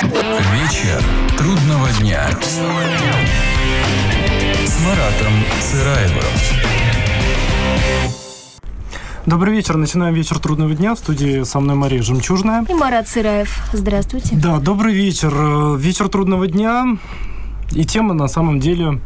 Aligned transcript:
Вечер 0.00 1.02
трудного 1.36 1.88
дня. 1.98 2.28
С 2.40 2.60
Маратом 4.86 5.32
Сыраевым. 5.60 6.22
Добрый 9.26 9.56
вечер. 9.56 9.76
Начинаем 9.76 10.14
вечер 10.14 10.38
трудного 10.38 10.72
дня. 10.74 10.94
В 10.94 10.98
студии 11.00 11.42
со 11.42 11.58
мной 11.58 11.74
Мария 11.74 12.00
Жемчужная. 12.00 12.64
И 12.68 12.74
Марат 12.74 13.08
Сыраев. 13.08 13.58
Здравствуйте. 13.72 14.36
Да, 14.36 14.58
добрый 14.60 14.94
вечер. 14.94 15.32
Э, 15.34 15.76
Вечер 15.76 16.08
трудного 16.08 16.46
дня. 16.46 16.96
И 17.72 17.84
тема 17.84 18.14
на 18.14 18.28
самом 18.28 18.60
деле 18.60 19.00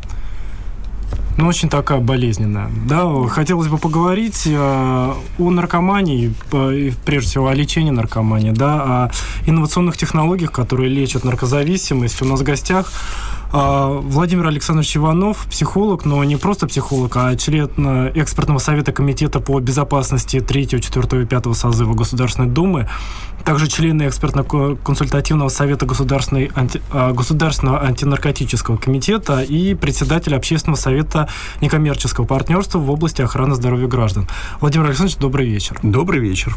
ну, 1.38 1.46
очень 1.46 1.68
такая 1.68 1.98
болезненная. 1.98 2.70
Да, 2.86 3.06
хотелось 3.28 3.68
бы 3.68 3.78
поговорить 3.78 4.42
э, 4.46 5.14
о 5.38 5.50
наркомании, 5.50 6.34
э, 6.52 6.90
прежде 7.04 7.30
всего 7.30 7.48
о 7.48 7.54
лечении 7.54 7.90
наркомании, 7.90 8.50
да, 8.50 8.74
о 8.82 9.10
инновационных 9.46 9.96
технологиях, 9.96 10.52
которые 10.52 10.90
лечат 10.90 11.24
наркозависимость. 11.24 12.21
У 12.22 12.26
нас 12.26 12.40
в 12.40 12.44
гостях 12.44 12.93
э, 13.52 14.00
Владимир 14.02 14.46
Александрович 14.46 14.96
Иванов, 14.96 15.46
психолог, 15.50 16.04
но 16.04 16.22
не 16.24 16.36
просто 16.36 16.66
психолог, 16.66 17.16
а 17.16 17.35
член 17.36 17.71
э, 17.76 18.12
экспертного 18.14 18.58
совета 18.58 18.93
комитета 18.93 19.40
по 19.40 19.58
безопасности 19.58 20.40
3, 20.40 20.68
4 20.68 21.22
и 21.22 21.26
5 21.26 21.57
созыва 21.57 21.94
Государственной 21.94 22.49
Думы, 22.49 22.88
также 23.44 23.68
члены 23.68 24.08
экспертно-консультативного 24.08 25.48
совета 25.48 25.86
Государственной 25.86 26.50
анти- 26.54 26.82
э, 26.92 27.12
Государственного 27.12 27.82
антинаркотического 27.82 28.76
комитета 28.76 29.40
и 29.40 29.74
председатель 29.74 30.34
общественного 30.34 30.78
совета 30.78 31.28
некоммерческого 31.60 32.24
партнерства 32.24 32.78
в 32.78 32.91
области 32.91 33.22
охраны 33.22 33.55
здоровья 33.55 33.86
граждан. 33.86 34.28
Владимир 34.60 34.86
Александрович, 34.86 35.18
добрый 35.18 35.46
вечер. 35.46 35.78
Добрый 35.82 36.20
вечер. 36.20 36.56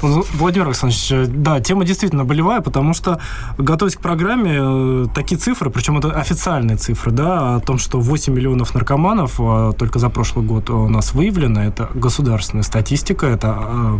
Владимир 0.00 0.66
Александрович, 0.66 1.10
э, 1.10 1.26
да, 1.26 1.60
тема 1.60 1.84
действительно 1.84 2.24
болевая, 2.24 2.60
потому 2.60 2.94
что, 2.94 3.20
готовясь 3.58 3.96
к 3.96 4.00
программе, 4.00 4.58
э, 4.58 5.06
такие 5.14 5.38
цифры, 5.38 5.70
причем 5.70 5.98
это 5.98 6.10
официальные 6.10 6.76
цифры, 6.76 7.10
да, 7.12 7.56
о 7.56 7.60
том, 7.60 7.78
что 7.78 8.00
8 8.00 8.32
миллионов 8.34 8.74
наркоманов 8.74 9.34
э, 9.38 9.72
только 9.78 9.98
за 9.98 10.08
прошлый 10.10 10.44
год 10.44 10.70
у 10.70 10.88
нас 10.88 11.14
выявлено, 11.14 11.62
это 11.62 11.90
государственная 11.94 12.62
статистика, 12.62 13.26
это 13.26 13.58
э, 13.60 13.98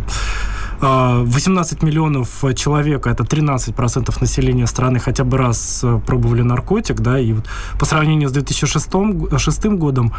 18 0.87 1.83
миллионов 1.83 2.43
человек, 2.55 3.07
это 3.07 3.23
13% 3.23 4.13
населения 4.21 4.67
страны 4.67 4.99
хотя 4.99 5.23
бы 5.23 5.37
раз 5.37 5.81
э, 5.83 5.99
пробовали 6.05 6.41
наркотик, 6.41 6.99
да, 7.01 7.19
и 7.19 7.33
вот 7.33 7.45
по 7.79 7.85
сравнению 7.85 8.29
с 8.29 8.31
2006 8.31 8.93
г- 8.93 9.39
шестым 9.39 9.77
годом, 9.77 10.13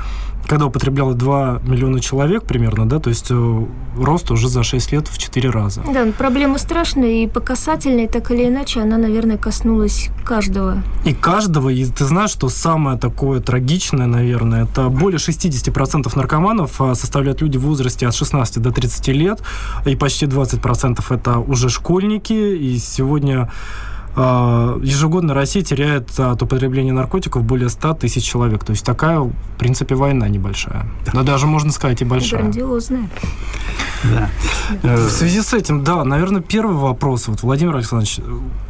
когда 0.49 0.67
употребляло 0.67 1.15
2 1.15 1.61
миллиона 1.65 2.01
человек 2.01 2.45
примерно, 2.45 2.89
да, 2.89 2.99
то 2.99 3.11
есть 3.11 3.27
э, 3.31 3.67
рост 3.99 4.31
уже 4.31 4.49
за 4.49 4.63
6 4.63 4.93
лет 4.93 5.09
в 5.09 5.19
4 5.19 5.51
раза. 5.51 5.83
Да, 5.93 6.07
проблема 6.19 6.59
страшная 6.59 7.25
и 7.25 7.27
по 7.27 7.41
касательной, 7.41 8.09
так 8.09 8.31
или 8.31 8.49
иначе, 8.49 8.81
она, 8.81 8.99
наверное, 8.99 9.37
коснулась 9.37 10.11
каждого. 10.25 10.83
И 11.05 11.15
каждого, 11.15 11.69
и 11.69 11.85
ты 11.85 12.05
знаешь, 12.05 12.31
что 12.31 12.49
самое 12.49 12.99
такое 12.99 13.41
трагичное, 13.41 14.07
наверное, 14.07 14.65
это 14.65 14.89
более 14.89 15.19
60% 15.19 16.11
наркоманов 16.17 16.81
а, 16.81 16.95
составляют 16.95 17.43
люди 17.43 17.59
в 17.59 17.63
возрасте 17.63 18.07
от 18.09 18.15
16 18.15 18.63
до 18.63 18.71
30 18.71 19.09
лет, 19.09 19.43
и 19.87 19.97
почти 19.97 20.27
20% 20.27 20.56
это 21.11 21.39
уже 21.39 21.69
школьники, 21.69 22.33
и 22.33 22.79
сегодня 22.79 23.51
ежегодно 24.17 25.35
Россия 25.35 25.63
теряет 25.63 26.19
от 26.19 26.43
употребления 26.43 26.93
наркотиков 26.93 27.45
более 27.45 27.69
100 27.69 27.95
тысяч 27.95 28.25
человек. 28.25 28.65
То 28.65 28.71
есть 28.73 28.85
такая, 28.85 29.21
в 29.21 29.33
принципе, 29.59 29.95
война 29.95 30.29
небольшая. 30.29 30.87
Но 31.13 31.23
даже, 31.23 31.47
можно 31.47 31.71
сказать, 31.73 32.01
и 32.03 32.05
большая. 32.05 32.41
Грандиозная. 32.43 33.09
Да. 34.05 34.31
В 34.83 35.11
связи 35.11 35.41
с 35.43 35.53
этим, 35.55 35.83
да, 35.83 36.05
наверное, 36.05 36.41
первый 36.41 36.77
вопрос. 36.77 37.29
Вот, 37.29 37.43
Владимир 37.43 37.75
Александрович, 37.77 38.21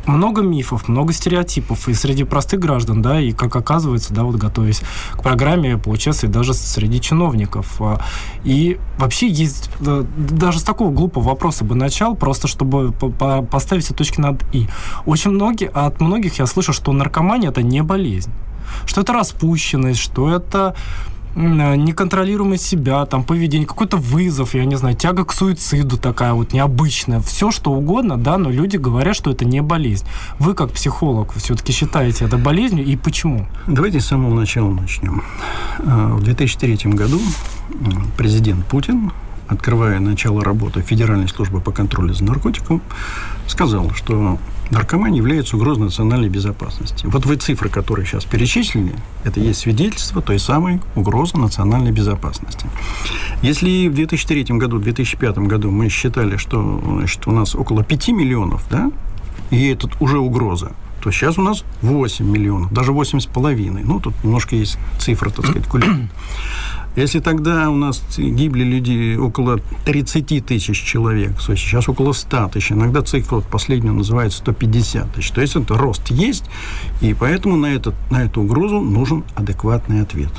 много 0.06 0.40
мифов, 0.42 0.88
много 0.88 1.12
стереотипов 1.12 1.88
и 1.88 1.94
среди 1.94 2.24
простых 2.24 2.60
граждан, 2.60 3.02
да, 3.02 3.20
и, 3.20 3.32
как 3.32 3.54
оказывается, 3.56 4.14
да, 4.14 4.22
вот 4.22 4.36
готовясь 4.36 4.82
к 5.12 5.22
программе, 5.22 5.76
поучаствовать 5.78 6.34
даже 6.34 6.54
среди 6.54 7.00
чиновников. 7.00 7.80
А, 7.80 8.00
И 8.44 8.78
вообще 8.98 9.28
есть, 9.28 9.70
да, 9.80 10.04
даже 10.16 10.60
с 10.60 10.62
такого 10.62 10.90
глупого 10.90 11.24
вопроса 11.24 11.64
бы 11.64 11.74
начал, 11.74 12.14
просто 12.14 12.46
чтобы 12.48 12.92
по- 12.92 13.10
по- 13.10 13.42
поставить 13.42 13.84
все 13.84 13.94
точки 13.94 14.20
над 14.20 14.42
«и». 14.54 14.68
Очень 15.06 15.32
многие, 15.36 15.68
от 15.68 16.00
многих 16.00 16.38
я 16.38 16.46
слышу, 16.46 16.72
что 16.72 16.92
наркомания– 16.92 17.48
это 17.50 17.62
не 17.62 17.82
болезнь, 17.82 18.30
что 18.86 19.02
это 19.02 19.12
распущенность, 19.12 20.00
что 20.00 20.34
это 20.34 20.74
э, 21.36 21.76
неконтролируемость 21.76 22.66
себя, 22.66 23.04
там, 23.06 23.22
поведение, 23.22 23.66
какой-то 23.66 23.96
вызов, 23.96 24.54
я 24.54 24.64
не 24.64 24.76
знаю, 24.76 24.96
тяга 24.96 25.24
к 25.24 25.32
суициду 25.32 25.98
такая 25.98 26.32
вот 26.32 26.52
необычная, 26.52 27.20
все 27.20 27.50
что 27.50 27.72
угодно, 27.72 28.16
да, 28.16 28.38
но 28.38 28.50
люди 28.50 28.78
говорят, 28.78 29.16
что 29.16 29.30
это 29.30 29.44
не 29.44 29.62
болезнь. 29.62 30.06
Вы, 30.38 30.54
как 30.54 30.70
психолог, 30.72 31.32
все-таки 31.34 31.72
считаете 31.72 32.24
это 32.24 32.38
болезнью, 32.38 32.84
и 32.84 32.96
почему? 32.96 33.46
Давайте 33.66 34.00
с 34.00 34.06
самого 34.06 34.34
начала 34.34 34.70
начнем. 34.70 35.22
Э, 35.78 36.14
В 36.14 36.22
2003 36.24 36.92
году 36.92 37.20
президент 38.16 38.64
Путин, 38.66 39.12
открывая 39.48 40.00
начало 40.00 40.42
работы 40.42 40.80
Федеральной 40.80 41.28
службы 41.28 41.60
по 41.60 41.70
контролю 41.72 42.14
за 42.14 42.24
наркотиком, 42.24 42.80
сказал, 43.46 43.90
что 43.90 44.38
наркомания 44.70 45.18
является 45.18 45.56
угрозой 45.56 45.84
национальной 45.84 46.28
безопасности. 46.28 47.06
Вот 47.06 47.26
вы 47.26 47.36
цифры, 47.36 47.68
которые 47.68 48.06
сейчас 48.06 48.24
перечислили, 48.24 48.94
это 49.24 49.40
есть 49.40 49.60
свидетельство 49.60 50.22
той 50.22 50.38
самой 50.38 50.80
угрозы 50.94 51.36
национальной 51.36 51.92
безопасности. 51.92 52.66
Если 53.42 53.88
в 53.88 53.94
2003 53.94 54.44
году, 54.56 54.78
2005 54.78 55.38
году 55.38 55.70
мы 55.70 55.88
считали, 55.88 56.36
что 56.36 56.80
значит, 56.84 57.26
у 57.26 57.32
нас 57.32 57.54
около 57.54 57.84
5 57.84 58.08
миллионов, 58.08 58.64
да, 58.70 58.90
и 59.50 59.68
это 59.68 59.88
уже 60.00 60.18
угроза, 60.18 60.72
то 61.06 61.12
сейчас 61.12 61.38
у 61.38 61.42
нас 61.42 61.62
8 61.82 62.26
миллионов, 62.26 62.72
даже 62.72 62.90
8 62.90 63.20
с 63.20 63.26
половиной. 63.26 63.84
Ну, 63.84 64.00
тут 64.00 64.12
немножко 64.24 64.56
есть 64.56 64.76
цифра, 64.98 65.30
так 65.30 65.46
сказать, 65.46 65.68
кулеб. 65.68 65.88
Если 66.96 67.20
тогда 67.20 67.70
у 67.70 67.76
нас 67.76 68.02
гибли 68.18 68.64
люди 68.64 69.16
около 69.16 69.60
30 69.84 70.44
тысяч 70.44 70.82
человек, 70.82 71.40
то 71.40 71.54
сейчас 71.54 71.88
около 71.88 72.12
100 72.12 72.48
тысяч, 72.48 72.72
иногда 72.72 73.02
цифра 73.02 73.36
вот 73.36 73.46
последняя 73.46 73.92
называется 73.92 74.38
150 74.38 75.12
тысяч. 75.12 75.30
То 75.30 75.42
есть 75.42 75.54
это 75.54 75.78
рост 75.78 76.08
есть, 76.08 76.46
и 77.00 77.14
поэтому 77.14 77.54
на, 77.54 77.66
этот, 77.66 77.94
на 78.10 78.24
эту 78.24 78.42
угрозу 78.42 78.80
нужен 78.80 79.22
адекватный 79.36 80.00
ответ. 80.00 80.32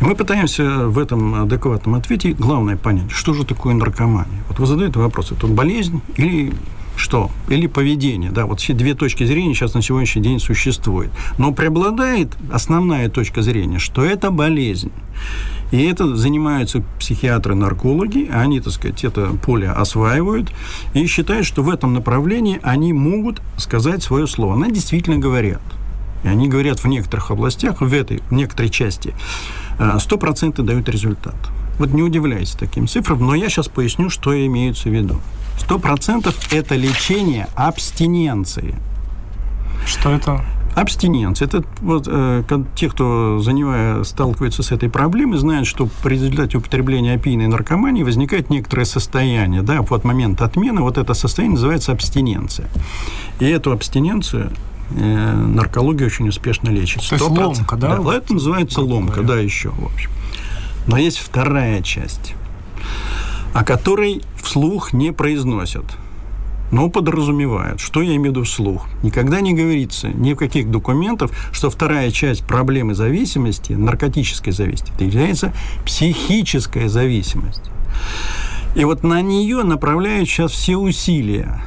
И 0.00 0.04
мы 0.04 0.16
пытаемся 0.16 0.88
в 0.88 0.98
этом 0.98 1.36
адекватном 1.36 1.94
ответе, 1.94 2.32
главное 2.32 2.76
понять, 2.76 3.12
что 3.12 3.32
же 3.32 3.46
такое 3.46 3.74
наркомания. 3.74 4.42
Вот 4.48 4.58
вы 4.58 4.66
задаете 4.66 4.98
вопрос, 4.98 5.30
это 5.30 5.46
болезнь 5.46 6.00
или 6.16 6.52
что? 6.96 7.30
Или 7.48 7.66
поведение. 7.66 8.30
Да, 8.30 8.46
вот 8.46 8.60
все 8.60 8.72
две 8.72 8.94
точки 8.94 9.24
зрения 9.24 9.54
сейчас 9.54 9.74
на 9.74 9.82
сегодняшний 9.82 10.22
день 10.22 10.40
существуют. 10.40 11.12
Но 11.38 11.52
преобладает 11.52 12.36
основная 12.50 13.08
точка 13.08 13.42
зрения, 13.42 13.78
что 13.78 14.04
это 14.04 14.30
болезнь. 14.30 14.90
И 15.72 15.82
это 15.82 16.16
занимаются 16.16 16.82
психиатры-наркологи, 16.98 18.30
они, 18.32 18.60
так 18.60 18.72
сказать, 18.72 19.04
это 19.04 19.30
поле 19.44 19.68
осваивают 19.68 20.52
и 20.94 21.06
считают, 21.06 21.44
что 21.44 21.62
в 21.62 21.70
этом 21.70 21.92
направлении 21.92 22.60
они 22.62 22.92
могут 22.92 23.42
сказать 23.56 24.02
свое 24.02 24.26
слово. 24.26 24.54
Они 24.54 24.72
действительно 24.72 25.18
говорят. 25.18 25.62
И 26.24 26.28
они 26.28 26.48
говорят 26.48 26.80
в 26.80 26.86
некоторых 26.86 27.30
областях, 27.30 27.80
в 27.80 27.92
этой, 27.92 28.22
в 28.30 28.32
некоторой 28.32 28.70
части, 28.70 29.14
э, 29.78 29.98
100% 29.98 30.62
дают 30.62 30.88
результат. 30.88 31.36
Вот 31.78 31.92
не 31.92 32.02
удивляйтесь 32.02 32.52
таким 32.52 32.88
цифрам, 32.88 33.18
но 33.18 33.34
я 33.34 33.48
сейчас 33.48 33.68
поясню, 33.68 34.10
что 34.10 34.34
имеется 34.46 34.88
в 34.88 34.92
виду. 34.92 35.20
100% 35.58 36.34
это 36.52 36.76
лечение 36.76 37.48
абстиненции. 37.54 38.76
Что 39.86 40.10
это? 40.10 40.44
Абстиненция. 40.74 41.46
Это 41.46 41.64
вот 41.80 42.06
э, 42.06 42.42
те, 42.74 42.90
кто 42.90 43.38
занимая, 43.38 44.04
сталкивается 44.04 44.62
с 44.62 44.72
этой 44.72 44.90
проблемой, 44.90 45.38
знают, 45.38 45.66
что 45.66 45.88
при 46.02 46.14
результате 46.14 46.58
употребления 46.58 47.14
опийной 47.14 47.46
наркомании 47.46 48.02
возникает 48.02 48.50
некоторое 48.50 48.84
состояние. 48.84 49.62
Да, 49.62 49.80
вот 49.80 50.04
момент 50.04 50.42
отмены, 50.42 50.82
вот 50.82 50.98
это 50.98 51.14
состояние 51.14 51.54
называется 51.54 51.92
абстиненция. 51.92 52.68
И 53.40 53.46
эту 53.46 53.72
абстиненцию 53.72 54.52
э, 54.90 55.32
наркология 55.34 56.06
очень 56.06 56.28
успешно 56.28 56.68
лечит. 56.68 57.08
То 57.08 57.14
есть 57.14 57.24
100%. 57.24 57.42
ломка, 57.42 57.76
да? 57.76 57.96
Да, 57.96 58.14
это 58.14 58.34
называется 58.34 58.82
ломка, 58.82 59.22
говоря. 59.22 59.28
да, 59.28 59.40
еще, 59.40 59.70
в 59.70 59.86
общем. 59.86 60.10
Но 60.86 60.96
есть 60.96 61.18
вторая 61.18 61.82
часть, 61.82 62.34
о 63.52 63.64
которой 63.64 64.22
вслух 64.36 64.92
не 64.92 65.12
произносят 65.12 65.84
но 66.70 66.88
подразумевают. 66.88 67.80
Что 67.80 68.02
я 68.02 68.16
имею 68.16 68.22
в 68.22 68.26
виду 68.36 68.42
вслух? 68.44 68.88
Никогда 69.02 69.40
не 69.40 69.54
говорится 69.54 70.08
ни 70.08 70.32
в 70.32 70.36
каких 70.36 70.70
документах, 70.70 71.30
что 71.52 71.70
вторая 71.70 72.10
часть 72.10 72.44
проблемы 72.44 72.94
зависимости, 72.94 73.72
наркотической 73.72 74.52
зависимости, 74.52 75.02
является 75.02 75.52
психическая 75.84 76.88
зависимость. 76.88 77.62
И 78.74 78.84
вот 78.84 79.02
на 79.02 79.22
нее 79.22 79.62
направляют 79.62 80.28
сейчас 80.28 80.52
все 80.52 80.76
усилия. 80.76 81.62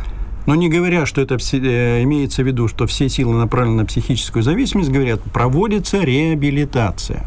Но 0.45 0.56
не 0.56 0.69
говоря, 0.69 1.06
что 1.06 1.21
это 1.21 1.38
э, 1.54 2.04
имеется 2.04 2.44
в 2.44 2.48
виду, 2.48 2.68
что 2.68 2.88
все 2.88 3.07
силы 3.10 3.36
направлены 3.36 3.77
на 3.77 3.86
психическую 3.86 4.44
зависимость, 4.44 4.89
говорят, 4.89 5.21
проводится 5.24 6.01
реабилитация. 6.01 7.25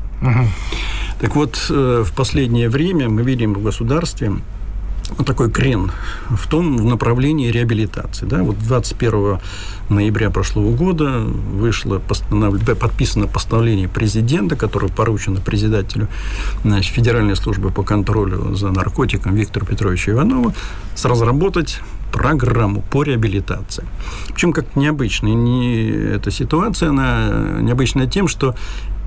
Так 1.21 1.37
вот, 1.37 1.67
э, 1.71 2.05
в 2.05 2.13
последнее 2.15 2.69
время 2.69 3.09
мы 3.09 3.23
видим 3.23 3.55
в 3.55 3.63
государстве 3.63 4.33
такой 5.25 5.51
крен 5.51 5.91
в 6.31 6.47
том 6.49 6.77
в 6.77 6.85
направлении 6.85 7.51
реабилитации. 7.51 8.27
Да? 8.27 8.43
Вот 8.43 8.59
21 8.59 9.39
ноября 9.89 10.31
прошлого 10.31 10.75
года 10.75 11.21
вышло 11.21 11.99
постанов... 11.99 12.61
подписано 12.79 13.27
постановление 13.27 13.89
президента, 13.89 14.57
которое 14.57 14.89
поручено 14.89 15.41
председателю 15.41 16.09
значит, 16.65 16.93
Федеральной 16.95 17.37
службы 17.37 17.71
по 17.71 17.83
контролю 17.83 18.55
за 18.55 18.71
наркотиком 18.71 19.35
Виктору 19.35 19.67
Петровичу 19.67 20.13
Иванову 20.13 20.55
с 20.95 21.05
разработать 21.05 21.81
программу 22.13 22.83
по 22.83 23.03
реабилитации. 23.03 23.85
Причем 24.29 24.53
как 24.53 24.77
необычная 24.77 25.35
не, 25.35 25.89
эта 25.89 26.31
ситуация, 26.31 26.91
она 26.91 27.59
необычная 27.61 28.07
тем, 28.07 28.29
что 28.29 28.55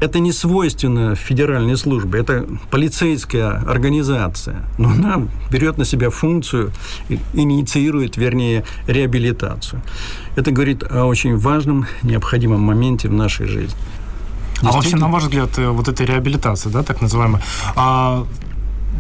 это 0.02 0.20
не 0.20 0.32
свойственно 0.32 1.16
федеральной 1.16 1.78
службе, 1.78 2.20
это 2.20 2.46
полицейская 2.70 3.64
организация, 3.68 4.64
но 4.78 4.90
она 4.90 5.28
берет 5.52 5.78
на 5.78 5.86
себя 5.86 6.10
функцию, 6.10 6.72
инициирует, 7.34 8.18
вернее, 8.18 8.64
реабилитацию. 8.88 9.82
Это 10.36 10.52
говорит 10.52 10.84
о 10.84 11.06
очень 11.06 11.38
важном, 11.38 11.86
необходимом 12.04 12.62
моменте 12.62 13.08
в 13.08 13.14
нашей 13.14 13.48
жизни. 13.48 13.78
А 14.62 14.72
вообще, 14.72 14.96
на 14.96 15.10
ваш 15.10 15.24
взгляд, 15.24 15.58
э, 15.58 15.70
вот 15.70 15.88
эта 15.88 16.04
реабилитация, 16.06 16.72
да, 16.72 16.82
так 16.84 17.02
называемая, 17.02 17.42
а 17.76 18.26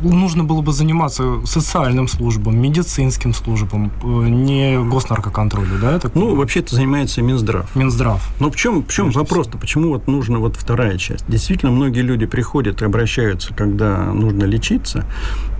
нужно 0.01 0.44
было 0.44 0.62
бы 0.62 0.71
заниматься 0.71 1.45
социальным 1.45 2.07
службам, 2.07 2.59
медицинским 2.59 3.33
службам, 3.33 3.92
э, 4.03 4.07
не 4.07 4.80
госнаркоконтролю, 4.80 5.80
да? 5.80 6.00
Так... 6.00 6.15
Ну, 6.15 6.36
вообще 6.36 6.59
это 6.59 6.75
занимается 6.75 7.21
Минздрав. 7.21 7.75
Минздрав. 7.75 8.27
Но 8.39 8.51
в 8.51 8.56
чем, 8.56 8.83
в 8.83 8.92
чем 8.92 9.12
вопрос-то? 9.12 9.57
Почему 9.57 9.89
вот 9.89 10.07
нужна 10.07 10.39
вот 10.39 10.56
вторая 10.56 10.97
часть? 10.97 11.25
Действительно, 11.27 11.71
многие 11.71 12.01
люди 12.01 12.25
приходят 12.25 12.81
и 12.81 12.86
обращаются, 12.86 13.53
когда 13.53 14.12
нужно 14.13 14.44
лечиться, 14.44 15.06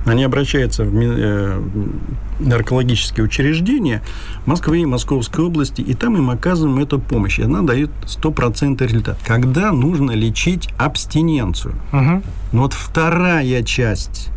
они 0.06 0.24
обращаются 0.24 0.84
в 0.84 0.96
э, 0.96 1.62
наркологические 2.40 3.26
учреждения 3.26 4.02
Москвы 4.46 4.82
и 4.82 4.86
Московской 4.86 5.46
области, 5.46 5.82
и 5.82 5.94
там 5.94 6.16
им 6.18 6.30
оказываем 6.30 6.80
эту 6.80 7.00
помощь. 7.00 7.40
И 7.40 7.44
она 7.44 7.62
дает 7.62 7.90
стопроцентный 8.06 8.88
результат. 8.88 9.18
Когда 9.26 9.72
нужно 9.72 10.12
лечить 10.12 10.70
абстиненцию. 10.78 11.76
Угу. 11.92 12.22
Но 12.54 12.62
вот 12.62 12.74
вторая 12.74 13.64
часть 13.64 14.30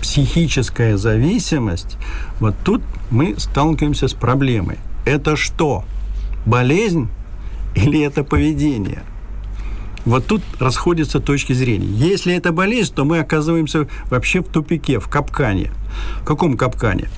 психическая 0.00 0.96
зависимость, 0.96 1.96
вот 2.40 2.54
тут 2.64 2.82
мы 3.10 3.34
сталкиваемся 3.38 4.08
с 4.08 4.14
проблемой. 4.14 4.78
Это 5.04 5.36
что? 5.36 5.84
Болезнь 6.44 7.08
или 7.74 8.00
это 8.00 8.24
поведение? 8.24 9.02
Вот 10.04 10.26
тут 10.26 10.42
расходятся 10.58 11.20
точки 11.20 11.52
зрения. 11.52 11.88
Если 11.88 12.34
это 12.34 12.52
болезнь, 12.52 12.94
то 12.94 13.04
мы 13.04 13.18
оказываемся 13.18 13.88
вообще 14.10 14.40
в 14.40 14.48
тупике, 14.48 15.00
в 15.00 15.08
капкане. 15.08 15.70
В 16.22 16.24
каком 16.24 16.56
капкане? 16.56 17.08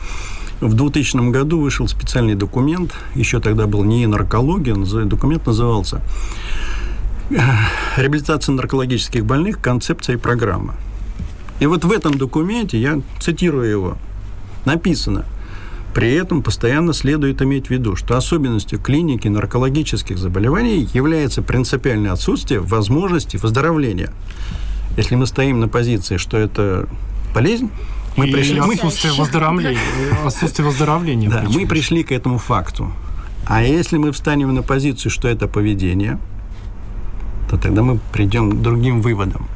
В 0.60 0.74
2000 0.74 1.30
году 1.30 1.60
вышел 1.60 1.88
специальный 1.88 2.34
документ, 2.34 2.94
еще 3.14 3.40
тогда 3.40 3.66
был 3.66 3.82
не 3.84 4.06
наркология, 4.06 4.74
документ 5.04 5.46
назывался 5.46 6.02
«Реабилитация 7.96 8.52
наркологических 8.54 9.24
больных. 9.24 9.60
Концепция 9.60 10.16
и 10.16 10.18
программа». 10.18 10.74
И 11.60 11.66
вот 11.66 11.84
в 11.84 11.92
этом 11.92 12.18
документе, 12.18 12.78
я 12.78 13.00
цитирую 13.20 13.70
его, 13.70 13.98
написано– 14.64 15.24
при 15.94 16.12
этом 16.14 16.42
постоянно 16.42 16.92
следует 16.92 17.42
иметь 17.42 17.66
в 17.66 17.70
виду, 17.70 17.96
что 17.96 18.16
особенностью 18.16 18.78
клиники 18.78 19.28
наркологических 19.28 20.18
заболеваний 20.18 20.88
является 20.92 21.42
принципиальное 21.42 22.12
отсутствие 22.12 22.60
возможности 22.60 23.36
выздоровления. 23.36 24.12
Если 24.96 25.14
мы 25.14 25.26
стоим 25.26 25.60
на 25.60 25.68
позиции, 25.68 26.16
что 26.16 26.36
это 26.36 26.88
болезнь, 27.34 27.70
мы 28.16 28.28
и 28.28 28.32
пришли... 28.32 28.58
Отсутствие 28.58 29.12
выздоровления. 29.14 29.78
Отсутствие 30.24 30.66
выздоровления. 30.66 31.30
Да, 31.30 31.44
мы 31.48 31.66
пришли 31.66 32.02
к 32.02 32.12
этому 32.12 32.38
факту. 32.38 32.92
А 33.46 33.62
если 33.62 33.96
мы 33.96 34.12
встанем 34.12 34.54
на 34.54 34.62
позицию, 34.62 35.10
что 35.10 35.28
это 35.28 35.48
поведение, 35.48 36.18
то 37.48 37.56
тогда 37.56 37.82
мы 37.82 37.98
придем 38.12 38.50
к 38.50 38.62
другим 38.62 39.00
выводам. 39.00 39.48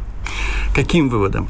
Каким 0.75 1.09
выводам? 1.09 1.49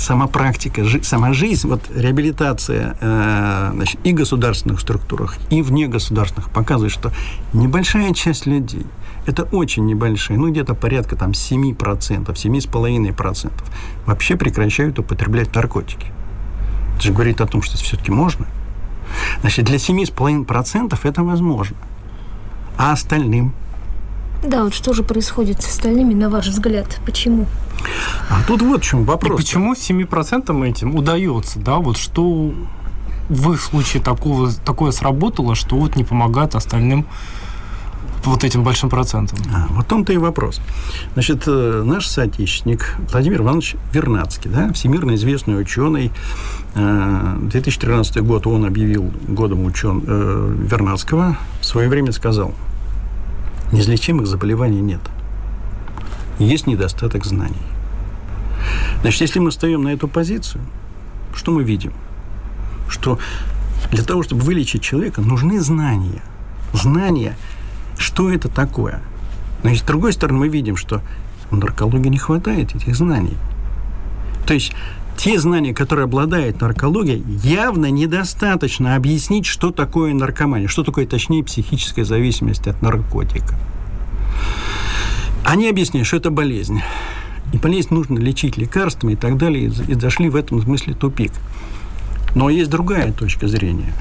Сама 0.00 0.26
практика, 0.26 0.84
жи, 0.84 1.02
сама 1.02 1.32
жизнь, 1.32 1.68
вот 1.68 1.82
реабилитация 1.94 2.96
э, 3.00 3.70
значит, 3.74 4.00
и 4.04 4.12
государственных 4.12 4.80
структурах, 4.80 5.36
и 5.50 5.62
вне 5.62 5.86
государственных 5.86 6.50
показывает, 6.50 6.92
что 6.92 7.12
небольшая 7.52 8.12
часть 8.14 8.46
людей, 8.46 8.86
это 9.26 9.44
очень 9.44 9.86
небольшая, 9.86 10.38
ну 10.38 10.50
где-то 10.50 10.74
порядка 10.74 11.16
там 11.16 11.32
7%, 11.32 11.76
7,5% 11.76 13.52
вообще 14.06 14.36
прекращают 14.36 14.98
употреблять 14.98 15.54
наркотики. 15.54 16.06
Это 16.96 17.02
же 17.04 17.12
говорит 17.12 17.40
о 17.40 17.46
том, 17.46 17.62
что 17.62 17.76
все-таки 17.76 18.10
можно. 18.10 18.46
Значит, 19.40 19.66
для 19.66 19.76
7,5% 19.76 20.98
это 21.02 21.22
возможно. 21.22 21.76
А 22.76 22.92
остальным? 22.92 23.52
Да, 24.42 24.64
вот 24.64 24.74
что 24.74 24.92
же 24.92 25.02
происходит 25.02 25.62
с 25.62 25.68
остальными, 25.68 26.14
на 26.14 26.30
ваш 26.30 26.48
взгляд? 26.48 27.00
Почему? 27.04 27.46
А 28.28 28.42
тут 28.46 28.62
вот 28.62 28.82
в 28.82 28.84
чем 28.84 29.04
вопрос. 29.04 29.40
И 29.40 29.42
почему 29.42 29.74
7% 29.74 30.68
этим 30.68 30.94
удается, 30.94 31.58
да, 31.58 31.76
вот 31.76 31.96
что 31.96 32.52
в 33.28 33.52
их 33.52 33.60
случае 33.60 34.02
такого, 34.02 34.50
такое 34.52 34.92
сработало, 34.92 35.54
что 35.54 35.76
вот 35.76 35.96
не 35.96 36.04
помогает 36.04 36.54
остальным 36.54 37.06
вот 38.24 38.44
этим 38.44 38.62
большим 38.62 38.90
процентом. 38.90 39.38
А, 39.52 39.66
вот 39.70 39.86
том-то 39.86 40.12
и 40.12 40.16
вопрос. 40.16 40.60
Значит, 41.14 41.44
э, 41.46 41.82
наш 41.84 42.06
соотечественник 42.06 42.96
Владимир 43.10 43.40
Иванович 43.40 43.76
Вернадский, 43.92 44.50
да, 44.50 44.72
всемирно 44.72 45.14
известный 45.14 45.58
ученый, 45.60 46.10
2013 46.74 48.16
э, 48.16 48.20
год 48.20 48.46
он 48.46 48.64
объявил 48.64 49.10
годом 49.28 49.64
учен... 49.64 50.02
Э, 50.06 50.54
Вернадского, 50.70 51.36
в 51.60 51.64
свое 51.64 51.88
время 51.88 52.12
сказал, 52.12 52.52
неизлечимых 53.72 54.26
заболеваний 54.26 54.80
нет. 54.80 55.00
Есть 56.38 56.66
недостаток 56.66 57.24
знаний. 57.24 57.56
Значит, 59.02 59.20
если 59.22 59.38
мы 59.38 59.50
встаем 59.50 59.82
на 59.82 59.88
эту 59.88 60.08
позицию, 60.08 60.62
что 61.34 61.52
мы 61.52 61.62
видим? 61.62 61.92
Что 62.88 63.18
для 63.90 64.04
того, 64.04 64.22
чтобы 64.22 64.42
вылечить 64.42 64.82
человека, 64.82 65.20
нужны 65.20 65.60
знания. 65.60 66.22
Знания, 66.72 67.36
что 67.98 68.30
это 68.30 68.48
такое. 68.48 69.00
Значит, 69.62 69.82
с 69.82 69.86
другой 69.86 70.12
стороны, 70.12 70.38
мы 70.38 70.48
видим, 70.48 70.76
что 70.76 71.02
в 71.50 71.56
наркологии 71.56 72.08
не 72.08 72.18
хватает 72.18 72.74
этих 72.74 72.94
знаний. 72.96 73.36
То 74.46 74.54
есть 74.54 74.72
те 75.22 75.38
знания, 75.38 75.74
которые 75.74 76.04
обладает 76.04 76.62
наркология, 76.62 77.20
явно 77.44 77.90
недостаточно 77.90 78.96
объяснить, 78.96 79.44
что 79.44 79.70
такое 79.70 80.14
наркомания, 80.14 80.66
что 80.66 80.82
такое, 80.82 81.06
точнее, 81.06 81.44
психическая 81.44 82.06
зависимость 82.06 82.66
от 82.66 82.80
наркотика. 82.80 83.54
Они 85.44 85.68
объясняют, 85.68 86.06
что 86.06 86.16
это 86.16 86.30
болезнь. 86.30 86.80
И 87.52 87.58
болезнь 87.58 87.92
нужно 87.92 88.18
лечить 88.18 88.56
лекарствами 88.56 89.12
и 89.12 89.16
так 89.16 89.36
далее. 89.36 89.70
И 89.88 89.94
зашли 89.94 90.30
в 90.30 90.36
этом 90.36 90.62
смысле 90.62 90.94
тупик. 90.94 91.32
Но 92.34 92.48
есть 92.48 92.70
другая 92.70 93.12
точка 93.12 93.46
зрения, 93.46 93.92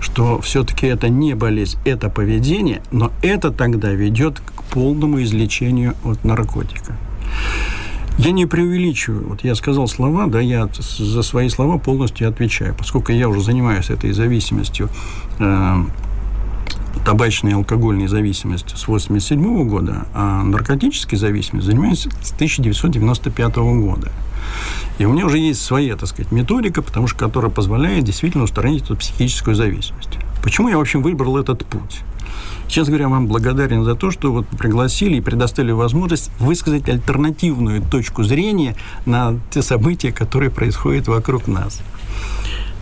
что 0.00 0.40
все-таки 0.40 0.88
это 0.88 1.08
не 1.08 1.34
болезнь, 1.34 1.78
это 1.84 2.08
поведение, 2.08 2.82
но 2.90 3.12
это 3.22 3.52
тогда 3.52 3.92
ведет 3.92 4.40
к 4.40 4.64
полному 4.64 5.22
излечению 5.22 5.94
от 6.02 6.24
наркотика. 6.24 6.96
Я 8.18 8.32
не 8.32 8.46
преувеличиваю. 8.46 9.28
Вот 9.28 9.44
я 9.44 9.54
сказал 9.54 9.88
слова, 9.88 10.26
да, 10.26 10.40
я 10.40 10.68
за 10.78 11.22
свои 11.22 11.48
слова 11.48 11.78
полностью 11.78 12.28
отвечаю, 12.28 12.74
поскольку 12.74 13.12
я 13.12 13.28
уже 13.28 13.40
занимаюсь 13.40 13.90
этой 13.90 14.12
зависимостью 14.12 14.90
э, 15.38 15.84
табачной 17.04 17.52
и 17.52 17.54
алкогольной 17.54 18.06
зависимостью 18.06 18.76
с 18.76 18.84
1987 18.84 19.68
года, 19.68 20.06
а 20.14 20.42
наркотической 20.42 21.18
зависимостью 21.18 21.72
занимаюсь 21.72 22.06
с 22.22 22.32
1995 22.32 23.56
года. 23.56 24.12
И 24.98 25.04
у 25.04 25.12
меня 25.12 25.26
уже 25.26 25.38
есть 25.38 25.62
своя, 25.62 25.96
так 25.96 26.08
сказать, 26.08 26.32
методика, 26.32 26.82
потому 26.82 27.08
что 27.08 27.18
которая 27.18 27.50
позволяет 27.50 28.04
действительно 28.04 28.44
устранить 28.44 28.84
эту 28.84 28.96
психическую 28.96 29.56
зависимость. 29.56 30.18
Почему 30.42 30.68
я, 30.68 30.76
в 30.76 30.80
общем, 30.80 31.02
выбрал 31.02 31.38
этот 31.38 31.64
путь? 31.64 32.02
Честно 32.72 32.92
говоря, 32.92 33.10
вам 33.10 33.26
благодарен 33.26 33.84
за 33.84 33.94
то, 33.94 34.10
что 34.10 34.32
вот 34.32 34.46
пригласили 34.46 35.16
и 35.16 35.20
предоставили 35.20 35.72
возможность 35.72 36.30
высказать 36.38 36.88
альтернативную 36.88 37.82
точку 37.82 38.22
зрения 38.22 38.76
на 39.04 39.38
те 39.50 39.60
события, 39.60 40.10
которые 40.10 40.50
происходят 40.50 41.06
вокруг 41.06 41.48
нас. 41.48 41.82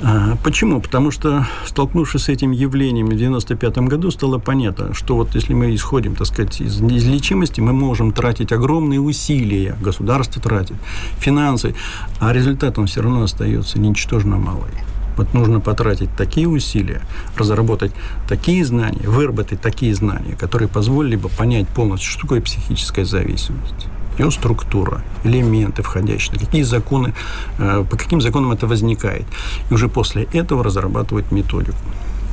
А, 0.01 0.37
почему? 0.45 0.81
Потому 0.81 1.11
что, 1.11 1.45
столкнувшись 1.67 2.23
с 2.23 2.29
этим 2.29 2.53
явлением 2.53 3.07
в 3.07 3.15
1995 3.15 3.89
году, 3.89 4.13
стало 4.13 4.39
понятно, 4.39 4.95
что 4.95 5.17
вот 5.17 5.35
если 5.35 5.55
мы 5.55 5.75
исходим, 5.75 6.15
так 6.15 6.29
сказать, 6.29 6.61
из 6.61 6.81
неизлечимости, 6.81 7.61
мы 7.61 7.73
можем 7.73 8.13
тратить 8.13 8.53
огромные 8.53 9.01
усилия, 9.01 9.77
государство 9.81 10.41
тратит, 10.41 10.77
финансы, 11.19 11.75
а 12.21 12.33
результатом 12.33 12.87
все 12.87 13.03
равно 13.03 13.25
остается 13.25 13.81
ничтожно 13.81 14.37
малый. 14.37 14.71
Вот 15.17 15.35
нужно 15.35 15.61
потратить 15.61 16.11
такие 16.17 16.49
усилия, 16.49 17.03
разработать 17.37 17.93
такие 18.29 18.65
знания, 18.65 19.07
выработать 19.09 19.61
такие 19.61 19.95
знания, 19.95 20.35
которые 20.37 20.69
позволили 20.69 21.17
бы 21.17 21.29
понять 21.29 21.69
полностью, 21.69 22.11
что 22.11 22.23
такое 22.23 22.41
психическая 22.41 23.05
зависимость. 23.05 23.89
ее 24.19 24.31
структура, 24.31 25.03
элементы 25.25 25.83
входящие, 25.83 26.39
какие 26.39 26.63
законы, 26.63 27.15
э, 27.59 27.85
по 27.89 27.97
каким 27.97 28.21
законам 28.21 28.53
это 28.53 28.67
возникает. 28.67 29.25
И 29.71 29.75
уже 29.75 29.89
после 29.89 30.25
этого 30.33 30.63
разрабатывать 30.63 31.33
методику. 31.33 31.79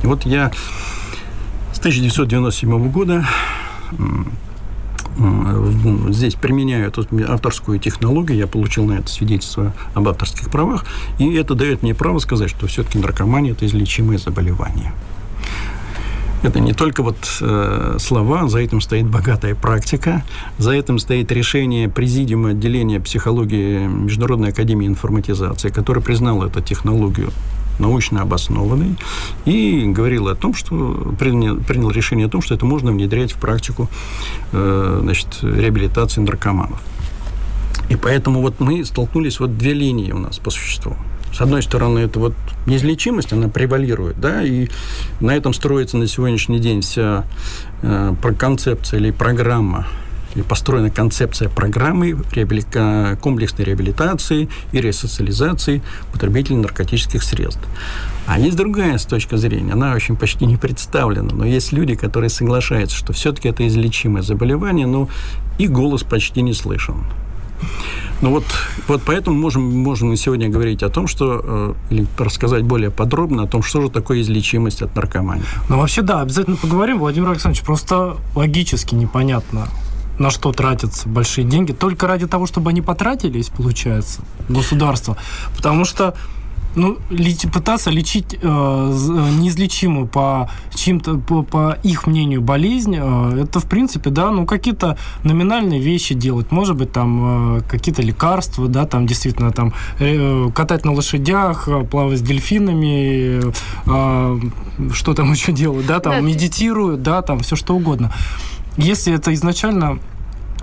И 0.02 0.06
вот 0.06 0.26
я 0.26 0.50
с 1.72 1.78
1997 1.78 2.90
года 2.90 3.26
здесь 6.10 6.34
применяю 6.34 6.88
эту 6.88 7.06
авторскую 7.28 7.78
технологию, 7.78 8.38
я 8.38 8.46
получил 8.46 8.84
на 8.84 8.94
это 8.94 9.08
свидетельство 9.08 9.72
об 9.94 10.08
авторских 10.08 10.50
правах, 10.50 10.84
и 11.18 11.34
это 11.34 11.54
дает 11.54 11.82
мне 11.82 11.94
право 11.94 12.18
сказать, 12.18 12.50
что 12.50 12.66
все-таки 12.66 12.98
наркомания– 12.98 13.52
это 13.52 13.66
излечимое 13.66 14.18
заболевание. 14.18 14.92
Это 16.42 16.60
не 16.60 16.72
только 16.72 17.02
вот 17.02 17.16
э, 17.40 17.96
слова, 17.98 18.48
за 18.48 18.60
этим 18.60 18.80
стоит 18.80 19.06
богатая 19.06 19.56
практика, 19.56 20.22
за 20.56 20.70
этим 20.72 21.00
стоит 21.00 21.32
решение 21.32 21.88
Президиума 21.88 22.50
отделения 22.50 23.00
психологии 23.00 23.86
Международной 23.86 24.50
академии 24.50 24.86
информатизации, 24.86 25.70
который 25.70 26.00
признал 26.02 26.44
эту 26.44 26.60
технологию 26.60 27.32
научно 27.78 28.22
обоснованный, 28.22 28.96
и 29.44 29.84
говорил 29.86 30.28
о 30.28 30.34
том, 30.34 30.54
что 30.54 31.14
принял, 31.18 31.56
принял 31.56 31.90
решение 31.90 32.26
о 32.26 32.30
том, 32.30 32.42
что 32.42 32.54
это 32.54 32.66
можно 32.66 32.90
внедрять 32.90 33.32
в 33.32 33.38
практику 33.38 33.88
э, 34.52 34.98
значит, 35.02 35.38
реабилитации 35.42 36.20
наркоманов. 36.20 36.80
И 37.88 37.96
поэтому 37.96 38.42
вот 38.42 38.60
мы 38.60 38.84
столкнулись, 38.84 39.40
вот 39.40 39.56
две 39.56 39.72
линии 39.72 40.12
у 40.12 40.18
нас 40.18 40.38
по 40.38 40.50
существу. 40.50 40.96
С 41.32 41.40
одной 41.40 41.62
стороны, 41.62 42.00
это 42.00 42.18
вот 42.18 42.34
неизлечимость, 42.66 43.32
она 43.32 43.48
превалирует, 43.48 44.18
да, 44.20 44.42
и 44.42 44.68
на 45.20 45.36
этом 45.36 45.52
строится 45.52 45.96
на 45.96 46.06
сегодняшний 46.06 46.58
день 46.58 46.80
вся 46.80 47.24
э, 47.82 48.14
концепция 48.38 48.98
или 48.98 49.10
программа 49.10 49.86
построена 50.42 50.90
концепция 50.90 51.48
программы 51.48 52.16
реабилика... 52.32 53.18
комплексной 53.20 53.64
реабилитации 53.64 54.48
и 54.72 54.80
ресоциализации 54.80 55.82
потребителей 56.12 56.56
наркотических 56.56 57.22
средств. 57.22 57.62
А 58.26 58.38
есть 58.38 58.56
другая 58.56 58.98
с 58.98 59.06
точки 59.06 59.36
зрения, 59.36 59.72
она 59.72 59.94
очень 59.94 60.16
почти 60.16 60.46
не 60.46 60.56
представлена, 60.56 61.34
но 61.34 61.44
есть 61.46 61.72
люди, 61.72 61.94
которые 61.94 62.30
соглашаются, 62.30 62.96
что 62.96 63.12
все-таки 63.12 63.48
это 63.48 63.66
излечимое 63.66 64.22
заболевание, 64.22 64.86
но 64.86 65.08
и 65.58 65.66
голос 65.66 66.02
почти 66.02 66.42
не 66.42 66.52
слышен. 66.52 67.04
Ну 68.20 68.30
вот, 68.30 68.44
вот 68.88 69.02
поэтому 69.04 69.38
можем, 69.38 69.62
можем 69.62 70.14
сегодня 70.16 70.48
говорить 70.48 70.82
о 70.82 70.88
том, 70.88 71.06
что, 71.06 71.40
э, 71.42 71.74
или 71.90 72.06
рассказать 72.18 72.64
более 72.64 72.90
подробно 72.90 73.44
о 73.44 73.46
том, 73.46 73.62
что 73.62 73.80
же 73.80 73.90
такое 73.90 74.22
излечимость 74.22 74.82
от 74.82 74.94
наркомании. 74.96 75.44
Ну 75.68 75.78
вообще 75.78 76.02
да, 76.02 76.20
обязательно 76.20 76.56
поговорим, 76.56 76.98
Владимир 76.98 77.30
Александрович, 77.30 77.64
просто 77.64 78.16
логически 78.34 78.96
непонятно, 78.96 79.68
на 80.18 80.30
что 80.30 80.52
тратятся 80.52 81.08
большие 81.08 81.46
деньги, 81.46 81.72
только 81.72 82.06
ради 82.06 82.26
того, 82.26 82.46
чтобы 82.46 82.70
они 82.70 82.82
потратились, 82.82 83.48
получается, 83.48 84.22
государство. 84.48 85.16
Потому 85.56 85.84
что 85.84 86.14
ну, 86.74 86.98
пытаться 87.52 87.90
лечить 87.90 88.38
э, 88.40 88.46
неизлечимую 88.46 90.06
по 90.06 90.50
чьим-то, 90.74 91.18
по, 91.18 91.42
по 91.42 91.78
их 91.82 92.06
мнению, 92.06 92.40
болезнь, 92.40 92.96
э, 92.96 93.42
это, 93.42 93.60
в 93.60 93.64
принципе, 93.64 94.10
да, 94.10 94.30
ну, 94.30 94.46
какие-то 94.46 94.96
номинальные 95.24 95.80
вещи 95.80 96.14
делать. 96.14 96.52
Может 96.52 96.76
быть, 96.76 96.92
там, 96.92 97.58
э, 97.58 97.60
какие-то 97.62 98.02
лекарства, 98.02 98.68
да, 98.68 98.86
там, 98.86 99.06
действительно, 99.06 99.50
там, 99.50 99.72
э, 99.98 100.48
катать 100.54 100.84
на 100.84 100.92
лошадях, 100.92 101.68
э, 101.68 101.84
плавать 101.84 102.18
с 102.18 102.22
дельфинами, 102.22 103.42
э, 103.86 104.40
что 104.92 105.14
там 105.14 105.32
еще 105.32 105.52
делают, 105.52 105.86
да, 105.86 106.00
там, 106.00 106.24
медитируют, 106.24 107.02
да, 107.02 107.22
там, 107.22 107.40
все 107.40 107.56
что 107.56 107.74
угодно. 107.74 108.12
Если 108.78 109.12
это 109.12 109.34
изначально 109.34 109.98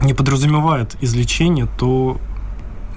не 0.01 0.13
подразумевает 0.13 0.95
излечение, 1.01 1.67
то 1.77 2.17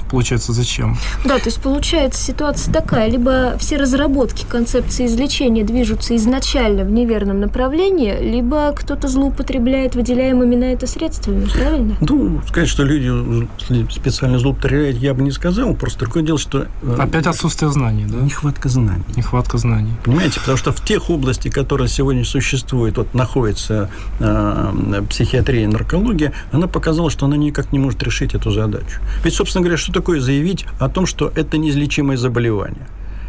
получается, 0.09 0.53
зачем? 0.53 0.97
Да, 1.25 1.39
то 1.39 1.47
есть 1.47 1.61
получается 1.61 2.23
ситуация 2.23 2.73
такая, 2.73 3.11
либо 3.11 3.57
все 3.59 3.77
разработки 3.77 4.45
концепции 4.49 5.07
излечения 5.07 5.65
движутся 5.65 6.17
изначально 6.17 6.85
в 6.85 6.91
неверном 6.91 7.41
направлении, 7.41 8.17
либо 8.21 8.73
кто-то 8.73 9.09
злоупотребляет 9.09 9.95
выделяемыми 9.95 10.57
на 10.57 10.73
это 10.73 10.87
средствами, 10.87 11.47
правильно? 11.47 11.97
Ну, 12.01 12.41
сказать, 12.49 12.69
что 12.69 12.85
люди 12.85 13.49
специально 13.91 14.39
злоупотребляют, 14.39 14.97
я 14.99 15.15
бы 15.15 15.23
не 15.23 15.31
сказал, 15.31 15.75
просто 15.75 16.01
другое 16.01 16.25
дело, 16.25 16.39
что... 16.39 16.67
Э, 16.83 16.97
Опять 16.99 17.27
отсутствие 17.27 17.71
знаний, 17.71 18.07
да? 18.09 18.19
Нехватка 18.19 18.69
знаний. 18.69 19.05
Нехватка 19.17 19.59
знаний. 19.59 19.93
Понимаете, 20.05 20.41
потому 20.41 20.57
что 20.57 20.73
в 20.73 20.85
тех 20.85 21.11
областях, 21.11 21.53
которые 21.53 21.89
сегодня 21.89 22.25
существуют, 22.25 22.97
вот 22.97 23.15
находится 23.15 23.91
э, 24.21 25.03
психиатрия 25.09 25.65
и 25.65 25.67
наркология, 25.67 26.33
она 26.53 26.67
показала, 26.67 27.11
что 27.11 27.27
она 27.27 27.37
никак 27.37 27.73
не 27.73 27.79
может 27.79 28.03
решить 28.03 28.35
эту 28.35 28.51
задачу. 28.51 29.01
Ведь, 29.25 29.35
собственно 29.35 29.63
говоря, 29.63 29.77
что 29.77 29.93
такое 29.99 30.21
заявить 30.21 30.65
о 30.79 30.89
том, 30.89 31.07
что 31.07 31.33
это 31.35 31.59
неизлечимое 31.59 32.17
заболевание? 32.17 32.87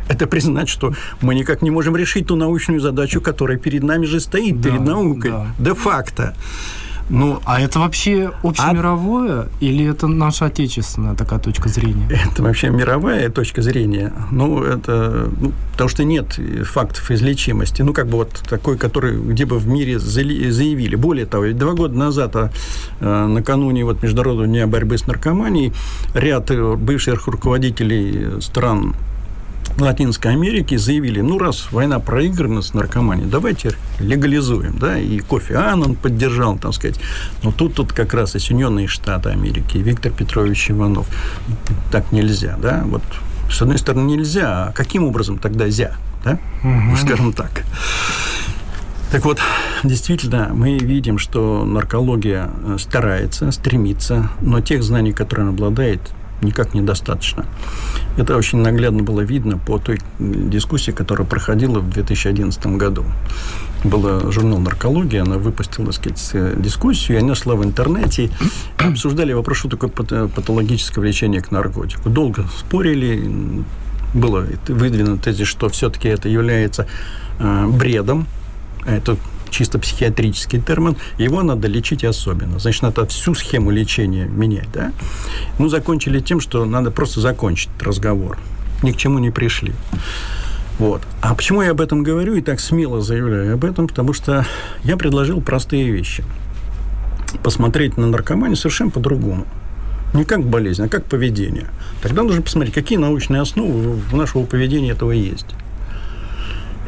Это 0.08 0.28
признать, 0.28 0.70
что 0.70 0.94
мы 1.22 1.36
никак 1.36 1.62
не 1.62 1.72
можем 1.72 1.96
решить 1.96 2.28
ту 2.28 2.36
научную 2.36 2.80
задачу, 2.80 3.22
которая 3.22 3.58
перед 3.58 3.84
нами 3.84 4.06
же 4.06 4.20
стоит, 4.20 4.62
да, 4.62 4.70
перед 4.70 4.82
наукой, 4.82 5.32
да. 5.32 5.48
де-факто. 5.60 6.36
Ну, 7.10 7.42
а 7.46 7.60
это 7.60 7.80
вообще 7.80 8.32
общемировое 8.44 9.42
а... 9.42 9.48
или 9.60 9.90
это 9.90 10.08
наша 10.08 10.46
отечественная 10.46 11.16
такая 11.16 11.40
точка 11.40 11.68
зрения? 11.70 12.08
Это 12.10 12.44
вообще 12.44 12.70
мировая 12.70 13.30
точка 13.30 13.62
зрения. 13.62 14.14
Ну, 14.32 14.64
это... 14.64 15.30
Ну, 15.40 15.52
потому 15.72 15.90
что 15.90 16.04
нет 16.04 16.40
фактов 16.66 17.10
излечимости. 17.10 17.82
Ну, 17.82 17.94
как 17.94 18.08
бы 18.08 18.18
вот 18.18 18.42
такой, 18.48 18.78
который 18.78 19.20
где 19.20 19.46
бы 19.46 19.58
в 19.58 19.68
мире 19.68 19.98
заявили. 20.00 20.96
Более 20.96 21.26
того, 21.26 21.52
два 21.54 21.74
года 21.74 21.98
назад, 21.98 22.36
а, 22.36 22.52
а, 23.02 23.28
накануне 23.28 23.84
вот 23.86 24.04
Международного 24.04 24.48
дня 24.48 24.68
борьбы 24.68 24.98
с 24.98 25.08
наркоманией, 25.08 25.74
ряд 26.14 26.52
бывших 26.78 27.28
руководителей 27.28 28.40
стран 28.42 28.96
Латинской 29.82 30.32
Америки 30.32 30.76
заявили, 30.78 31.22
ну, 31.22 31.38
раз 31.38 31.72
война 31.72 32.00
проиграна 32.00 32.62
с 32.62 32.74
наркоманией, 32.74 33.30
давайте 33.30 33.72
легализуем, 34.00 34.78
да, 34.78 34.98
и 34.98 35.20
Кофи 35.20 35.54
Аннан 35.54 35.96
поддержал, 35.96 36.58
так 36.58 36.74
сказать. 36.74 37.00
Но 37.44 37.52
тут, 37.52 37.76
тут 37.76 37.94
как 37.94 38.14
раз 38.14 38.36
и 38.36 38.40
Соединенные 38.40 38.88
Штаты 38.88 39.30
Америки, 39.30 39.78
и 39.78 39.82
Виктор 39.82 40.12
Петрович 40.12 40.72
Иванов. 40.72 41.08
Так 41.92 42.12
нельзя, 42.12 42.58
да, 42.62 42.84
вот 42.86 43.04
с 43.52 43.62
одной 43.62 43.78
стороны 43.78 44.06
нельзя, 44.06 44.68
а 44.68 44.72
каким 44.74 45.06
образом 45.06 45.38
тогда 45.38 45.70
зя, 45.70 45.96
да, 46.24 46.40
угу. 46.64 46.96
скажем 46.98 47.34
так. 47.34 47.64
Так 49.12 49.26
вот, 49.26 49.40
действительно, 49.84 50.52
мы 50.54 50.78
видим, 50.78 51.18
что 51.18 51.66
наркология 51.66 52.52
старается, 52.78 53.52
стремится, 53.52 54.30
но 54.40 54.62
тех 54.62 54.84
знаний, 54.84 55.14
которые 55.14 55.46
она 55.46 55.54
обладает, 55.54 56.02
никак 56.42 56.74
недостаточно. 56.74 57.46
Это 58.18 58.36
очень 58.36 58.60
наглядно 58.60 59.04
было 59.04 59.22
видно 59.22 59.58
по 59.58 59.78
той 59.80 60.00
дискуссии, 60.20 60.92
которая 60.92 61.28
проходила 61.28 61.80
в 61.80 61.90
2011 61.90 62.66
году. 62.78 63.06
Был 63.84 64.32
журнал 64.32 64.60
«Наркология», 64.60 65.22
она 65.22 65.38
выпустила, 65.38 65.92
так 65.94 66.18
сказать, 66.18 66.62
дискуссию, 66.62 67.18
и 67.18 67.22
она 67.22 67.34
шла 67.36 67.56
в 67.56 67.64
интернете, 67.64 68.30
обсуждали 68.78 69.32
вопрос, 69.32 69.60
что 69.60 69.70
такое 69.70 69.90
патологическое 69.90 71.02
влечение 71.02 71.42
к 71.42 71.52
наркотику. 71.52 72.10
Долго 72.10 72.46
спорили, 72.58 73.64
было 74.14 74.46
выдвинуто 74.68 75.24
тезис, 75.24 75.48
что 75.48 75.70
все-таки 75.70 76.10
это 76.10 76.28
является 76.28 76.88
э, 77.40 77.68
бредом, 77.68 78.28
а 78.86 78.96
это 78.96 79.18
чисто 79.50 79.80
психиатрический 79.80 80.62
термин, 80.62 80.96
его 81.18 81.42
надо 81.44 81.68
лечить 81.68 82.04
особенно. 82.04 82.60
Значит, 82.60 82.84
надо 82.84 83.06
всю 83.08 83.34
схему 83.36 83.72
лечения 83.72 84.26
менять, 84.26 84.72
да? 84.74 84.92
Ну, 85.58 85.70
закончили 85.70 86.20
тем, 86.20 86.40
что 86.40 86.66
надо 86.66 86.92
просто 86.92 87.22
закончить 87.22 87.70
разговор. 87.80 88.38
Ни 88.82 88.92
к 88.92 88.98
чему 88.98 89.20
не 89.20 89.32
пришли. 89.32 89.74
Вот. 90.78 91.02
А 91.22 91.36
почему 91.36 91.62
я 91.62 91.72
об 91.72 91.82
этом 91.82 92.04
говорю 92.04 92.36
и 92.36 92.42
так 92.42 92.60
смело 92.62 93.02
заявляю 93.02 93.54
об 93.54 93.66
этом? 93.66 93.88
Потому 93.88 94.14
что 94.14 94.46
я 94.84 94.96
предложил 94.96 95.42
простые 95.42 95.92
вещи. 95.92 96.24
Посмотреть 97.44 97.98
на 97.98 98.08
наркоманию 98.08 98.56
совершенно 98.56 98.90
по-другому. 98.90 99.46
Не 100.14 100.24
как 100.24 100.44
болезнь, 100.44 100.84
а 100.84 100.88
как 100.88 101.06
поведение. 101.06 101.68
Тогда 102.02 102.24
нужно 102.24 102.42
посмотреть, 102.42 102.74
какие 102.74 102.98
научные 102.98 103.42
основы 103.42 103.92
в 103.94 104.16
нашего 104.16 104.46
поведения 104.46 104.92
этого 104.92 105.12
есть. 105.12 105.46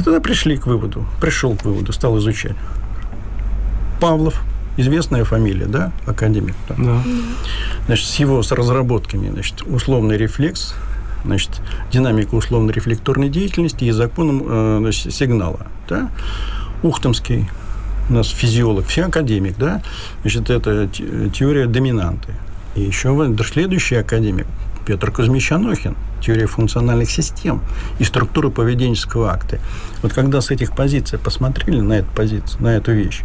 И 0.01 0.03
тогда 0.03 0.20
пришли 0.20 0.58
к 0.58 0.65
выводу, 0.65 1.05
пришел 1.22 1.55
к 1.55 1.63
выводу, 1.63 1.93
стал 1.93 2.17
изучать. 2.17 2.55
Павлов, 4.00 4.41
известная 4.75 5.24
фамилия, 5.25 5.67
да, 5.67 5.91
академик. 6.08 6.55
Да. 6.67 6.75
да. 6.75 7.03
Значит, 7.86 8.08
с 8.08 8.15
его 8.15 8.41
с 8.41 8.51
разработками, 8.51 9.29
значит, 9.29 9.62
условный 9.62 10.17
рефлекс, 10.17 10.74
значит, 11.24 11.62
динамика 11.91 12.34
условно-рефлекторной 12.34 13.29
деятельности 13.29 13.84
и 13.84 13.91
законом 13.91 14.41
э, 14.43 14.77
значит, 14.79 15.13
сигнала, 15.13 15.67
да. 15.88 16.10
Ухтомский, 16.81 17.48
у 18.10 18.13
нас 18.13 18.27
физиолог, 18.27 18.88
все 18.88 19.05
академик, 19.05 19.55
да, 19.60 19.84
значит, 20.22 20.50
это 20.50 20.89
теория 21.31 21.67
доминанты. 21.67 22.34
И 22.74 22.81
еще 22.81 23.36
следующий 23.43 23.98
академик, 23.98 24.48
Петр 24.85 25.11
Кузьмич 25.11 25.51
Анохин, 25.51 25.95
теория 26.21 26.47
функциональных 26.47 27.09
систем 27.09 27.61
и 28.00 28.03
структуры 28.03 28.50
поведенческого 28.50 29.31
акта. 29.31 29.59
Вот 30.01 30.13
когда 30.13 30.41
с 30.41 30.51
этих 30.51 30.75
позиций 30.75 31.19
посмотрели 31.19 31.81
на 31.81 31.93
эту 31.93 32.11
позицию, 32.11 32.61
на 32.61 32.69
эту 32.69 32.91
вещь, 32.91 33.21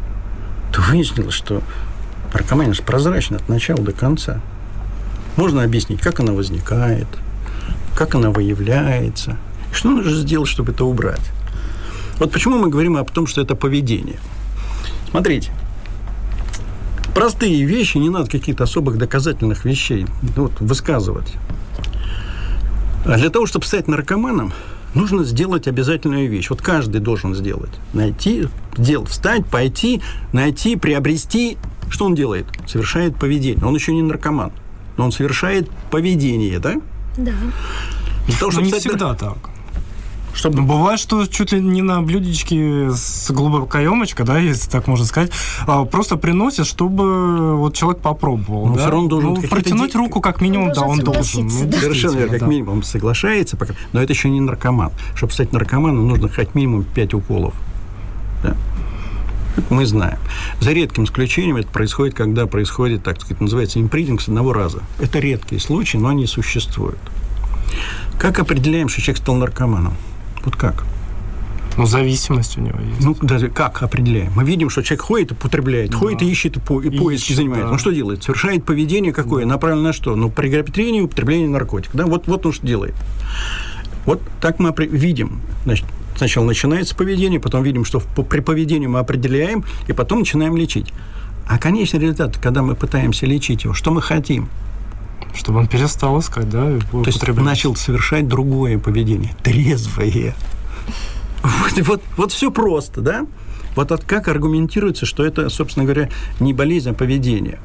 то 0.72 0.80
выяснилось, 0.82 1.34
что 1.34 1.62
наркомания 2.32 2.74
прозрачна 2.84 3.36
от 3.36 3.48
начала 3.48 3.80
до 3.80 3.92
конца. 3.92 4.40
Можно 5.36 5.62
объяснить, 5.62 6.00
как 6.00 6.20
она 6.20 6.32
возникает, 6.32 7.08
как 7.94 8.14
она 8.14 8.30
выявляется, 8.30 9.36
что 9.72 9.90
нужно 9.90 10.12
сделать, 10.12 10.48
чтобы 10.48 10.72
это 10.72 10.84
убрать. 10.84 11.32
Вот 12.18 12.32
почему 12.32 12.58
мы 12.58 12.68
говорим 12.68 12.96
о 12.96 13.04
том, 13.04 13.26
что 13.26 13.42
это 13.42 13.54
поведение. 13.54 14.18
Смотрите, 15.10 15.52
простые 17.16 17.64
вещи, 17.64 17.96
не 17.96 18.10
надо 18.10 18.30
каких-то 18.30 18.64
особых 18.64 18.98
доказательных 18.98 19.64
вещей 19.64 20.06
вот, 20.36 20.52
высказывать. 20.60 21.32
А 23.06 23.16
для 23.16 23.30
того, 23.30 23.46
чтобы 23.46 23.64
стать 23.64 23.88
наркоманом, 23.88 24.52
нужно 24.94 25.24
сделать 25.24 25.66
обязательную 25.66 26.28
вещь. 26.28 26.50
Вот 26.50 26.60
каждый 26.60 27.00
должен 27.00 27.34
сделать. 27.34 27.70
Найти, 27.94 28.48
сделать, 28.76 29.08
встать, 29.08 29.46
пойти, 29.46 30.02
найти, 30.32 30.76
приобрести. 30.76 31.56
Что 31.88 32.04
он 32.04 32.14
делает? 32.14 32.46
Совершает 32.66 33.16
поведение. 33.16 33.64
Он 33.64 33.74
еще 33.74 33.94
не 33.94 34.02
наркоман, 34.02 34.52
но 34.98 35.06
он 35.06 35.12
совершает 35.12 35.70
поведение, 35.90 36.58
да? 36.58 36.74
Да. 37.16 37.32
Для 38.26 38.36
того, 38.38 38.50
чтобы 38.50 38.66
не 38.66 38.72
стать... 38.72 38.82
всегда 38.82 39.14
так. 39.14 39.38
Чтобы... 40.36 40.58
Ну, 40.58 40.66
бывает, 40.66 41.00
что 41.00 41.26
чуть 41.26 41.52
ли 41.52 41.60
не 41.60 41.80
на 41.80 42.02
блюдечке 42.02 42.90
с 42.92 43.30
глубокой 43.30 43.68
каемочкой, 43.68 44.26
да, 44.26 44.38
если 44.38 44.70
так 44.70 44.86
можно 44.86 45.06
сказать, 45.06 45.32
а, 45.66 45.84
просто 45.86 46.16
приносят, 46.16 46.66
чтобы 46.66 47.56
вот 47.56 47.74
человек 47.74 48.02
попробовал. 48.02 48.66
Но 48.66 48.74
да? 48.74 48.80
все 48.82 48.90
равно 48.90 49.08
должен 49.08 49.34
ну, 49.34 49.42
протянуть 49.42 49.94
руку 49.94 50.20
как 50.20 50.42
минимум, 50.42 50.68
он 50.68 50.74
да, 50.74 50.82
он 50.82 50.98
должен. 50.98 51.46
Ну. 51.46 51.72
Совершенно 51.72 52.16
верно, 52.16 52.32
как 52.32 52.40
да. 52.40 52.46
минимум 52.46 52.82
соглашается, 52.82 53.56
пока... 53.56 53.74
но 53.94 54.02
это 54.02 54.12
еще 54.12 54.28
не 54.28 54.40
наркоман. 54.40 54.92
Чтобы 55.14 55.32
стать 55.32 55.52
наркоманом, 55.52 56.06
нужно 56.06 56.28
хоть 56.28 56.54
минимум 56.54 56.84
5 56.84 57.14
уколов. 57.14 57.54
Да? 58.42 58.54
мы 59.70 59.86
знаем. 59.86 60.18
За 60.60 60.72
редким 60.72 61.04
исключением 61.04 61.56
это 61.56 61.68
происходит, 61.68 62.14
когда 62.14 62.46
происходит, 62.46 63.02
так 63.02 63.20
сказать, 63.22 63.40
называется 63.40 63.80
импринтинг 63.80 64.20
с 64.20 64.28
одного 64.28 64.52
раза. 64.52 64.82
Это 64.98 65.18
редкие 65.18 65.62
случаи, 65.62 65.96
но 65.96 66.08
они 66.08 66.26
существуют. 66.26 66.98
Как 68.18 68.38
определяем, 68.38 68.88
что 68.88 69.00
человек 69.00 69.22
стал 69.22 69.36
наркоманом? 69.36 69.94
Вот 70.46 70.56
как? 70.56 70.84
Ну, 71.76 71.84
зависимость 71.84 72.56
у 72.56 72.62
него 72.62 72.78
есть. 72.80 73.04
Ну, 73.04 73.14
даже 73.20 73.48
как 73.48 73.82
определяем? 73.82 74.32
Мы 74.34 74.44
видим, 74.44 74.70
что 74.70 74.82
человек 74.82 75.02
ходит 75.02 75.32
и 75.32 75.34
потребляет, 75.34 75.90
да. 75.90 75.98
ходит 75.98 76.22
и 76.22 76.30
ищет, 76.30 76.56
и, 76.56 76.60
по, 76.60 76.80
и, 76.80 76.88
и 76.88 76.96
поиски 76.96 77.26
ищет, 77.26 77.36
занимает. 77.36 77.64
Да. 77.64 77.72
Он 77.72 77.78
что 77.78 77.90
делает? 77.90 78.22
Совершает 78.22 78.64
поведение 78.64 79.12
какое? 79.12 79.42
Да. 79.44 79.50
Направлено 79.50 79.88
на 79.88 79.92
что? 79.92 80.16
Ну, 80.16 80.30
при 80.30 80.48
приобретении 80.48 81.00
и 81.00 81.02
употреблении 81.02 81.48
наркотиков. 81.48 81.94
Да? 81.94 82.06
Вот, 82.06 82.26
вот 82.28 82.46
он 82.46 82.52
что 82.52 82.66
делает. 82.66 82.94
Вот 84.06 84.22
так 84.40 84.58
мы 84.58 84.72
видим. 84.86 85.42
Значит, 85.64 85.84
сначала 86.16 86.46
начинается 86.46 86.94
поведение, 86.94 87.40
потом 87.40 87.62
видим, 87.62 87.84
что 87.84 88.00
при 88.00 88.40
поведении 88.40 88.86
мы 88.86 89.00
определяем, 89.00 89.64
и 89.88 89.92
потом 89.92 90.20
начинаем 90.20 90.56
лечить. 90.56 90.94
А 91.46 91.58
конечный 91.58 92.00
результат, 92.00 92.38
когда 92.38 92.62
мы 92.62 92.74
пытаемся 92.74 93.26
лечить 93.26 93.64
его, 93.64 93.74
что 93.74 93.90
мы 93.90 94.00
хотим? 94.00 94.48
Чтобы 95.36 95.60
он 95.60 95.68
перестал 95.68 96.18
искать, 96.18 96.48
да? 96.50 96.78
То 96.90 97.04
есть 97.04 97.26
начал 97.28 97.76
совершать 97.76 98.26
другое 98.26 98.78
поведение, 98.78 99.36
трезвое. 99.42 100.34
Вот, 101.42 101.86
вот, 101.86 102.02
вот 102.16 102.32
все 102.32 102.50
просто, 102.50 103.00
да? 103.00 103.26
Вот 103.76 103.92
от 103.92 104.04
как 104.04 104.28
аргументируется, 104.28 105.04
что 105.04 105.24
это, 105.24 105.50
собственно 105.50 105.84
говоря, 105.84 106.08
не 106.40 106.54
болезнь, 106.54 106.90
а 106.90 106.94
поведение. 106.94 107.58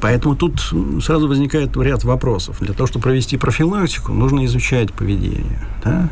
Поэтому 0.00 0.34
тут 0.34 0.72
сразу 1.02 1.28
возникает 1.28 1.76
ряд 1.76 2.04
вопросов. 2.04 2.56
Для 2.60 2.72
того, 2.72 2.86
чтобы 2.86 3.02
провести 3.02 3.36
профилактику, 3.36 4.12
нужно 4.12 4.46
изучать 4.46 4.92
поведение. 4.92 5.60
Да? 5.84 6.08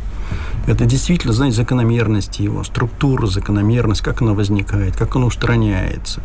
Это 0.67 0.85
действительно 0.85 1.33
знать 1.33 1.55
закономерности 1.55 2.43
его, 2.43 2.65
структуру, 2.65 3.27
закономерность, 3.27 4.03
как 4.03 4.21
она 4.21 4.35
возникает, 4.35 4.95
как 4.97 5.17
она 5.17 5.27
устраняется. 5.27 6.23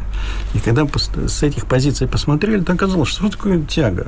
И 0.54 0.60
когда 0.60 0.86
с 0.86 1.44
этих 1.44 1.66
позиций 1.66 2.08
посмотрели, 2.08 2.62
то 2.62 2.74
оказалось, 2.74 3.10
что 3.10 3.30
такое 3.30 3.62
тяга. 3.62 4.08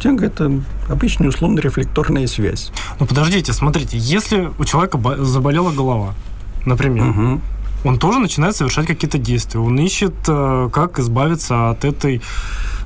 Тяга– 0.00 0.26
это 0.26 0.50
обычная 0.88 1.28
условно-рефлекторная 1.28 2.26
связь. 2.26 2.72
Ну, 2.98 3.06
подождите, 3.06 3.52
смотрите, 3.52 3.98
если 3.98 4.50
у 4.58 4.64
человека 4.64 4.98
заболела 5.18 5.70
голова, 5.70 6.14
например, 6.64 7.10
угу. 7.10 7.40
он 7.84 7.98
тоже 7.98 8.18
начинает 8.18 8.56
совершать 8.56 8.86
какие-то 8.86 9.18
действия. 9.18 9.60
Он 9.60 9.78
ищет, 9.78 10.14
э, 10.26 10.70
как 10.72 10.98
избавиться 10.98 11.70
от 11.70 11.84
этой 11.84 12.22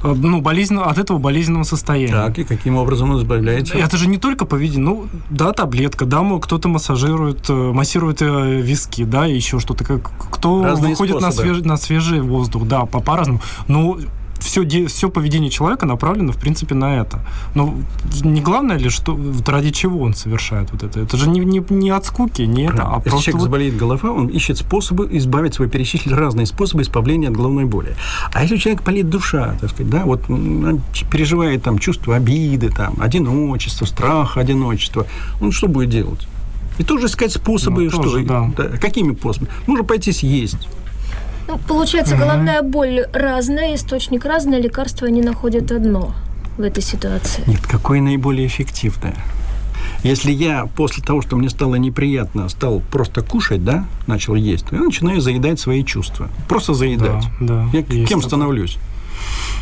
э, 0.02 0.14
ну, 0.14 0.40
болезнь, 0.40 0.76
от 0.76 0.98
этого 0.98 1.18
болезненного 1.18 1.62
состояния. 1.62 2.12
Так, 2.12 2.38
и 2.38 2.44
каким 2.44 2.76
образом 2.76 3.12
он 3.12 3.18
избавляется? 3.20 3.76
Это 3.78 3.96
же 3.96 4.08
не 4.08 4.18
только 4.18 4.44
поведение. 4.44 4.84
Ну, 4.84 5.06
да, 5.30 5.52
таблетка, 5.52 6.06
да, 6.06 6.22
кто-то 6.40 6.68
массажирует, 6.68 7.48
э, 7.48 7.52
массирует 7.52 8.22
виски, 8.22 9.04
да, 9.04 9.26
еще 9.26 9.60
что-то. 9.60 9.84
Кто 9.84 10.64
Разные 10.64 10.90
выходит 10.90 11.20
на, 11.20 11.30
свеж, 11.30 11.58
на 11.58 11.76
свежий 11.76 12.20
воздух, 12.20 12.66
да, 12.66 12.86
по, 12.86 13.00
по-разному. 13.00 13.40
Но 13.68 13.98
все, 14.44 14.86
все 14.86 15.08
поведение 15.08 15.50
человека 15.50 15.86
направлено, 15.86 16.32
в 16.32 16.36
принципе, 16.36 16.74
на 16.74 17.00
это. 17.00 17.20
Но 17.54 17.74
не 18.22 18.42
главное 18.42 18.76
ли, 18.76 18.90
что 18.90 19.18
ради 19.46 19.70
чего 19.70 20.00
он 20.00 20.14
совершает 20.14 20.70
вот 20.70 20.82
это? 20.82 21.00
Это 21.00 21.16
же 21.16 21.28
не, 21.28 21.40
не, 21.40 21.64
не 21.70 21.90
от 21.90 22.04
скуки, 22.04 22.42
не 22.42 22.64
это, 22.64 22.82
а 22.82 22.96
Если 22.96 23.10
просто... 23.10 23.24
человек 23.24 23.40
вот... 23.40 23.44
заболеет 23.44 23.76
голова, 23.76 24.10
он 24.10 24.28
ищет 24.28 24.58
способы 24.58 25.08
избавить 25.12 25.54
свой, 25.54 25.68
перечислить 25.68 26.12
разные 26.12 26.46
способы 26.46 26.82
избавления 26.82 27.28
от 27.28 27.34
головной 27.34 27.64
боли. 27.64 27.96
А 28.32 28.42
если 28.42 28.56
у 28.56 28.58
человека 28.58 28.84
болит 28.84 29.08
душа, 29.08 29.56
так 29.60 29.70
сказать, 29.70 29.90
да, 29.90 30.04
вот 30.04 30.22
переживает 31.10 31.62
там 31.62 31.78
чувство 31.78 32.16
обиды, 32.16 32.70
там, 32.70 32.94
одиночество, 33.00 33.86
страх 33.86 34.36
одиночества, 34.36 35.06
он 35.40 35.52
что 35.52 35.68
будет 35.68 35.88
делать? 35.88 36.28
И 36.78 36.82
тоже 36.82 37.06
искать 37.06 37.32
способы, 37.32 37.84
ну, 37.84 37.90
что, 37.90 38.02
тоже, 38.02 38.24
да. 38.24 38.50
Да, 38.56 38.64
какими 38.78 39.14
способами? 39.14 39.50
Нужно 39.66 39.84
пойти 39.84 40.12
съесть 40.12 40.68
ну, 41.48 41.58
получается, 41.58 42.16
головная 42.16 42.62
боль 42.62 43.06
разная, 43.12 43.74
источник 43.74 44.24
разный, 44.24 44.60
лекарства 44.60 45.08
они 45.08 45.22
находят 45.22 45.70
одно 45.72 46.14
в 46.56 46.62
этой 46.62 46.82
ситуации. 46.82 47.42
Нет, 47.46 47.60
какое 47.66 48.00
наиболее 48.00 48.46
эффективное? 48.46 49.14
Если 50.02 50.32
я 50.32 50.66
после 50.76 51.02
того, 51.02 51.22
что 51.22 51.36
мне 51.36 51.48
стало 51.48 51.76
неприятно, 51.76 52.48
стал 52.48 52.80
просто 52.92 53.22
кушать, 53.22 53.64
да, 53.64 53.86
начал 54.06 54.34
есть, 54.34 54.66
то 54.66 54.76
я 54.76 54.82
начинаю 54.82 55.20
заедать 55.20 55.58
свои 55.58 55.82
чувства. 55.82 56.28
Просто 56.48 56.74
заедать. 56.74 57.24
Да, 57.40 57.66
да, 57.72 57.78
я 57.78 58.06
кем 58.06 58.22
становлюсь? 58.22 58.78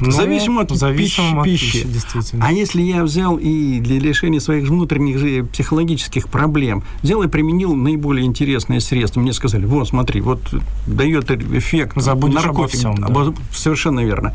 Ну, 0.00 0.10
зависимо 0.10 0.62
от 0.62 0.70
зависимо 0.70 1.44
пищи. 1.44 1.66
От 1.66 1.72
пищи 1.72 1.88
действительно. 1.88 2.46
А 2.46 2.52
если 2.52 2.82
я 2.82 3.04
взял 3.04 3.36
и 3.36 3.78
для 3.80 4.00
решения 4.00 4.40
своих 4.40 4.68
внутренних 4.68 5.48
психологических 5.50 6.28
проблем 6.28 6.82
взял 7.02 7.22
и 7.22 7.28
применил 7.28 7.74
наиболее 7.74 8.26
интересные 8.26 8.80
средства, 8.80 9.20
мне 9.20 9.32
сказали, 9.32 9.64
вот, 9.64 9.88
смотри, 9.88 10.20
вот 10.20 10.40
дает 10.86 11.30
эффект 11.30 12.00
Забудешь 12.00 12.34
наркотик. 12.34 12.84
Обо 12.84 12.94
всем, 12.94 12.94
да. 12.96 13.34
Совершенно 13.52 14.00
верно. 14.00 14.34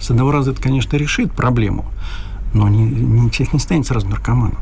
С 0.00 0.10
одного 0.10 0.30
раза 0.30 0.52
это, 0.52 0.62
конечно, 0.62 0.96
решит 0.96 1.32
проблему, 1.32 1.86
но 2.54 2.68
не, 2.68 2.84
не, 2.84 3.30
человек 3.30 3.54
не 3.54 3.60
станет 3.60 3.86
сразу 3.86 4.06
наркоманом. 4.06 4.58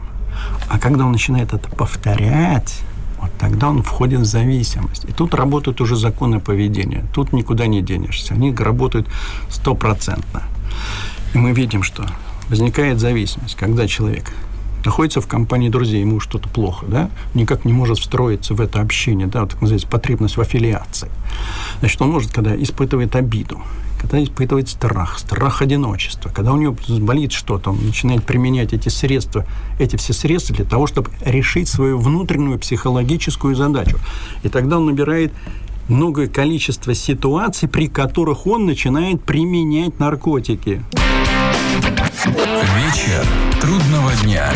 А 0.68 0.78
когда 0.78 1.04
он 1.04 1.12
начинает 1.12 1.52
это 1.52 1.68
повторять, 1.68 2.80
вот 3.26 3.38
тогда 3.38 3.68
он 3.68 3.82
входит 3.82 4.20
в 4.20 4.24
зависимость. 4.24 5.04
И 5.04 5.12
тут 5.12 5.34
работают 5.34 5.80
уже 5.80 5.96
законы 5.96 6.40
поведения. 6.40 7.04
Тут 7.12 7.32
никуда 7.32 7.66
не 7.66 7.82
денешься. 7.82 8.34
Они 8.34 8.54
работают 8.54 9.08
стопроцентно. 9.48 10.42
И 11.34 11.38
мы 11.38 11.52
видим, 11.52 11.82
что 11.82 12.06
возникает 12.48 13.00
зависимость, 13.00 13.56
когда 13.56 13.86
человек 13.86 14.32
находится 14.84 15.20
в 15.20 15.26
компании 15.26 15.68
друзей, 15.68 16.00
ему 16.00 16.20
что-то 16.20 16.48
плохо, 16.48 16.86
да, 16.86 17.10
никак 17.34 17.64
не 17.64 17.72
может 17.72 17.98
встроиться 17.98 18.54
в 18.54 18.60
это 18.60 18.80
общение, 18.80 19.26
да, 19.26 19.40
вот 19.40 19.50
так 19.50 19.60
называется 19.60 19.88
потребность 19.88 20.36
в 20.36 20.40
аффилиации. 20.40 21.10
Значит, 21.80 22.00
он 22.00 22.10
может, 22.10 22.32
когда 22.32 22.54
испытывает 22.54 23.16
обиду, 23.16 23.60
когда 24.06 24.22
испытывает 24.22 24.68
страх, 24.68 25.18
страх 25.18 25.62
одиночества, 25.62 26.30
когда 26.30 26.52
у 26.52 26.56
него 26.56 26.76
болит 27.00 27.32
что-то, 27.32 27.70
он 27.70 27.84
начинает 27.84 28.24
применять 28.24 28.72
эти 28.72 28.88
средства, 28.88 29.44
эти 29.80 29.96
все 29.96 30.12
средства 30.12 30.54
для 30.54 30.64
того, 30.64 30.86
чтобы 30.86 31.10
решить 31.24 31.68
свою 31.68 31.98
внутреннюю 31.98 32.58
психологическую 32.58 33.56
задачу. 33.56 33.98
И 34.44 34.48
тогда 34.48 34.78
он 34.78 34.86
набирает 34.86 35.32
многое 35.88 36.28
количество 36.28 36.94
ситуаций, 36.94 37.68
при 37.68 37.88
которых 37.88 38.46
он 38.46 38.66
начинает 38.66 39.22
применять 39.22 39.98
наркотики. 39.98 40.82
Вечер 42.24 43.26
трудного 43.60 44.12
дня. 44.22 44.52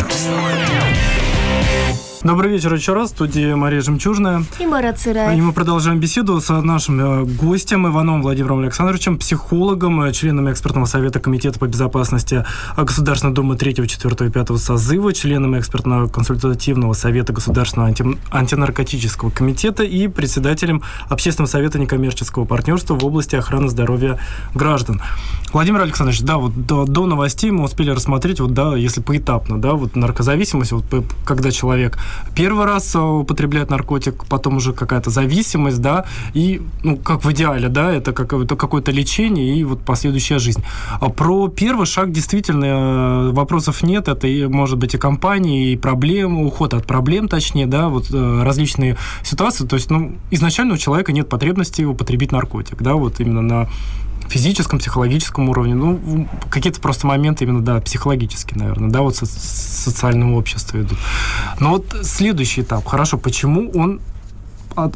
Добрый 2.23 2.51
вечер 2.51 2.71
еще 2.71 2.93
раз. 2.93 3.09
В 3.09 3.13
студии 3.15 3.51
Мария 3.55 3.81
Жемчужная. 3.81 4.43
И 4.59 4.65
Марат 4.67 4.99
Сырай. 4.99 5.35
И 5.35 5.41
мы 5.41 5.53
продолжаем 5.53 5.99
беседу 5.99 6.39
с 6.39 6.53
нашим 6.61 6.99
э, 6.99 7.23
гостем 7.23 7.87
Иваном 7.87 8.21
Владимиром 8.21 8.59
Александровичем, 8.59 9.17
психологом, 9.17 10.03
э, 10.03 10.13
членом 10.13 10.51
экспертного 10.51 10.85
совета 10.85 11.19
Комитета 11.19 11.57
по 11.57 11.65
безопасности 11.65 12.45
Государственной 12.77 13.33
Думы 13.33 13.55
3, 13.55 13.87
4 13.87 14.27
и 14.27 14.31
5 14.31 14.57
созыва, 14.59 15.13
членом 15.13 15.57
экспертного 15.57 16.07
консультативного 16.09 16.93
совета 16.93 17.33
Государственного 17.33 17.87
анти... 17.87 18.05
антинаркотического 18.29 19.31
комитета 19.31 19.81
и 19.81 20.07
председателем 20.07 20.83
Общественного 21.09 21.49
совета 21.49 21.79
некоммерческого 21.79 22.45
партнерства 22.45 22.93
в 22.93 23.03
области 23.03 23.35
охраны 23.35 23.67
здоровья 23.69 24.19
граждан. 24.53 25.01
Владимир 25.53 25.81
Александрович, 25.81 26.21
да, 26.21 26.37
вот 26.37 26.67
до, 26.67 26.85
до 26.85 27.07
новостей 27.07 27.49
мы 27.49 27.63
успели 27.63 27.89
рассмотреть, 27.89 28.39
вот, 28.39 28.53
да, 28.53 28.75
если 28.75 29.01
поэтапно, 29.01 29.59
да, 29.59 29.73
вот 29.73 29.95
наркозависимость, 29.95 30.71
вот 30.71 30.85
когда 31.25 31.49
человек 31.49 31.97
первый 32.35 32.65
раз 32.65 32.95
употребляет 32.95 33.69
наркотик, 33.69 34.25
потом 34.25 34.57
уже 34.57 34.73
какая-то 34.73 35.09
зависимость, 35.09 35.81
да, 35.81 36.05
и, 36.33 36.61
ну, 36.83 36.97
как 36.97 37.23
в 37.25 37.31
идеале, 37.31 37.69
да, 37.69 37.91
это 37.91 38.13
какое-то, 38.13 38.55
какое-то 38.55 38.91
лечение 38.91 39.55
и 39.55 39.63
вот 39.63 39.81
последующая 39.81 40.39
жизнь. 40.39 40.63
А 40.99 41.09
про 41.09 41.47
первый 41.47 41.85
шаг 41.85 42.11
действительно 42.11 42.65
э, 42.65 43.31
вопросов 43.31 43.83
нет, 43.83 44.07
это 44.07 44.27
и, 44.27 44.47
может 44.47 44.77
быть 44.77 44.95
и 44.95 44.97
компании, 44.97 45.71
и 45.71 45.77
проблемы, 45.77 46.45
уход 46.45 46.73
от 46.73 46.85
проблем, 46.85 47.27
точнее, 47.27 47.67
да, 47.67 47.89
вот 47.89 48.11
э, 48.11 48.43
различные 48.43 48.97
ситуации, 49.23 49.65
то 49.65 49.75
есть, 49.75 49.89
ну, 49.89 50.15
изначально 50.31 50.73
у 50.73 50.77
человека 50.77 51.11
нет 51.11 51.29
потребности 51.29 51.83
употребить 51.83 52.31
наркотик, 52.31 52.81
да, 52.81 52.95
вот 52.95 53.19
именно 53.19 53.41
на 53.41 53.69
физическом, 54.31 54.79
психологическом 54.79 55.49
уровне. 55.49 55.75
Ну, 55.75 56.27
какие-то 56.49 56.79
просто 56.79 57.05
моменты 57.05 57.43
именно, 57.43 57.61
да, 57.61 57.81
психологические, 57.81 58.59
наверное, 58.59 58.89
да, 58.89 59.01
вот 59.01 59.15
со 59.15 59.25
социального 59.25 60.37
общества 60.37 60.81
идут. 60.81 60.97
Но 61.59 61.71
вот 61.71 61.95
следующий 62.03 62.61
этап. 62.61 62.85
Хорошо, 62.85 63.17
почему 63.17 63.69
он 63.71 63.99
э, 64.77 64.89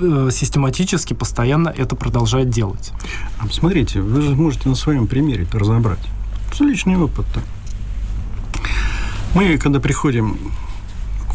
э, 0.00 0.28
систематически, 0.32 1.14
постоянно 1.14 1.68
это 1.68 1.96
продолжает 1.96 2.50
делать? 2.50 2.92
А, 3.38 3.48
смотрите, 3.50 4.00
вы 4.00 4.22
же 4.22 4.34
можете 4.34 4.68
на 4.68 4.76
своем 4.76 5.06
примере 5.06 5.42
это 5.42 5.58
разобрать. 5.58 5.98
Это 6.52 6.64
личный 6.64 6.96
опыт. 6.96 7.26
-то. 7.34 7.40
Мы, 9.34 9.58
когда 9.58 9.80
приходим 9.80 10.38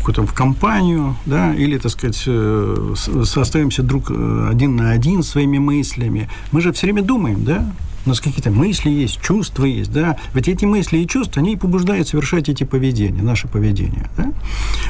какую-то 0.03 0.25
в 0.25 0.33
компанию, 0.33 1.15
да, 1.25 1.53
или, 1.55 1.77
так 1.77 1.91
сказать, 1.91 2.23
э, 2.27 2.93
остаемся 3.35 3.83
друг 3.83 4.11
э, 4.11 4.49
один 4.51 4.75
на 4.75 4.91
один 4.91 5.23
своими 5.23 5.59
мыслями. 5.59 6.29
Мы 6.51 6.61
же 6.61 6.71
все 6.71 6.87
время 6.87 7.03
думаем, 7.03 7.45
да, 7.45 7.71
у 8.05 8.09
нас 8.09 8.19
какие-то 8.19 8.51
мысли 8.51 8.89
есть, 8.89 9.21
чувства 9.21 9.65
есть, 9.65 9.91
да. 9.91 10.17
Ведь 10.33 10.47
эти 10.47 10.65
мысли 10.65 10.97
и 10.97 11.07
чувства, 11.07 11.41
они 11.41 11.53
и 11.53 11.55
побуждают 11.55 12.07
совершать 12.07 12.49
эти 12.49 12.63
поведения, 12.63 13.21
наше 13.21 13.47
поведение, 13.47 14.09
да. 14.17 14.31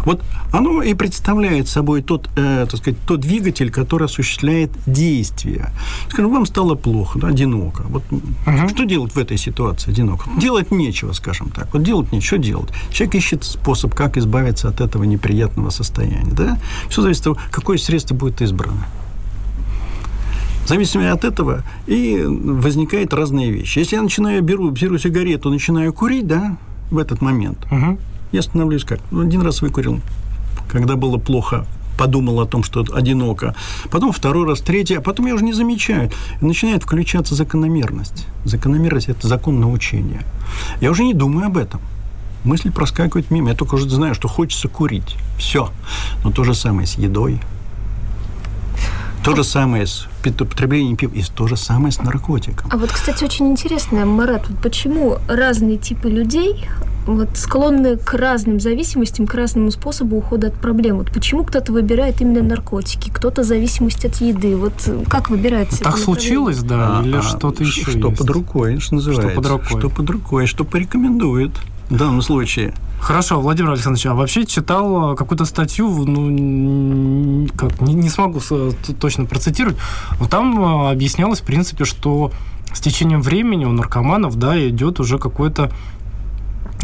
Вот 0.06 0.22
оно 0.52 0.82
и 0.82 0.94
представляет 0.94 1.68
собой 1.68 2.02
тот, 2.02 2.30
э, 2.36 2.66
так 2.70 2.80
сказать, 2.80 3.00
тот 3.06 3.22
двигатель, 3.22 3.72
который 3.72 4.06
осуществляет 4.06 4.72
действие. 4.86 5.72
Скажем, 6.10 6.32
вам 6.32 6.46
стало 6.46 6.76
плохо, 6.76 7.20
да, 7.20 7.28
одиноко. 7.28 7.84
Вот 7.84 8.04
угу. 8.12 8.70
что 8.70 8.86
делать 8.86 9.14
в 9.14 9.18
этой 9.18 9.38
ситуации 9.38 9.92
одиноко? 9.92 10.30
Делать 10.40 10.72
нечего, 10.72 11.12
скажем 11.14 11.50
так. 11.50 11.74
Вот 11.74 11.84
делать 11.84 12.12
нечего, 12.12 12.38
делать? 12.40 12.70
Человек 12.92 13.16
ищет 13.16 13.44
способ, 13.44 13.94
как 13.94 14.18
избавиться 14.18 14.70
от 14.70 14.82
этого 14.82 15.04
неприятного 15.04 15.70
состояния, 15.70 16.32
да. 16.32 16.58
Все 16.90 17.02
зависит 17.02 17.22
от 17.22 17.24
того, 17.24 17.38
какое 17.52 17.78
средство 17.78 18.16
будет 18.16 18.42
избрано. 18.42 18.86
В 20.64 20.68
зависимости 20.68 21.10
от 21.10 21.26
этого 21.26 21.64
и 21.88 22.24
возникают 22.26 23.14
разные 23.14 23.52
вещи. 23.52 23.80
Если 23.80 23.96
я 23.96 24.02
начинаю, 24.02 24.42
беру, 24.42 24.70
беру 24.70 24.98
сигарету, 24.98 25.50
начинаю 25.50 25.92
курить, 25.92 26.26
да, 26.26 26.58
в 26.90 26.98
этот 26.98 27.22
момент, 27.22 27.58
угу. 27.70 28.00
я 28.32 28.42
становлюсь 28.42 28.86
как? 28.86 29.00
Ну, 29.12 29.22
один 29.22 29.42
раз 29.42 29.62
выкурил, 29.62 30.00
когда 30.70 30.96
было 30.96 31.18
плохо, 31.18 31.66
подумал 31.98 32.40
о 32.40 32.46
том, 32.46 32.64
что 32.64 32.86
одиноко. 32.94 33.56
Потом 33.92 34.12
второй 34.12 34.48
раз, 34.48 34.62
третий, 34.62 34.96
а 34.96 35.02
потом 35.02 35.26
я 35.26 35.36
уже 35.36 35.44
не 35.44 35.54
замечаю. 35.54 36.12
начинает 36.42 36.84
включаться 36.84 37.36
закономерность. 37.36 38.28
Закономерность– 38.46 39.08
это 39.10 39.28
закон 39.28 39.60
научения. 39.60 40.22
Я 40.82 40.92
уже 40.92 41.04
не 41.04 41.14
думаю 41.14 41.48
об 41.48 41.58
этом. 41.58 41.82
Мысль 42.44 42.72
проскакивает 42.72 43.32
мимо. 43.32 43.50
Я 43.50 43.56
только 43.56 43.76
уже 43.76 43.90
знаю, 43.90 44.16
что 44.16 44.28
хочется 44.28 44.68
курить. 44.68 45.16
Все. 45.38 45.72
Но 46.24 46.32
то 46.32 46.44
же 46.44 46.54
самое 46.54 46.88
с 46.88 46.96
едой, 46.96 47.40
то 49.24 49.36
же 49.36 49.44
самое 49.44 49.88
с 49.88 50.08
потреблением 50.22 50.98
пива, 50.98 51.14
и 51.14 51.24
то 51.24 51.48
же 51.48 51.56
самое 51.56 51.92
с 51.92 52.00
наркотиком. 52.00 52.70
А 52.72 52.78
вот, 52.78 52.92
кстати, 52.92 53.24
очень 53.24 53.50
интересно, 53.50 54.06
Марат, 54.06 54.50
вот 54.50 54.60
почему 54.60 55.18
разные 55.28 55.78
типы 55.78 56.10
людей 56.10 56.68
вот 57.06 57.30
склонны 57.36 57.98
к 57.98 58.14
разным 58.14 58.60
зависимостям, 58.60 59.28
к 59.28 59.34
разному 59.34 59.72
способу 59.72 60.18
ухода 60.18 60.48
от 60.48 60.54
проблем. 60.54 60.98
Вот 60.98 61.12
почему 61.12 61.44
кто-то 61.44 61.74
выбирает 61.74 62.22
именно 62.22 62.42
наркотики, 62.42 63.10
кто-то 63.10 63.44
зависимость 63.44 64.06
от 64.06 64.16
еды. 64.18 64.56
Вот 64.56 64.74
как 65.10 65.30
выбирается? 65.30 65.84
Так 65.84 65.98
случилось, 65.98 66.60
да, 66.60 67.00
а, 67.00 67.04
или 67.04 67.18
а, 67.18 67.22
что-то 67.22 67.64
еще 67.64 67.82
Что 67.92 68.08
есть? 68.08 68.18
под 68.18 68.30
рукой, 68.30 68.80
что 68.80 68.96
называется. 68.96 69.32
Что 69.32 69.42
под 69.42 69.52
рукой. 69.52 69.80
Что 69.80 69.90
под 69.90 70.10
рукой, 70.10 70.48
что 70.48 70.64
порекомендует 70.64 71.52
в 71.90 71.98
данном 71.98 72.22
случае. 72.22 72.74
Хорошо, 73.04 73.42
Владимир 73.42 73.72
Александрович, 73.72 74.06
а 74.06 74.14
вообще 74.14 74.46
читал 74.46 75.14
какую-то 75.16 75.44
статью, 75.44 75.90
ну, 76.06 77.48
как, 77.58 77.82
не, 77.82 77.96
не 77.96 78.08
смогу 78.08 78.40
точно 78.98 79.26
процитировать, 79.26 79.78
но 80.22 80.28
там 80.30 80.64
а, 80.64 80.92
объяснялось, 80.92 81.42
в 81.42 81.44
принципе, 81.44 81.84
что 81.84 82.32
с 82.72 82.80
течением 82.80 83.22
времени 83.22 83.66
у 83.66 83.74
наркоманов, 83.74 84.38
да, 84.38 84.58
идет 84.70 85.02
уже 85.02 85.20
какой-то 85.20 85.70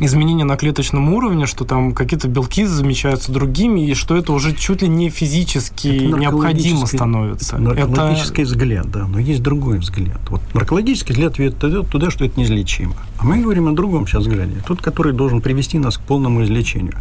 изменения 0.05 0.45
на 0.45 0.57
клеточном 0.57 1.13
уровне, 1.13 1.45
что 1.45 1.65
там 1.65 1.93
какие-то 1.93 2.27
белки 2.27 2.65
замечаются 2.65 3.31
другими, 3.31 3.87
и 3.87 3.93
что 3.93 4.15
это 4.15 4.33
уже 4.33 4.55
чуть 4.55 4.81
ли 4.81 4.87
не 4.87 5.09
физически 5.09 5.87
необходимо 5.87 6.85
становится. 6.85 7.57
Наркологический 7.57 8.43
это... 8.43 8.51
взгляд, 8.51 8.91
да, 8.91 9.07
но 9.07 9.19
есть 9.19 9.41
другой 9.41 9.79
взгляд. 9.79 10.19
Вот 10.29 10.41
наркологический 10.53 11.13
взгляд 11.13 11.37
ведет 11.39 11.57
туда, 11.89 12.09
что 12.11 12.25
это 12.25 12.39
неизлечимо. 12.39 12.95
А 13.17 13.25
мы 13.25 13.41
говорим 13.41 13.67
о 13.67 13.73
другом 13.73 14.07
сейчас 14.07 14.23
взгляде, 14.23 14.55
тот, 14.65 14.81
который 14.81 15.13
должен 15.13 15.41
привести 15.41 15.77
нас 15.77 15.97
к 15.97 16.01
полному 16.01 16.43
излечению. 16.43 16.95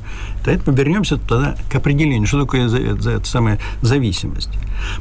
Тогда 0.44 0.62
повернемся 0.62 1.16
тогда 1.16 1.56
к 1.70 1.74
определению, 1.76 2.26
что 2.26 2.40
такое 2.40 2.68
за, 2.68 3.00
за 3.00 3.12
это 3.12 3.26
самая 3.26 3.60
зависимость. 3.82 4.50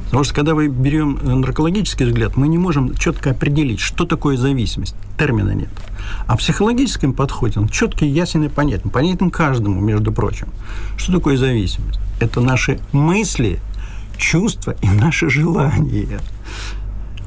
Потому 0.05 0.23
что 0.23 0.35
когда 0.35 0.53
мы 0.53 0.67
берем 0.67 1.19
наркологический 1.23 2.05
взгляд, 2.05 2.37
мы 2.37 2.47
не 2.47 2.57
можем 2.57 2.95
четко 2.95 3.31
определить, 3.31 3.79
что 3.79 4.05
такое 4.05 4.37
зависимость. 4.37 4.95
Термина 5.17 5.51
нет. 5.51 5.69
В 6.27 6.37
психологическом 6.37 7.13
подходе 7.13 7.59
он 7.59 7.69
четкий, 7.69 8.07
ясен 8.07 8.43
и 8.43 8.49
понятен. 8.49 8.89
Понятен 8.89 9.29
каждому, 9.29 9.79
между 9.81 10.11
прочим. 10.11 10.47
Что 10.97 11.13
такое 11.13 11.37
зависимость? 11.37 11.99
Это 12.19 12.41
наши 12.41 12.79
мысли, 12.91 13.59
чувства 14.17 14.75
и 14.81 14.87
наши 14.87 15.29
желания. 15.29 16.19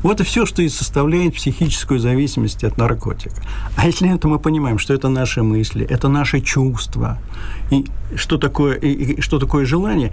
Вот 0.02 0.20
и 0.20 0.24
все, 0.24 0.46
что 0.46 0.62
и 0.62 0.68
составляет 0.68 1.34
психическую 1.34 2.00
зависимость 2.00 2.64
от 2.64 2.78
наркотика. 2.78 3.34
А 3.76 3.86
если 3.86 4.14
это 4.14 4.28
мы 4.28 4.38
понимаем, 4.38 4.78
что 4.78 4.94
это 4.94 5.08
наши 5.08 5.42
мысли, 5.42 5.84
это 5.84 6.08
наши 6.08 6.40
чувства, 6.40 7.18
и 7.70 7.86
что 8.16 8.38
такое, 8.38 8.76
и, 8.76 8.88
и 8.88 9.20
что 9.20 9.38
такое 9.38 9.66
желание, 9.66 10.10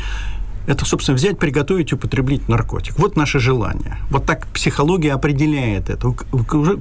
это, 0.68 0.86
собственно, 0.86 1.16
взять, 1.16 1.40
приготовить, 1.40 1.94
употребить 1.94 2.50
наркотик. 2.50 3.00
Вот 3.00 3.16
наше 3.16 3.40
желание. 3.40 3.98
Вот 4.10 4.26
так 4.26 4.48
психология 4.48 5.14
определяет 5.14 5.90
это. 5.90 6.12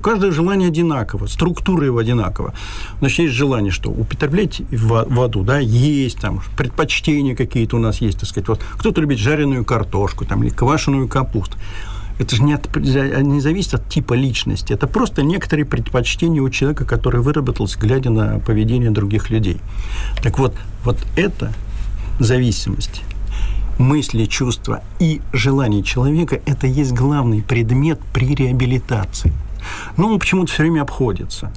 Каждое 0.02 0.32
желание 0.32 0.68
одинаково, 0.68 1.26
структура 1.26 1.86
его 1.86 1.98
одинакова. 1.98 2.52
Значит, 2.98 3.20
есть 3.20 3.34
желание, 3.34 3.70
что 3.70 3.90
употреблять 3.90 4.60
воду, 4.72 5.44
да, 5.44 5.60
есть 5.60 6.18
там, 6.18 6.42
предпочтения 6.56 7.36
какие-то 7.36 7.76
у 7.76 7.78
нас 7.78 8.00
есть, 8.00 8.18
так 8.18 8.28
сказать. 8.28 8.48
Вот 8.48 8.60
кто-то 8.72 9.00
любит 9.00 9.18
жареную 9.18 9.64
картошку 9.64 10.24
там, 10.24 10.42
или 10.42 10.50
квашеную 10.50 11.06
капусту. 11.06 11.56
Это 12.18 12.34
же 12.34 12.42
не, 12.42 12.54
от, 12.54 12.74
не 12.74 13.40
зависит 13.40 13.74
от 13.74 13.88
типа 13.88 14.14
личности. 14.14 14.72
Это 14.72 14.88
просто 14.88 15.22
некоторые 15.22 15.64
предпочтения 15.64 16.42
у 16.42 16.50
человека, 16.50 16.84
который 16.84 17.20
выработался, 17.20 17.78
глядя 17.78 18.10
на 18.10 18.40
поведение 18.40 18.90
других 18.90 19.30
людей. 19.30 19.58
Так 20.24 20.40
вот, 20.40 20.56
вот 20.82 20.96
это 21.14 21.52
зависимость 22.18 23.02
мысли, 23.78 24.24
чувства 24.24 24.82
и 24.98 25.20
желания 25.32 25.82
человека– 25.82 26.40
это 26.46 26.66
есть 26.66 26.92
главный 26.92 27.42
предмет 27.42 28.00
при 28.12 28.34
реабилитации. 28.34 29.32
Но 29.96 30.08
он 30.08 30.18
почему-то 30.18 30.52
все 30.52 30.62
время 30.62 30.82
обходится. 30.82 31.52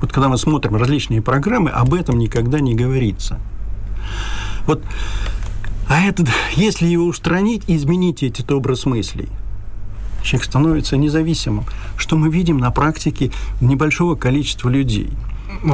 Вот 0.00 0.12
когда 0.12 0.28
мы 0.28 0.38
смотрим 0.38 0.76
различные 0.76 1.22
программы, 1.22 1.70
об 1.70 1.94
этом 1.94 2.18
никогда 2.18 2.60
не 2.60 2.74
говорится. 2.74 3.38
Вот, 4.66 4.82
а 5.88 6.02
этот, 6.02 6.28
если 6.54 6.86
его 6.86 7.04
устранить, 7.04 7.62
изменить 7.66 8.22
этот 8.22 8.50
образ 8.52 8.84
мыслей, 8.84 9.28
человек 10.22 10.44
становится 10.44 10.96
независимым, 10.96 11.64
что 11.96 12.16
мы 12.16 12.30
видим 12.30 12.58
на 12.58 12.70
практике 12.70 13.30
небольшого 13.60 14.16
количества 14.16 14.68
людей– 14.68 15.10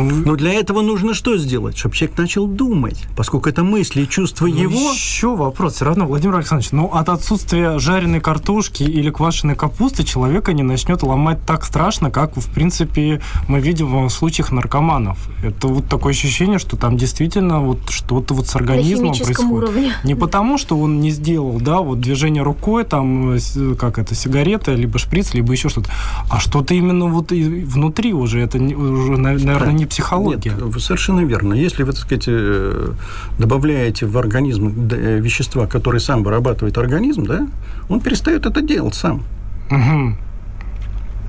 ну, 0.00 0.22
Но 0.24 0.37
для 0.37 0.52
этого 0.55 0.81
нужно 0.83 1.14
что 1.14 1.37
сделать? 1.37 1.76
Чтобы 1.76 1.94
человек 1.94 2.18
начал 2.18 2.46
думать, 2.46 3.05
поскольку 3.16 3.48
это 3.48 3.62
мысли 3.62 4.02
и 4.02 4.09
чувства 4.09 4.46
ну, 4.46 4.55
его. 4.55 4.92
Еще 4.92 5.35
вопрос. 5.37 5.74
Все 5.74 5.85
равно, 5.85 6.07
Владимир 6.07 6.37
Александрович, 6.37 6.72
ну 6.72 6.87
от 6.87 7.09
отсутствия 7.09 7.78
жареной 7.78 8.20
картошки 8.20 8.83
или 8.83 9.11
квашеной 9.11 9.55
капусты 9.55 10.05
человека 10.05 10.52
не 10.52 10.62
начнет 10.62 11.02
ломать 11.02 11.44
так 11.46 11.64
страшно, 11.64 12.11
как, 12.11 12.37
в 12.37 12.50
принципе, 12.52 13.20
мы 13.48 13.61
видим 13.61 14.07
в 14.07 14.11
случаях 14.11 14.52
наркоманов. 14.52 15.18
Это 15.42 15.68
вот 15.68 15.88
такое 15.88 16.12
ощущение, 16.12 16.59
что 16.59 16.76
там 16.76 16.96
действительно 16.96 17.61
вот 17.61 17.90
что-то 17.90 18.35
вот 18.35 18.48
с 18.48 18.57
организмом 18.57 19.14
происходит. 19.14 19.52
Уровне. 19.52 19.92
Не 20.05 20.14
потому, 20.14 20.59
что 20.59 20.78
он 20.78 21.00
не 21.00 21.11
сделал, 21.11 21.61
да, 21.61 21.81
вот 21.81 22.00
движение 22.00 22.42
рукой, 22.42 22.85
там, 22.85 23.37
как 23.78 23.98
это, 23.98 24.14
сигарета, 24.14 24.74
либо 24.74 24.98
шприц, 24.98 25.35
либо 25.35 25.52
еще 25.52 25.68
что-то, 25.68 25.90
а 26.31 26.40
что-то 26.40 26.74
именно 26.74 27.07
вот 27.07 27.31
внутри 27.33 28.12
уже, 28.12 28.40
это 28.40 28.59
уже, 28.59 29.16
наверное, 29.16 29.72
не 29.72 29.82
психология. 29.87 30.53
Нет, 30.53 30.83
совершенно 30.83 31.21
верно. 31.21 31.55
Если 31.55 31.83
вы, 31.83 31.92
так 31.92 32.03
сказать, 32.03 32.25
э, 32.27 32.92
добавляете 33.38 34.07
в 34.07 34.16
организм 34.18 34.88
э, 34.90 35.18
вещества, 35.18 35.66
которые 35.66 36.01
сам 36.01 36.23
вырабатывает 36.23 36.79
организм, 36.79 37.25
да, 37.25 37.47
он 37.88 38.01
перестает 38.01 38.47
это 38.47 38.61
делать 38.61 38.95
сам. 38.95 39.23
Угу. 39.71 40.16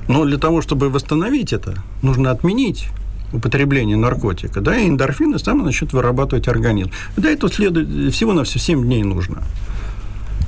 Но 0.08 0.26
для 0.26 0.38
того, 0.38 0.62
чтобы 0.62 0.89
восстановить 0.89 1.54
это, 1.54 1.76
нужно 2.02 2.32
отменить 2.32 2.89
употребления 3.32 3.96
наркотика, 3.96 4.62
да, 4.62 4.78
и 4.78 4.88
эндорфины 4.88 5.39
сам 5.39 5.63
начнет 5.63 5.94
вырабатывать 5.94 6.48
организм. 6.48 6.92
Да, 7.18 7.30
это 7.30 7.50
следует 7.50 8.13
всего 8.13 8.34
на 8.34 8.44
все 8.44 8.60
7 8.60 8.84
дней 8.84 9.04
нужно. 9.04 9.44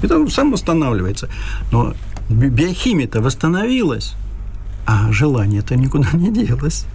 И 0.03 0.07
там 0.07 0.29
сам 0.29 0.51
восстанавливается. 0.51 1.29
Но 1.71 1.93
биохимия-то 2.29 3.21
восстановилась, 3.21 4.13
а 4.85 5.11
желание-то 5.11 5.75
никуда 5.75 6.09
не 6.13 6.31
делось. 6.31 6.85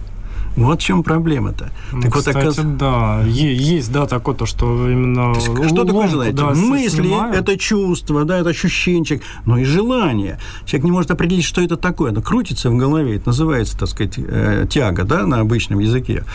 Вот 0.55 0.81
в 0.81 0.83
чем 0.83 1.03
проблема-то. 1.03 1.71
Ну, 1.91 2.01
так 2.01 2.13
кстати, 2.13 2.35
вот, 2.35 2.59
оказ... 2.59 2.65
да, 2.77 3.23
есть, 3.25 3.91
да, 3.91 4.05
такое 4.05 4.35
то, 4.35 4.45
что 4.45 4.89
именно... 4.89 5.33
То 5.33 5.39
есть, 5.39 5.69
что 5.69 5.85
такое 5.85 6.07
желание? 6.07 6.33
Да, 6.33 6.49
Мысли, 6.49 7.01
снимают. 7.01 7.35
это 7.35 7.57
чувство, 7.57 8.25
да, 8.25 8.39
это 8.39 8.49
ощущение, 8.49 9.21
но 9.45 9.57
и 9.57 9.63
желание. 9.63 10.39
Человек 10.65 10.85
не 10.85 10.91
может 10.91 11.11
определить, 11.11 11.45
что 11.45 11.61
это 11.61 11.77
такое. 11.77 12.11
Оно 12.11 12.21
крутится 12.21 12.69
в 12.69 12.75
голове, 12.75 13.15
это 13.15 13.29
называется, 13.29 13.77
так 13.77 13.89
сказать, 13.89 14.13
э, 14.17 14.65
тяга, 14.69 15.03
да, 15.03 15.25
на 15.25 15.39
обычном 15.39 15.79
языке. 15.79 16.25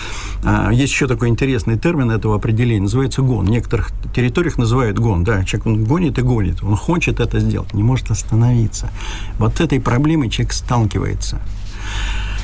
А, 0.44 0.70
есть 0.72 0.92
еще 0.92 1.06
такой 1.06 1.28
интересный 1.28 1.78
термин 1.78 2.10
этого 2.10 2.36
определения, 2.36 2.82
называется 2.82 3.22
гон. 3.22 3.46
В 3.46 3.50
некоторых 3.50 3.90
территориях 4.14 4.56
называют 4.56 4.98
гон, 4.98 5.24
да, 5.24 5.44
человек 5.44 5.66
он 5.66 5.84
гонит 5.84 6.18
и 6.18 6.22
гонит, 6.22 6.62
он 6.62 6.76
хочет 6.76 7.20
это 7.20 7.38
сделать, 7.40 7.74
не 7.74 7.82
может 7.82 8.10
остановиться. 8.10 8.90
Вот 9.38 9.60
этой 9.60 9.80
проблемой 9.80 10.30
человек 10.30 10.52
сталкивается. 10.52 11.40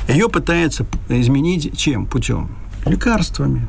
Ее 0.07 0.29
пытается 0.29 0.85
изменить 1.09 1.77
чем? 1.77 2.05
Путем? 2.05 2.49
Лекарствами. 2.85 3.67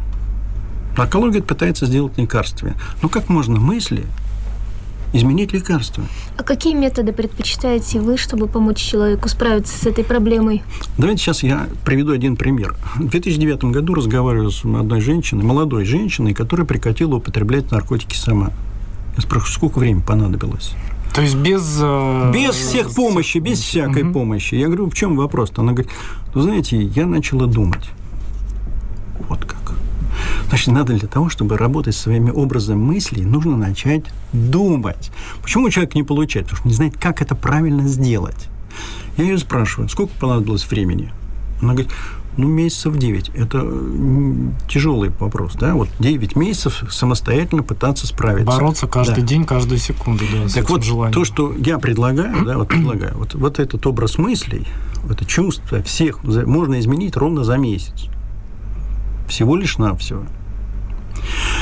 Наркология 0.97 1.43
пытается 1.43 1.87
сделать 1.87 2.19
лекарствами. 2.19 2.75
Но 3.03 3.09
как 3.09 3.29
можно 3.29 3.59
мысли 3.59 4.05
изменить 5.13 5.53
лекарства. 5.53 6.03
А 6.37 6.43
какие 6.43 6.75
методы 6.75 7.13
предпочитаете 7.13 8.01
вы, 8.01 8.17
чтобы 8.17 8.49
помочь 8.49 8.79
человеку 8.79 9.29
справиться 9.29 9.79
с 9.79 9.87
этой 9.87 10.05
проблемой? 10.05 10.63
Давайте 10.99 11.23
сейчас 11.23 11.45
я 11.45 11.69
приведу 11.85 12.13
один 12.13 12.37
пример. 12.37 12.75
В 12.97 13.09
2009 13.09 13.65
году 13.65 13.95
разговаривал 13.95 14.51
с 14.51 14.65
одной 14.65 15.01
женщиной, 15.01 15.45
молодой 15.45 15.85
женщиной, 15.85 16.35
которая 16.35 16.67
прекратила 16.67 17.17
употреблять 17.17 17.71
наркотики 17.71 18.17
сама. 18.17 18.51
Я 19.17 19.23
спрашиваю, 19.23 19.53
сколько 19.53 19.79
времени 19.79 20.03
понадобилось? 20.03 20.73
То 21.15 21.23
есть 21.23 21.37
без... 21.37 21.79
Э, 21.81 22.33
без 22.35 22.57
всех 22.57 22.93
помощи, 22.93 23.39
без 23.39 23.61
всякой 23.61 24.03
угу. 24.03 24.13
помощи. 24.13 24.57
Я 24.57 24.67
говорю, 24.67 24.91
в 24.91 24.95
чем 24.95 25.17
вопрос? 25.17 25.51
-то? 25.51 25.61
Она 25.61 25.73
говорит, 25.73 25.93
ну, 26.35 26.43
знаете, 26.43 26.83
я 26.83 27.07
начала 27.07 27.47
думать. 27.47 27.91
Вот 29.29 29.45
как. 29.45 29.75
Значит, 30.49 30.69
надо 30.69 30.93
для 30.93 31.09
того, 31.09 31.29
чтобы 31.29 31.57
работать 31.57 31.95
своими 31.95 32.31
образами 32.31 32.79
мыслей, 32.79 33.25
нужно 33.25 33.57
начать 33.57 34.05
думать. 34.33 35.13
Почему 35.43 35.71
человек 35.71 35.95
не 35.95 36.03
получает? 36.03 36.47
Потому 36.47 36.59
что 36.59 36.69
не 36.69 36.75
знает, 36.75 36.99
как 36.99 37.23
это 37.23 37.35
правильно 37.37 37.89
сделать. 37.89 38.49
Я 39.17 39.25
ее 39.25 39.39
спрашиваю, 39.39 39.89
сколько 39.89 40.13
понадобилось 40.21 40.69
времени? 40.71 41.13
Она 41.63 41.75
говорит, 41.75 41.93
ну, 42.37 42.49
месяцев 42.49 42.97
9. 42.97 43.31
Это 43.35 43.71
тяжелый 44.69 45.11
вопрос, 45.19 45.55
да? 45.55 45.75
Вот 45.75 45.89
9 45.99 46.37
месяцев 46.37 46.85
самостоятельно 46.91 47.63
пытаться 47.63 48.07
справиться. 48.07 48.47
Бороться 48.47 48.87
каждый 48.87 49.21
да. 49.21 49.27
день, 49.27 49.45
каждую 49.45 49.79
секунду, 49.79 50.25
да, 50.33 50.49
Так 50.49 50.71
вот, 50.71 50.83
желанием. 50.85 51.13
то, 51.13 51.25
что 51.25 51.55
я 51.55 51.79
предлагаю, 51.79 52.45
да, 52.45 52.59
вот 52.59 52.69
предлагаю, 52.69 53.17
вот, 53.17 53.35
вот 53.35 53.59
этот 53.59 53.87
образ 53.87 54.19
мыслей, 54.19 54.67
это 55.09 55.25
чувство 55.25 55.83
всех 55.83 56.25
можно 56.25 56.79
изменить 56.81 57.17
ровно 57.17 57.45
за 57.45 57.57
месяц. 57.57 58.07
Всего 59.29 59.57
лишь 59.57 59.79
навсего. 59.79 60.25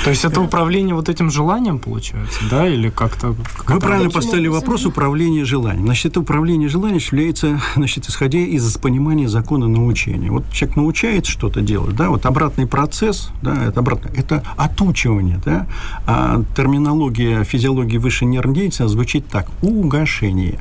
То 0.05 0.11
есть 0.11 0.25
это 0.25 0.41
управление 0.41 0.95
вот 0.95 1.09
этим 1.09 1.31
желанием 1.31 1.79
получается, 1.79 2.41
да, 2.51 2.67
или 2.67 2.91
как-то? 2.91 3.37
Как 3.57 3.71
Вы 3.71 3.81
правильно 3.81 4.11
поставили 4.11 4.49
вопрос 4.49 4.85
управления 4.85 5.45
желанием. 5.45 5.85
Значит, 5.85 6.07
это 6.07 6.21
управление 6.21 6.69
желанием 6.69 7.01
является, 7.01 7.61
значит, 7.77 8.09
исходя 8.09 8.39
из 8.39 8.77
понимания 8.79 9.29
закона 9.29 9.69
научения. 9.69 10.31
Вот 10.31 10.51
человек 10.51 10.77
научается 10.77 11.31
что-то 11.31 11.61
делать, 11.61 11.95
да, 11.95 12.09
вот 12.09 12.27
обратный 12.27 12.67
процесс, 12.67 13.31
да, 13.43 13.65
это 13.65 13.81
обратно, 13.81 14.11
это 14.17 14.43
отучивание, 14.57 15.41
да, 15.45 15.67
а 16.07 16.43
терминология 16.57 17.45
физиологии 17.45 17.99
высшей 17.99 18.27
нервной 18.27 18.55
деятельности 18.55 18.93
звучит 18.93 19.29
так: 19.29 19.47
угошение. 19.63 20.59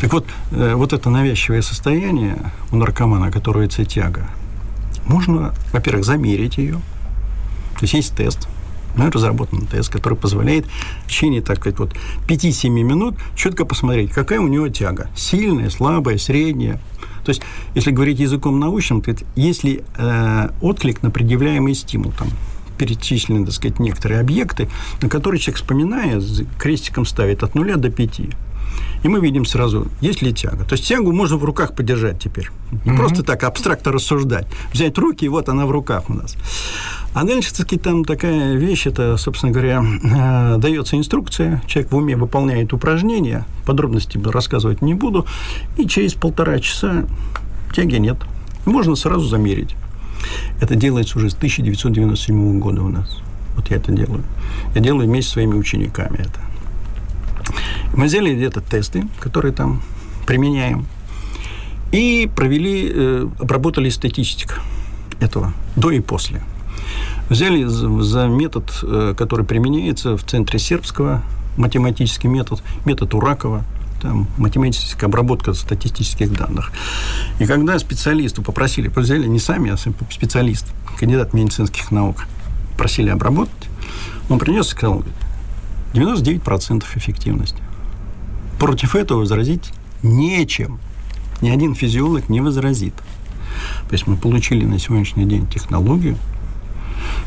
Так 0.00 0.12
вот, 0.12 0.26
э, 0.50 0.74
вот 0.74 0.92
это 0.92 1.10
навязчивое 1.10 1.62
состояние 1.62 2.38
у 2.72 2.76
наркомана, 2.76 3.30
которое 3.30 3.66
это 3.66 3.84
тяга, 3.84 4.26
можно, 5.06 5.54
во-первых, 5.72 6.04
замерить 6.04 6.58
ее, 6.58 6.80
то 7.82 7.84
есть 7.84 7.94
есть 7.94 8.14
тест, 8.14 8.46
ну, 8.94 9.10
разработан 9.10 9.66
тест, 9.66 9.90
который 9.90 10.16
позволяет 10.16 10.66
в 11.04 11.08
течение, 11.08 11.42
так 11.42 11.56
сказать, 11.56 11.80
вот 11.80 11.96
5-7 12.28 12.68
минут 12.68 13.16
четко 13.34 13.64
посмотреть, 13.64 14.12
какая 14.12 14.38
у 14.38 14.46
него 14.46 14.68
тяга. 14.68 15.10
Сильная, 15.16 15.68
слабая, 15.68 16.16
средняя. 16.16 16.80
То 17.24 17.30
есть, 17.30 17.42
если 17.74 17.90
говорить 17.90 18.20
языком 18.20 18.60
научным, 18.60 19.02
то 19.02 19.12
если 19.34 19.82
э, 19.96 20.50
отклик 20.60 21.02
на 21.02 21.10
предъявляемый 21.10 21.74
стимул, 21.74 22.12
там, 22.16 22.28
перечислены, 22.78 23.46
так 23.46 23.54
сказать, 23.54 23.80
некоторые 23.80 24.20
объекты, 24.20 24.68
на 25.00 25.08
которые 25.08 25.40
человек, 25.40 25.60
вспоминая, 25.60 26.22
крестиком 26.56 27.04
ставит 27.04 27.42
от 27.42 27.56
нуля 27.56 27.74
до 27.74 27.90
пяти. 27.90 28.30
И 29.02 29.08
мы 29.08 29.20
видим 29.20 29.44
сразу, 29.44 29.88
есть 30.00 30.22
ли 30.22 30.32
тяга. 30.32 30.64
То 30.64 30.74
есть 30.74 30.86
тягу 30.86 31.12
можно 31.12 31.36
в 31.36 31.44
руках 31.44 31.74
подержать 31.74 32.20
теперь. 32.20 32.50
Не 32.70 32.92
mm-hmm. 32.92 32.96
просто 32.96 33.22
так 33.22 33.42
абстрактно 33.42 33.92
рассуждать. 33.92 34.46
Взять 34.72 34.96
руки, 34.98 35.24
и 35.24 35.28
вот 35.28 35.48
она 35.48 35.66
в 35.66 35.70
руках 35.70 36.08
у 36.08 36.14
нас. 36.14 36.36
А 37.14 37.24
дальше, 37.24 37.52
таки, 37.54 37.78
там 37.78 38.04
такая 38.04 38.54
вещь, 38.54 38.86
это, 38.86 39.16
собственно 39.16 39.52
говоря, 39.52 39.84
э, 39.84 40.56
дается 40.58 40.96
инструкция, 40.96 41.62
человек 41.66 41.92
в 41.92 41.96
уме 41.96 42.16
выполняет 42.16 42.72
упражнения, 42.72 43.44
подробности 43.66 44.20
рассказывать 44.24 44.82
не 44.82 44.94
буду, 44.94 45.26
и 45.76 45.86
через 45.86 46.14
полтора 46.14 46.58
часа 46.60 47.04
тяги 47.74 47.96
нет. 47.96 48.16
Можно 48.64 48.94
сразу 48.94 49.26
замерить. 49.28 49.74
Это 50.60 50.76
делается 50.76 51.18
уже 51.18 51.28
с 51.28 51.34
1997 51.34 52.60
года 52.60 52.82
у 52.82 52.88
нас. 52.88 53.18
Вот 53.56 53.68
я 53.68 53.76
это 53.76 53.92
делаю. 53.92 54.22
Я 54.74 54.80
делаю 54.80 55.08
вместе 55.08 55.30
с 55.30 55.32
своими 55.34 55.54
учениками 55.54 56.18
это. 56.18 56.51
Мы 57.94 58.06
взяли 58.06 58.34
где-то 58.34 58.60
тесты, 58.60 59.06
которые 59.20 59.52
там 59.52 59.82
применяем, 60.26 60.86
и 61.92 62.30
провели, 62.34 62.90
э, 62.92 63.28
обработали 63.38 63.90
статистику 63.90 64.54
этого 65.20 65.52
до 65.76 65.90
и 65.90 66.00
после. 66.00 66.42
Взяли 67.28 67.64
за 67.64 68.26
метод, 68.26 68.70
э, 68.82 69.14
который 69.16 69.44
применяется 69.44 70.16
в 70.16 70.24
центре 70.24 70.58
сербского, 70.58 71.22
математический 71.56 72.28
метод, 72.28 72.62
метод 72.84 73.14
Уракова, 73.14 73.64
там, 74.00 74.26
математическая 74.36 75.08
обработка 75.08 75.52
статистических 75.52 76.32
данных. 76.32 76.72
И 77.38 77.46
когда 77.46 77.78
специалисту 77.78 78.42
попросили, 78.42 78.90
взяли 78.94 79.26
не 79.26 79.38
сами, 79.38 79.70
а 79.70 79.76
специалист, 79.76 80.66
кандидат 80.98 81.34
медицинских 81.34 81.90
наук, 81.90 82.26
просили 82.76 83.10
обработать, 83.10 83.68
он 84.28 84.38
принес 84.38 84.66
и 84.66 84.70
сказал, 84.70 85.04
99% 85.94 86.84
эффективности. 86.96 87.62
Против 88.62 88.94
этого 88.94 89.18
возразить 89.18 89.72
нечем. 90.04 90.78
Ни 91.40 91.50
один 91.50 91.74
физиолог 91.74 92.28
не 92.28 92.40
возразит. 92.40 92.94
То 93.88 93.92
есть 93.92 94.06
мы 94.06 94.16
получили 94.16 94.64
на 94.64 94.78
сегодняшний 94.78 95.24
день 95.24 95.48
технологию, 95.48 96.16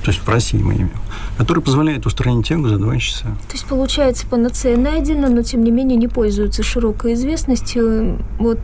то 0.01 0.11
есть 0.11 0.23
в 0.23 0.29
России 0.29 0.57
мы 0.57 0.75
имеем, 0.75 0.91
который 1.37 1.61
позволяет 1.61 2.05
устранить 2.05 2.47
тягу 2.47 2.69
за 2.69 2.77
два 2.77 2.97
часа. 2.97 3.25
То 3.47 3.53
есть, 3.53 3.65
получается, 3.65 4.25
панацея 4.27 4.77
найдена, 4.77 5.29
но, 5.29 5.43
тем 5.43 5.65
не 5.65 5.71
менее, 5.71 5.97
не 5.97 6.07
пользуется 6.07 6.63
широкой 6.63 7.15
известностью. 7.15 8.17
Вот 8.39 8.59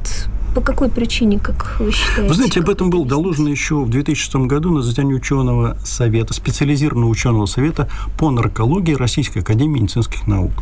по 0.56 0.62
какой 0.62 0.88
причине, 0.88 1.40
как 1.40 1.76
вы 1.78 1.92
считаете? 1.92 2.30
Вы 2.30 2.34
знаете, 2.36 2.62
об 2.62 2.70
этом 2.70 2.90
было 2.90 3.06
доложено 3.06 3.50
еще 3.50 3.84
в 3.84 3.90
2006 3.90 4.36
году 4.48 4.72
на 4.72 4.82
заседании 4.82 5.14
ученого 5.14 5.78
совета, 5.84 6.34
специализированного 6.34 7.10
ученого 7.10 7.48
совета 7.48 7.90
по 8.18 8.32
наркологии 8.32 8.94
Российской 8.94 9.40
академии 9.40 9.82
медицинских 9.82 10.26
наук. 10.26 10.54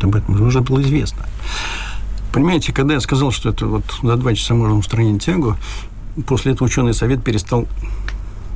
Вот 0.00 0.04
об 0.04 0.16
этом 0.16 0.40
уже 0.46 0.60
было 0.60 0.80
известно. 0.82 1.26
Понимаете, 2.32 2.72
когда 2.72 2.94
я 2.94 3.00
сказал, 3.00 3.32
что 3.32 3.50
это 3.50 3.66
вот 3.66 3.84
за 4.02 4.16
два 4.16 4.34
часа 4.34 4.54
можно 4.54 4.76
устранить 4.76 5.22
тягу, 5.22 5.56
после 6.26 6.52
этого 6.52 6.66
ученый 6.66 6.94
совет 6.94 7.22
перестал 7.22 7.66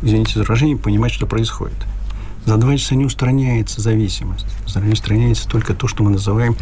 извините 0.02 0.34
за 0.34 0.40
выражение, 0.40 0.76
понимать, 0.76 1.12
что 1.12 1.26
происходит. 1.26 1.76
За 2.44 2.56
два 2.56 2.76
часа 2.76 2.94
не 2.94 3.04
устраняется 3.04 3.80
зависимость. 3.80 4.46
Устраняется 4.66 5.48
только 5.48 5.74
то, 5.74 5.88
что 5.88 6.02
мы 6.02 6.10
называем 6.10 6.56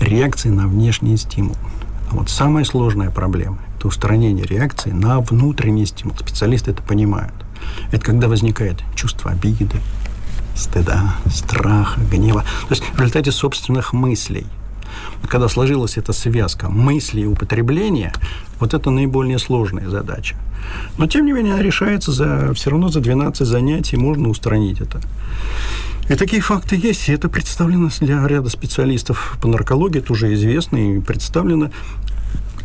реакцией 0.00 0.54
на 0.54 0.68
внешний 0.68 1.16
стимул. 1.16 1.56
А 2.10 2.14
вот 2.14 2.30
самая 2.30 2.64
сложная 2.64 3.10
проблема– 3.10 3.58
это 3.76 3.88
устранение 3.88 4.44
реакции 4.44 4.90
на 4.90 5.20
внутренний 5.20 5.86
стимул. 5.86 6.16
Специалисты 6.16 6.70
это 6.70 6.82
понимают. 6.82 7.34
Это 7.90 8.04
когда 8.04 8.28
возникает 8.28 8.82
чувство 8.94 9.32
обиды, 9.32 9.80
стыда, 10.56 11.16
страха, 11.32 12.00
гнева. 12.10 12.42
То 12.68 12.74
есть 12.74 12.82
в 12.82 12.98
результате 12.98 13.30
собственных 13.30 13.92
мыслей. 13.92 14.46
Когда 15.28 15.48
сложилась 15.48 15.98
эта 15.98 16.12
связка 16.12 16.68
мысли 16.68 17.22
и 17.22 17.26
употребления, 17.26 18.12
вот 18.58 18.74
это 18.74 18.90
наиболее 18.90 19.38
сложная 19.38 19.88
задача. 19.88 20.36
Но, 20.98 21.06
тем 21.06 21.26
не 21.26 21.32
менее, 21.32 21.54
она 21.54 21.62
решается 21.62 22.12
за, 22.12 22.52
все 22.54 22.70
равно 22.70 22.88
за 22.88 23.00
12 23.00 23.46
занятий, 23.46 23.96
можно 23.96 24.28
устранить 24.28 24.80
это. 24.80 25.00
И 26.08 26.14
такие 26.14 26.40
факты 26.40 26.76
есть, 26.76 27.08
и 27.08 27.12
это 27.12 27.28
представлено 27.28 27.90
для 28.00 28.26
ряда 28.26 28.48
специалистов 28.48 29.36
по 29.42 29.48
наркологии, 29.48 29.98
это 29.98 30.12
уже 30.12 30.32
известно 30.34 30.76
и 30.76 31.00
представлено. 31.00 31.70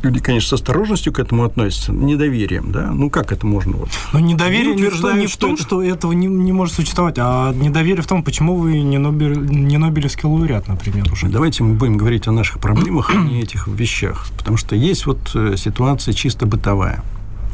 Люди, 0.04 0.20
конечно, 0.20 0.50
с 0.50 0.54
осторожностью 0.54 1.14
к 1.14 1.20
этому 1.20 1.44
относятся, 1.46 1.92
недоверием, 1.92 2.72
да? 2.72 2.92
Ну, 2.92 3.10
как 3.10 3.32
это 3.32 3.46
можно? 3.46 3.78
Вот? 3.78 3.90
Но 4.14 4.20
недоверие 4.20 4.76
не, 4.76 4.90
в, 4.90 5.00
том- 5.02 5.20
не 5.20 5.28
в 5.28 5.38
том, 5.38 5.54
это- 5.54 5.62
что 5.64 5.82
этого 5.84 6.12
не, 6.14 6.28
не 6.28 6.52
может 6.52 6.76
существовать, 6.76 7.16
а 7.20 7.54
недоверие 7.54 8.02
в 8.02 8.08
том, 8.08 8.24
почему 8.24 8.56
вы 8.56 8.82
не, 8.82 8.98
Нобель, 8.98 9.38
не 9.38 9.78
Нобелевский 9.78 10.28
лауреат, 10.28 10.68
например, 10.68 11.12
уже. 11.12 11.28
Давайте 11.28 11.64
мы 11.64 11.74
будем 11.76 11.98
говорить 11.98 12.28
о 12.28 12.32
наших 12.32 12.60
проблемах, 12.60 13.12
а 13.12 13.16
не 13.16 13.42
этих 13.42 13.68
вещах. 13.68 14.26
Потому 14.38 14.58
что 14.58 14.76
есть 14.76 15.06
вот 15.06 15.32
э, 15.36 15.56
ситуация 15.58 16.14
чисто 16.14 16.46
бытовая. 16.46 17.04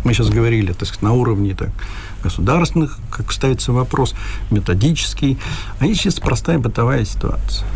Мы 0.03 0.13
сейчас 0.13 0.29
говорили, 0.29 0.71
так 0.71 0.87
сказать, 0.87 1.01
на 1.01 1.13
уровне 1.13 1.53
так, 1.55 1.69
государственных, 2.23 2.97
как 3.11 3.31
ставится 3.31 3.73
вопрос, 3.73 4.15
методический. 4.51 5.37
А 5.79 5.85
есть 5.85 6.01
чисто 6.01 6.21
простая 6.21 6.59
бытовая 6.59 7.03
ситуация. 7.03 7.67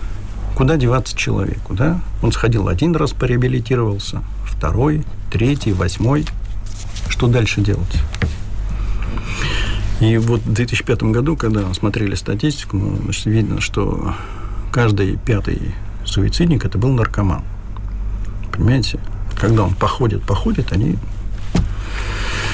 Куда 0.56 0.78
деваться 0.78 1.18
человеку, 1.18 1.74
да? 1.74 2.00
Он 2.22 2.32
сходил 2.32 2.68
один 2.68 2.96
раз, 2.96 3.12
пореабилитировался, 3.12 4.22
второй, 4.62 5.04
третий, 5.32 5.74
восьмой. 5.74 6.24
Что 7.10 7.26
дальше 7.26 7.62
делать? 7.62 7.97
И 10.00 10.17
вот 10.17 10.41
в 10.41 10.54
2005 10.54 11.02
году, 11.06 11.36
когда 11.36 11.74
смотрели 11.74 12.13
статистику, 12.13 12.78
ну, 12.78 12.97
значит, 12.97 13.26
видно, 13.26 13.60
что 13.60 14.13
каждый 14.71 15.17
пятый 15.17 15.74
суицидник 16.06 16.63
это 16.63 16.78
был 16.78 16.89
наркоман. 16.89 17.41
Понимаете? 18.52 19.00
Когда 19.36 19.63
он 19.63 19.74
походит, 19.74 20.21
походит, 20.21 20.71
они... 20.74 21.00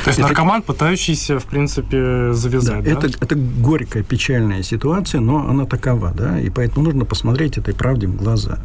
То 0.08 0.12
есть 0.12 0.20
Это- 0.20 0.28
наркоман, 0.30 0.62
пытающийся, 0.62 1.38
в 1.38 1.44
принципе, 1.44 1.98
Да, 2.30 2.34
завязать, 2.34 2.84
да? 2.86 2.92
это, 2.92 3.08
это 3.08 3.36
горькая, 3.36 4.04
печальная 4.04 4.64
ситуация, 4.64 5.20
но 5.20 5.50
она 5.50 5.66
такова, 5.66 6.14
да, 6.16 6.40
и 6.40 6.50
поэтому 6.50 6.86
нужно 6.86 7.04
посмотреть 7.04 7.58
этой 7.58 7.74
правде 7.74 8.08
в 8.08 8.16
глаза. 8.16 8.60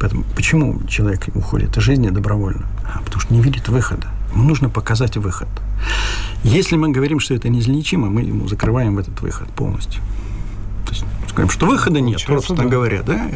Поэтому 0.00 0.24
почему 0.34 0.80
человек 0.88 1.28
уходит 1.36 1.76
из 1.76 1.84
жизни 1.84 2.08
добровольно? 2.10 2.66
А, 2.84 3.00
потому 3.04 3.20
что 3.20 3.32
не 3.32 3.40
видит 3.40 3.68
выхода. 3.68 4.08
Ему 4.34 4.42
нужно 4.42 4.68
показать 4.70 5.16
выход. 5.16 5.48
Если 6.42 6.76
мы 6.76 6.88
говорим, 6.88 7.20
что 7.20 7.34
это 7.34 7.48
неизлечимо, 7.48 8.10
мы 8.10 8.22
ему 8.22 8.48
закрываем 8.48 8.98
этот 8.98 9.20
выход 9.22 9.48
полностью. 9.50 10.02
То 10.84 10.90
есть 10.94 11.04
скажем, 11.32 11.50
что 11.50 11.66
выхода 11.66 12.00
нет, 12.00 12.24
Получается, 12.24 12.46
просто 12.48 12.62
да. 12.62 12.68
говоря, 12.68 13.02
да. 13.02 13.30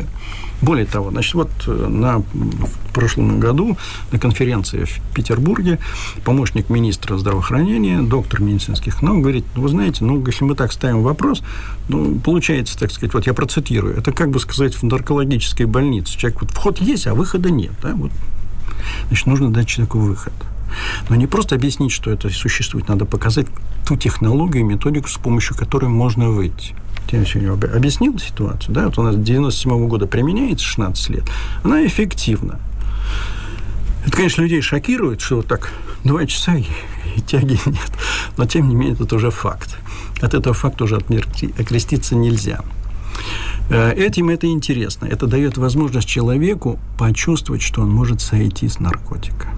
Более 0.62 0.86
того, 0.86 1.10
значит, 1.10 1.34
вот 1.34 1.50
э, 1.66 1.70
на, 1.70 2.18
в 2.18 2.92
прошлом 2.94 3.40
году 3.40 3.76
на 4.10 4.18
конференции 4.18 4.84
в 4.84 5.14
Петербурге 5.14 5.78
помощник 6.24 6.70
министра 6.70 7.18
здравоохранения, 7.18 8.00
доктор 8.00 8.40
медицинских 8.40 9.02
наук, 9.02 9.20
говорит, 9.20 9.44
ну, 9.54 9.62
вы 9.62 9.68
знаете, 9.68 10.04
ну, 10.04 10.24
если 10.26 10.44
мы 10.44 10.54
так 10.54 10.72
ставим 10.72 11.02
вопрос, 11.02 11.42
ну, 11.88 12.18
получается, 12.20 12.78
так 12.78 12.90
сказать, 12.90 13.12
вот 13.12 13.26
я 13.26 13.34
процитирую, 13.34 13.96
это 13.96 14.12
как 14.12 14.30
бы 14.30 14.40
сказать 14.40 14.74
в 14.74 14.82
наркологической 14.82 15.66
больнице. 15.66 16.16
Человек, 16.16 16.42
вот 16.42 16.50
вход 16.52 16.78
есть, 16.78 17.06
а 17.06 17.14
выхода 17.14 17.50
нет, 17.50 17.72
да, 17.82 17.94
вот. 17.94 18.10
Значит, 19.08 19.26
нужно 19.26 19.50
дать 19.50 19.68
человеку 19.68 19.98
выход. 19.98 20.32
Но 21.08 21.16
не 21.16 21.26
просто 21.26 21.54
объяснить, 21.54 21.92
что 21.92 22.10
это 22.10 22.28
существует, 22.30 22.88
надо 22.88 23.04
показать 23.04 23.46
ту 23.86 23.96
технологию 23.96 24.62
и 24.62 24.66
методику, 24.66 25.08
с 25.08 25.18
помощью 25.18 25.56
которой 25.56 25.88
можно 25.88 26.30
выйти. 26.30 26.74
Сегодня 27.10 27.52
об- 27.52 27.64
объяснил 27.64 28.18
ситуацию, 28.18 28.74
да, 28.74 28.86
вот 28.86 28.98
у 28.98 29.02
нас 29.02 29.14
с 29.14 29.18
97 29.18 29.86
года 29.88 30.06
применяется 30.06 30.64
16 30.64 31.10
лет, 31.10 31.24
она 31.62 31.86
эффективна. 31.86 32.58
Это, 34.06 34.16
конечно, 34.16 34.42
людей 34.42 34.60
шокирует, 34.60 35.20
что 35.20 35.36
вот 35.36 35.46
так 35.46 35.72
два 36.04 36.26
часа 36.26 36.54
и, 36.56 36.64
и 37.16 37.20
тяги 37.20 37.58
нет. 37.66 37.90
Но, 38.36 38.44
тем 38.46 38.68
не 38.68 38.74
менее, 38.74 38.96
это 39.00 39.16
уже 39.16 39.30
факт. 39.30 39.76
От 40.20 40.34
этого 40.34 40.54
факта 40.54 40.84
уже 40.84 40.96
отмерти- 40.96 41.52
окреститься 41.60 42.14
нельзя. 42.14 42.60
Э, 43.68 43.92
Этим 43.92 44.28
это 44.28 44.46
интересно. 44.46 45.06
Это 45.06 45.26
дает 45.26 45.56
возможность 45.58 46.06
человеку 46.08 46.78
почувствовать, 46.98 47.62
что 47.62 47.82
он 47.82 47.90
может 47.90 48.20
сойти 48.20 48.68
с 48.68 48.78
наркотика. 48.78 49.48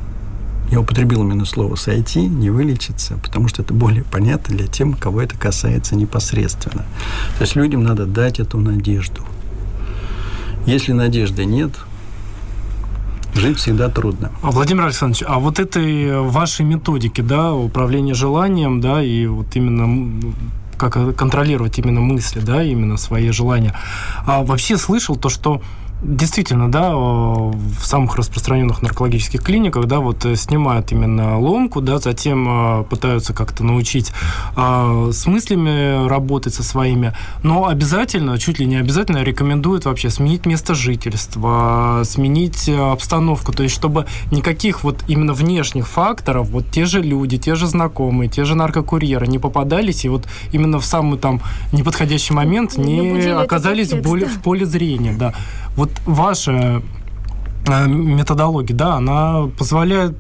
Я 0.71 0.81
употребил 0.81 1.23
именно 1.23 1.45
слово 1.45 1.77
«сойти», 1.77 2.21
не 2.21 2.51
вылечиться, 2.51 3.19
потому 3.23 3.49
что 3.49 3.63
это 3.63 3.73
более 3.73 4.05
понятно 4.05 4.57
для 4.57 4.67
тем, 4.67 4.93
кого 4.93 5.23
это 5.23 5.37
касается 5.37 5.97
непосредственно. 5.97 6.85
То 7.39 7.43
есть 7.43 7.57
людям 7.57 7.83
надо 7.83 8.05
дать 8.05 8.39
эту 8.39 8.59
надежду. 8.59 9.23
Если 10.67 10.93
надежды 10.93 11.47
нет, 11.47 11.73
жить 13.35 13.59
всегда 13.59 13.89
трудно. 13.89 14.31
А, 14.43 14.51
Владимир 14.51 14.85
Александрович, 14.85 15.25
а 15.27 15.39
вот 15.39 15.59
этой 15.59 16.21
вашей 16.21 16.67
методики, 16.67 17.23
да, 17.23 17.55
управления 17.55 18.15
желанием, 18.15 18.81
да, 18.81 19.03
и 19.03 19.27
вот 19.27 19.55
именно 19.55 20.21
как 20.77 21.17
контролировать 21.17 21.79
именно 21.79 22.01
мысли, 22.01 22.41
да, 22.41 22.63
именно 22.63 22.97
свои 22.97 23.31
желания. 23.31 23.75
А 24.27 24.45
вообще 24.45 24.77
слышал 24.77 25.17
то, 25.17 25.29
что 25.29 25.63
Действительно, 26.01 26.71
да, 26.71 26.95
в 26.95 27.83
самых 27.83 28.15
распространенных 28.15 28.83
наркологических 28.83 29.43
клиниках, 29.43 29.87
да, 29.87 29.99
вот 29.99 30.25
э, 30.25 30.37
снимают 30.37 30.93
именно 30.93 31.41
ломку, 31.41 31.81
да, 31.81 31.99
затем 31.99 32.47
э, 32.49 32.85
пытаются 32.85 33.35
как-то 33.35 33.65
научить 33.65 34.13
э, 34.57 35.11
с 35.13 35.27
мыслями 35.27 36.07
работать 36.07 36.55
со 36.55 36.63
своими, 36.63 37.15
но 37.43 37.67
обязательно, 37.67 38.39
чуть 38.39 38.61
ли 38.61 38.67
не 38.67 38.77
обязательно 38.77 39.25
рекомендуют 39.25 39.87
вообще 39.87 40.09
сменить 40.09 40.47
место 40.47 40.75
жительства, 40.75 42.03
сменить 42.05 42.69
э, 42.69 42.79
обстановку, 42.79 43.53
то 43.53 43.65
есть 43.65 43.75
чтобы 43.75 44.07
никаких 44.31 44.85
вот 44.85 45.03
именно 45.09 45.33
внешних 45.33 45.89
факторов, 45.89 46.51
вот 46.51 46.71
те 46.71 46.85
же 46.85 47.03
люди, 47.03 47.39
те 47.39 47.57
же 47.57 47.67
знакомые, 47.67 48.29
те 48.29 48.45
же 48.45 48.55
наркокурьеры 48.55 49.27
не 49.27 49.41
попадались 49.41 50.05
и 50.05 50.09
вот 50.09 50.29
именно 50.53 50.79
в 50.79 50.85
самый 50.85 51.19
там 51.19 51.41
неподходящий 51.73 52.35
момент 52.35 52.77
Не 52.77 53.01
не, 53.01 53.31
оказались 53.31 53.93
в, 53.93 54.21
да. 54.21 54.27
в 54.27 54.43
поле 54.43 54.65
зрения, 54.65 55.13
да. 55.13 55.35
Вот 55.79 55.91
ваша 56.07 56.83
э, 57.67 57.87
методология, 57.87 58.75
да, 58.77 58.95
она 58.97 59.49
позволяет 59.57 60.19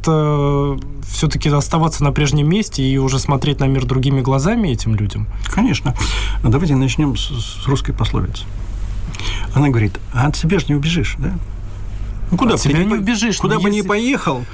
все-таки 1.06 1.48
оставаться 1.48 2.04
на 2.04 2.12
прежнем 2.12 2.48
месте 2.48 2.82
и 2.82 2.96
уже 2.98 3.18
смотреть 3.18 3.58
на 3.60 3.64
мир 3.64 3.84
другими 3.84 4.20
глазами 4.20 4.68
этим 4.68 4.94
людям. 4.94 5.26
Конечно. 5.46 5.94
Давайте 6.44 6.76
начнем 6.76 7.16
с, 7.16 7.28
с 7.30 7.66
русской 7.66 7.92
пословицы. 7.92 8.44
Она 9.54 9.68
говорит, 9.68 9.98
а 10.12 10.28
от 10.28 10.36
себя 10.36 10.58
же 10.60 10.66
не 10.68 10.74
убежишь, 10.76 11.16
да? 11.18 11.32
Ну, 12.30 12.36
куда 12.36 12.54
От 12.54 12.60
себя 12.60 12.78
ни 12.78 12.84
не 12.84 12.90
по- 12.90 12.94
убежишь, 13.00 13.38
Куда 13.38 13.58
бы 13.58 13.68
ни 13.70 13.76
если- 13.76 13.88
поехал, 13.88 14.44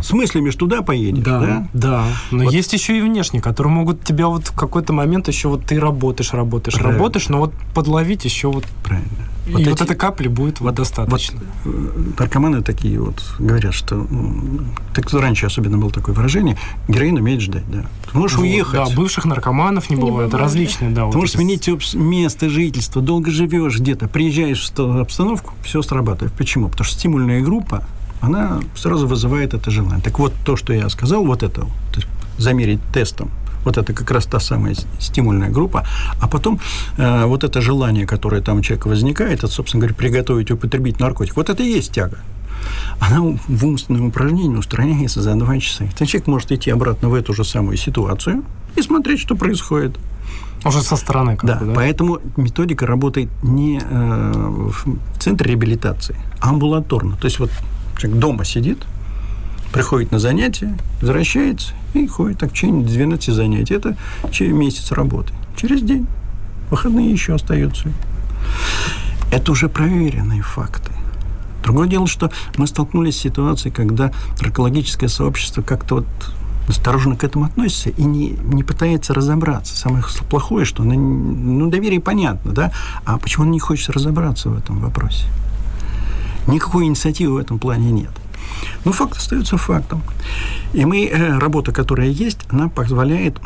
с 0.00 0.12
мыслями 0.12 0.50
ж 0.50 0.54
туда 0.56 0.80
поедешь, 0.82 1.24
да? 1.24 1.68
да. 1.74 2.04
Но 2.30 2.44
Вот. 2.44 2.52
есть 2.54 2.72
еще 2.72 2.96
и 2.96 3.00
внешние, 3.02 3.42
которые 3.42 3.72
могут 3.72 4.02
тебя 4.04 4.28
вот 4.28 4.46
в 4.46 4.52
какой-то 4.54 4.92
момент 4.92 5.28
еще 5.28 5.48
вот 5.48 5.64
ты 5.66 5.78
работаешь, 5.78 6.32
работаешь, 6.32 6.74
Правильно. 6.76 6.96
работаешь, 6.98 7.28
но 7.28 7.38
вот 7.38 7.52
подловить 7.74 8.24
еще 8.24 8.50
вот 8.50 8.64
Правильно. 8.84 9.10
И 9.46 9.52
Вот 9.52 9.62
вот 9.66 9.72
эти- 9.74 9.82
этой 9.82 9.96
капли 9.96 10.28
будет 10.28 10.60
вот, 10.60 10.68
вот- 10.70 10.74
достаточно. 10.74 11.40
Э, 11.64 12.12
Наркоманы 12.18 12.62
такие 12.62 13.00
вот 13.00 13.22
говорят, 13.38 13.74
что... 13.74 14.06
Так 14.94 15.12
раньше 15.12 15.46
особенно 15.46 15.76
было 15.78 15.90
такое 15.90 16.14
выражение, 16.14 16.56
героин 16.88 17.16
умеет 17.18 17.40
ждать, 17.40 17.64
да. 17.70 17.84
Ты 18.10 18.18
можешь 18.18 18.36
Вот, 18.38 18.44
уехать, 18.44 18.74
Да, 18.88 18.94
бывших 18.94 19.24
наркоманов 19.26 19.90
не, 19.90 19.96
Не 19.96 20.02
бывает, 20.02 20.30
бывает, 20.30 20.34
различные, 20.34 20.90
да. 20.90 21.02
Ты 21.02 21.06
вот 21.06 21.14
можешь 21.16 21.34
эти 21.34 21.36
сменить 21.36 21.94
место 21.94 22.48
жительства, 22.48 23.02
долго 23.02 23.30
живешь 23.30 23.78
где-то, 23.78 24.08
приезжаешь 24.08 24.60
в 24.60 24.64
ста- 24.66 25.00
обстановку, 25.00 25.52
все 25.62 25.82
срабатывает. 25.82 26.32
Почему? 26.34 26.68
Потому 26.68 26.84
что 26.86 26.94
стимульная 26.98 27.42
группа, 27.42 27.84
она 28.20 28.60
сразу 28.74 29.06
вызывает 29.06 29.52
это 29.52 29.70
желание. 29.70 30.00
Так 30.02 30.18
вот, 30.18 30.32
то, 30.46 30.56
что 30.56 30.72
я 30.72 30.88
сказал, 30.88 31.24
вот 31.26 31.42
это, 31.42 31.62
вот, 31.62 31.72
то 31.92 31.96
есть 32.00 32.08
замерить 32.38 32.80
тестом, 32.92 33.30
вот 33.64 33.78
это 33.78 33.92
как 33.92 34.10
раз 34.10 34.26
та 34.26 34.40
самая 34.40 34.74
стимульная 34.98 35.50
группа. 35.50 35.86
А 36.20 36.28
потом 36.28 36.60
э, 36.96 37.24
вот 37.24 37.44
это 37.44 37.60
желание, 37.60 38.06
которое 38.06 38.40
там 38.42 38.58
у 38.58 38.62
человека 38.62 38.88
возникает, 38.88 39.38
это, 39.38 39.48
собственно 39.48 39.80
говоря, 39.82 39.94
приготовить 39.94 40.50
и 40.50 40.52
употребить 40.52 41.00
наркотик. 41.00 41.36
Вот 41.36 41.48
это 41.48 41.62
и 41.62 41.66
есть 41.66 41.92
тяга. 41.92 42.18
Она 42.98 43.20
в 43.48 43.64
умственном 43.66 44.06
упражнении 44.06 44.56
устраняется 44.56 45.22
за 45.22 45.34
два 45.34 45.58
часа. 45.58 45.84
Этот 45.84 46.08
человек 46.08 46.26
может 46.26 46.52
идти 46.52 46.70
обратно 46.70 47.08
в 47.08 47.14
эту 47.14 47.34
же 47.34 47.44
самую 47.44 47.76
ситуацию 47.76 48.42
и 48.76 48.82
смотреть, 48.82 49.20
что 49.20 49.36
происходит. 49.36 49.98
Уже 50.64 50.80
со 50.80 50.96
стороны 50.96 51.36
как 51.36 51.44
Да, 51.44 51.56
бы, 51.56 51.66
да? 51.66 51.72
поэтому 51.74 52.20
методика 52.36 52.86
работает 52.86 53.28
не 53.42 53.80
э, 53.82 54.32
в 54.34 55.18
центре 55.18 55.50
реабилитации, 55.50 56.16
а 56.40 56.50
амбулаторно. 56.50 57.16
То 57.16 57.26
есть 57.26 57.38
вот 57.38 57.50
человек 57.98 58.18
дома 58.18 58.44
сидит, 58.44 58.78
приходит 59.74 60.12
на 60.12 60.20
занятия, 60.20 60.78
возвращается 61.00 61.72
и 61.94 62.06
ходит 62.06 62.38
так 62.38 62.50
в 62.50 62.52
течение 62.52 62.86
12 62.86 63.34
занятий. 63.34 63.74
Это 63.74 63.96
через 64.30 64.54
месяц 64.54 64.92
работы. 64.92 65.34
Через 65.56 65.82
день. 65.82 66.06
Выходные 66.70 67.10
еще 67.10 67.34
остаются. 67.34 67.88
Это 69.32 69.50
уже 69.50 69.68
проверенные 69.68 70.42
факты. 70.42 70.92
Другое 71.64 71.88
дело, 71.88 72.06
что 72.06 72.30
мы 72.56 72.68
столкнулись 72.68 73.16
с 73.16 73.20
ситуацией, 73.20 73.74
когда 73.74 74.12
наркологическое 74.40 75.08
сообщество 75.08 75.62
как-то 75.62 75.96
вот 75.96 76.06
осторожно 76.68 77.16
к 77.16 77.24
этому 77.24 77.46
относится 77.46 77.90
и 77.90 78.04
не, 78.04 78.28
не 78.30 78.62
пытается 78.62 79.12
разобраться. 79.12 79.76
Самое 79.76 80.04
плохое, 80.30 80.64
что 80.64 80.84
оно, 80.84 80.94
ну, 80.94 81.68
доверие 81.68 82.00
понятно, 82.00 82.52
да, 82.52 82.70
а 83.04 83.18
почему 83.18 83.44
он 83.46 83.50
не 83.50 83.58
хочет 83.58 83.90
разобраться 83.90 84.50
в 84.50 84.56
этом 84.56 84.78
вопросе? 84.78 85.24
Никакой 86.46 86.84
инициативы 86.84 87.34
в 87.34 87.38
этом 87.38 87.58
плане 87.58 87.90
нет. 87.90 88.10
Но 88.84 88.92
факт 88.92 89.16
остается 89.16 89.56
фактом. 89.56 90.02
И 90.72 90.84
мы, 90.84 91.06
э, 91.06 91.38
работа, 91.38 91.72
которая 91.72 92.08
есть, 92.08 92.40
она 92.50 92.68
позволяет 92.68 93.38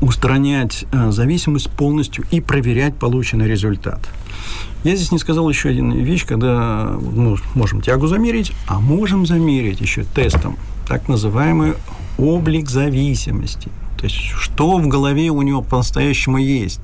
устранять 0.00 0.84
э, 0.92 1.10
зависимость 1.10 1.70
полностью 1.70 2.24
и 2.30 2.40
проверять 2.40 2.94
полученный 2.96 3.48
результат. 3.48 4.00
Я 4.84 4.94
здесь 4.94 5.10
не 5.10 5.18
сказал 5.18 5.48
еще 5.48 5.70
один 5.70 5.90
вещь, 5.90 6.24
когда 6.24 6.96
ну, 7.00 7.36
можем 7.54 7.80
тягу 7.80 8.06
замерить, 8.06 8.52
а 8.66 8.78
можем 8.78 9.26
замерить 9.26 9.80
еще 9.80 10.04
тестом 10.04 10.56
так 10.86 11.08
называемый 11.08 11.74
облик 12.16 12.68
зависимости. 12.68 13.70
То 13.98 14.04
есть, 14.04 14.16
что 14.16 14.78
в 14.78 14.86
голове 14.86 15.30
у 15.30 15.42
него 15.42 15.60
по-настоящему 15.60 16.38
есть. 16.38 16.80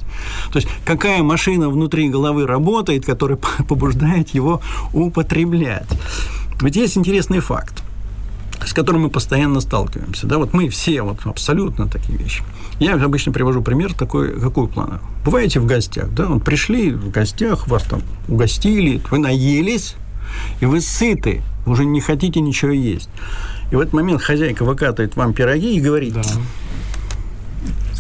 То 0.53 0.59
есть, 0.59 0.69
какая 0.85 1.23
машина 1.23 1.69
внутри 1.69 2.09
головы 2.09 2.45
работает, 2.47 3.07
которая 3.07 3.39
побуждает 3.69 4.31
его 4.31 4.61
употреблять. 4.93 5.87
Ведь 6.65 6.77
есть 6.77 6.97
интересный 6.97 7.41
факт 7.41 7.85
с 8.67 8.73
которым 8.73 9.03
мы 9.03 9.11
постоянно 9.11 9.61
сталкиваемся. 9.61 10.27
Да, 10.27 10.39
вот 10.39 10.55
мы 10.55 10.71
все 10.71 11.03
вот 11.03 11.19
абсолютно 11.25 11.87
такие 11.87 12.19
вещи. 12.19 12.43
Я 12.79 12.95
обычно 12.95 13.31
привожу 13.31 13.63
пример 13.63 13.93
такой, 13.93 14.41
какой 14.41 14.69
плана. 14.69 15.01
Бываете 15.23 15.61
в 15.61 15.67
гостях, 15.67 16.09
да, 16.15 16.27
вот 16.27 16.45
пришли 16.45 16.93
в 16.93 17.11
гостях, 17.11 17.69
вас 17.69 17.83
там 17.83 18.01
угостили, 18.27 19.03
вы 19.11 19.19
наелись, 19.19 19.97
и 20.61 20.67
вы 20.67 20.81
сыты, 20.81 21.43
уже 21.67 21.85
не 21.85 22.01
хотите 22.01 22.41
ничего 22.41 22.71
есть. 22.71 23.11
И 23.71 23.77
в 23.77 23.81
этот 23.81 23.93
момент 23.93 24.23
хозяйка 24.23 24.65
выкатывает 24.65 25.15
вам 25.15 25.35
пироги 25.35 25.77
и 25.77 25.81
говорит, 25.81 26.15
да. 26.15 26.23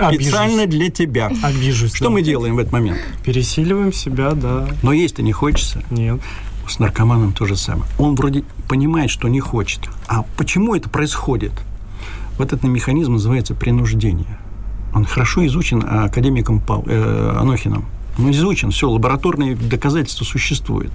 специально 0.09 0.63
Обижусь. 0.63 0.81
для 0.81 0.91
тебя. 0.91 1.31
Обижусь. 1.43 1.95
Что 1.95 2.07
да. 2.07 2.11
мы 2.11 2.23
делаем 2.23 2.57
в 2.57 2.59
этот 2.59 2.73
момент? 2.73 2.99
Пересиливаем 3.23 3.93
себя, 3.93 4.33
да. 4.33 4.67
Но 4.83 4.93
есть-то 4.93 5.23
не 5.23 5.33
хочется. 5.33 5.83
Нет. 5.91 6.21
С 6.69 6.79
наркоманом 6.79 7.33
то 7.33 7.47
же 7.47 7.57
самое. 7.57 7.85
Он 7.99 8.15
вроде 8.15 8.45
понимает, 8.69 9.11
что 9.11 9.29
не 9.29 9.41
хочет. 9.41 9.81
А 10.09 10.25
почему 10.37 10.75
это 10.75 10.89
происходит? 10.89 11.53
Вот 12.39 12.53
этот 12.53 12.65
механизм 12.65 13.13
называется 13.13 13.55
принуждение. 13.55 14.39
Он 14.95 15.05
хорошо 15.05 15.45
изучен 15.47 15.85
академиком 15.85 16.61
Пал, 16.61 16.85
э, 16.87 17.37
Анохином. 17.39 17.85
Он 18.19 18.31
изучен, 18.31 18.71
все, 18.71 18.89
лабораторные 18.89 19.57
доказательства 19.57 20.25
существуют. 20.25 20.93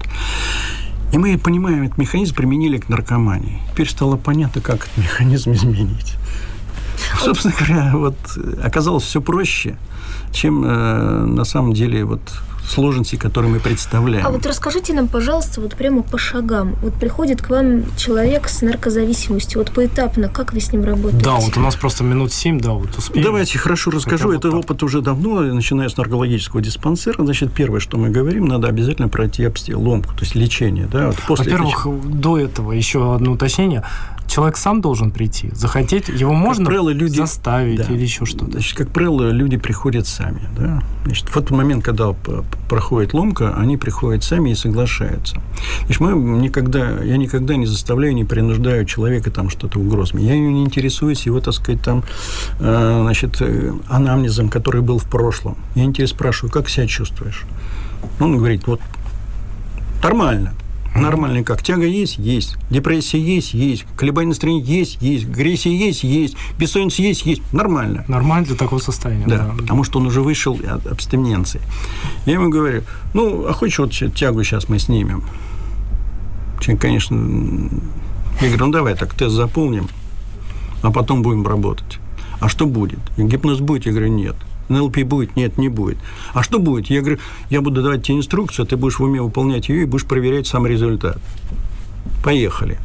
И 1.12 1.18
мы, 1.18 1.36
понимаем, 1.38 1.82
этот 1.82 1.98
механизм 1.98 2.34
применили 2.34 2.78
к 2.78 2.88
наркомании. 2.88 3.60
Теперь 3.72 3.88
стало 3.88 4.16
понятно, 4.16 4.60
как 4.60 4.86
этот 4.86 4.96
механизм 4.96 5.52
изменить. 5.52 6.16
Собственно 7.20 7.54
говоря, 7.58 7.92
вот 7.94 8.16
оказалось 8.62 9.04
все 9.04 9.20
проще, 9.20 9.76
чем 10.32 10.64
э, 10.64 11.24
на 11.26 11.44
самом 11.44 11.72
деле 11.72 12.04
вот 12.04 12.20
сложности, 12.70 13.16
которые 13.16 13.52
мы 13.52 13.60
представляем. 13.60 14.26
А 14.26 14.30
вот 14.30 14.46
расскажите 14.46 14.94
нам, 14.94 15.08
пожалуйста, 15.08 15.60
вот 15.60 15.74
прямо 15.74 16.02
по 16.02 16.18
шагам. 16.18 16.76
Вот 16.82 16.94
приходит 16.94 17.42
к 17.42 17.50
вам 17.50 17.84
человек 17.96 18.48
с 18.48 18.62
наркозависимостью, 18.62 19.58
вот 19.58 19.72
поэтапно, 19.72 20.28
как 20.28 20.52
вы 20.52 20.60
с 20.60 20.72
ним 20.72 20.84
работаете? 20.84 21.24
Да, 21.24 21.34
вот 21.34 21.56
у 21.56 21.60
нас 21.60 21.76
просто 21.76 22.04
минут 22.04 22.32
семь, 22.32 22.60
да, 22.60 22.70
вот 22.70 22.96
успеем. 22.96 23.24
Давайте 23.24 23.58
хорошо 23.58 23.90
расскажу. 23.90 24.32
Это 24.32 24.50
вот 24.50 24.64
опыт 24.64 24.82
уже 24.82 25.00
давно, 25.00 25.40
начиная 25.40 25.88
с 25.88 25.96
наркологического 25.96 26.60
диспансера. 26.62 27.22
Значит, 27.22 27.52
первое, 27.52 27.80
что 27.80 27.98
мы 27.98 28.10
говорим, 28.10 28.46
надо 28.46 28.68
обязательно 28.68 29.08
пройти 29.08 29.48
ломку, 29.74 30.14
то 30.14 30.20
есть 30.20 30.34
лечение. 30.34 30.86
Да, 30.86 31.08
вот 31.08 31.16
после 31.26 31.44
Во-первых, 31.46 31.80
этого... 31.80 32.00
до 32.02 32.38
этого 32.38 32.72
еще 32.72 33.14
одно 33.14 33.32
уточнение 33.32 33.84
человек 34.30 34.56
сам 34.56 34.80
должен 34.80 35.10
прийти, 35.10 35.50
захотеть, 35.52 36.08
его 36.08 36.32
можно 36.32 36.64
правило, 36.64 36.90
люди, 36.90 37.16
заставить 37.16 37.78
да, 37.78 37.92
или 37.92 38.02
еще 38.02 38.24
что-то. 38.24 38.52
Значит, 38.52 38.76
как 38.76 38.90
правило, 38.90 39.30
люди 39.30 39.56
приходят 39.56 40.06
сами. 40.06 40.48
Да? 40.56 40.82
Значит, 41.04 41.28
в 41.28 41.36
этот 41.36 41.50
момент, 41.50 41.84
когда 41.84 42.14
проходит 42.68 43.14
ломка, 43.14 43.54
они 43.56 43.76
приходят 43.76 44.24
сами 44.24 44.50
и 44.50 44.54
соглашаются. 44.54 45.40
Значит, 45.84 46.00
мы 46.00 46.12
никогда, 46.12 47.02
я 47.02 47.16
никогда 47.16 47.56
не 47.56 47.66
заставляю, 47.66 48.14
не 48.14 48.24
принуждаю 48.24 48.84
человека 48.84 49.30
там 49.30 49.50
что-то 49.50 49.78
угрозами. 49.78 50.22
Я 50.22 50.38
не 50.38 50.62
интересуюсь 50.62 51.26
его, 51.26 51.40
так 51.40 51.54
сказать, 51.54 51.82
там, 51.82 52.04
э, 52.58 53.00
значит, 53.02 53.40
э, 53.40 53.72
анамнезом, 53.88 54.48
который 54.48 54.82
был 54.82 54.98
в 54.98 55.06
прошлом. 55.06 55.56
Я 55.74 55.84
интересно 55.84 56.16
спрашиваю, 56.16 56.52
как 56.52 56.68
себя 56.68 56.86
чувствуешь? 56.86 57.44
Он 58.18 58.36
говорит, 58.36 58.66
вот 58.66 58.80
нормально. 60.02 60.54
Нормальный 61.00 61.44
как? 61.44 61.62
Тяга 61.62 61.86
есть? 61.86 62.18
Есть. 62.18 62.56
Депрессия 62.70 63.20
есть? 63.20 63.54
Есть. 63.54 63.84
Колебания 63.96 64.28
настроения 64.28 64.62
есть? 64.62 64.98
Есть. 65.00 65.24
Агрессия 65.24 65.74
есть? 65.76 66.04
Есть. 66.04 66.36
Бессонница 66.58 67.02
есть? 67.02 67.26
Есть. 67.26 67.42
Нормально. 67.52 68.04
Нормально 68.08 68.46
для 68.46 68.56
такого 68.56 68.78
состояния. 68.78 69.26
Да, 69.26 69.38
да, 69.38 69.52
потому 69.56 69.84
что 69.84 69.98
он 69.98 70.06
уже 70.06 70.22
вышел 70.22 70.58
от 70.68 70.86
абстиненции. 70.86 71.60
Я 72.26 72.34
ему 72.34 72.50
говорю, 72.50 72.82
ну, 73.14 73.46
а 73.46 73.52
хочешь 73.52 73.78
вот 73.78 73.92
тягу 74.14 74.44
сейчас 74.44 74.68
мы 74.68 74.78
снимем? 74.78 75.22
Человек, 76.60 76.82
конечно, 76.82 77.16
я 78.40 78.48
говорю, 78.48 78.66
ну, 78.66 78.72
давай 78.72 78.94
так 78.94 79.14
тест 79.14 79.34
заполним, 79.34 79.88
а 80.82 80.90
потом 80.90 81.22
будем 81.22 81.46
работать. 81.46 81.98
А 82.40 82.48
что 82.48 82.66
будет? 82.66 83.00
Гипноз 83.16 83.60
будет? 83.60 83.86
Я 83.86 83.92
говорю, 83.92 84.08
нет. 84.08 84.36
НЛП 84.70 85.02
будет? 85.02 85.36
Нет, 85.36 85.58
не 85.58 85.68
будет. 85.68 85.98
А 86.32 86.42
что 86.42 86.58
будет? 86.58 86.88
Я 86.88 87.00
говорю, 87.00 87.18
я 87.50 87.60
буду 87.60 87.82
давать 87.82 88.04
тебе 88.04 88.16
инструкцию, 88.18 88.66
ты 88.66 88.76
будешь 88.76 88.98
в 88.98 89.02
уме 89.02 89.20
выполнять 89.20 89.68
ее 89.68 89.82
и 89.82 89.84
будешь 89.84 90.06
проверять 90.06 90.46
сам 90.46 90.66
результат. 90.66 91.18
Поехали. 92.24 92.78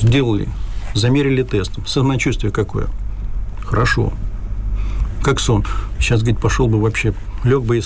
Сделали. 0.00 0.48
Замерили 0.94 1.42
тестом. 1.42 1.86
Самочувствие 1.86 2.52
какое? 2.52 2.88
Хорошо. 3.64 4.12
Как 5.22 5.38
сон. 5.38 5.64
Сейчас, 5.98 6.20
говорит, 6.20 6.40
пошел 6.40 6.66
бы 6.66 6.80
вообще, 6.80 7.14
лег 7.44 7.62
бы 7.62 7.78
и 7.78 7.82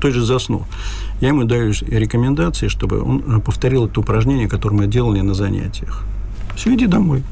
той 0.00 0.10
же 0.10 0.24
заснул. 0.24 0.64
Я 1.20 1.28
ему 1.28 1.44
даю 1.44 1.72
рекомендации, 1.86 2.68
чтобы 2.68 3.02
он 3.02 3.40
повторил 3.42 3.86
это 3.86 4.00
упражнение, 4.00 4.48
которое 4.48 4.76
мы 4.76 4.86
делали 4.86 5.20
на 5.20 5.34
занятиях. 5.34 6.04
Все, 6.56 6.74
иди 6.74 6.86
домой. 6.86 7.22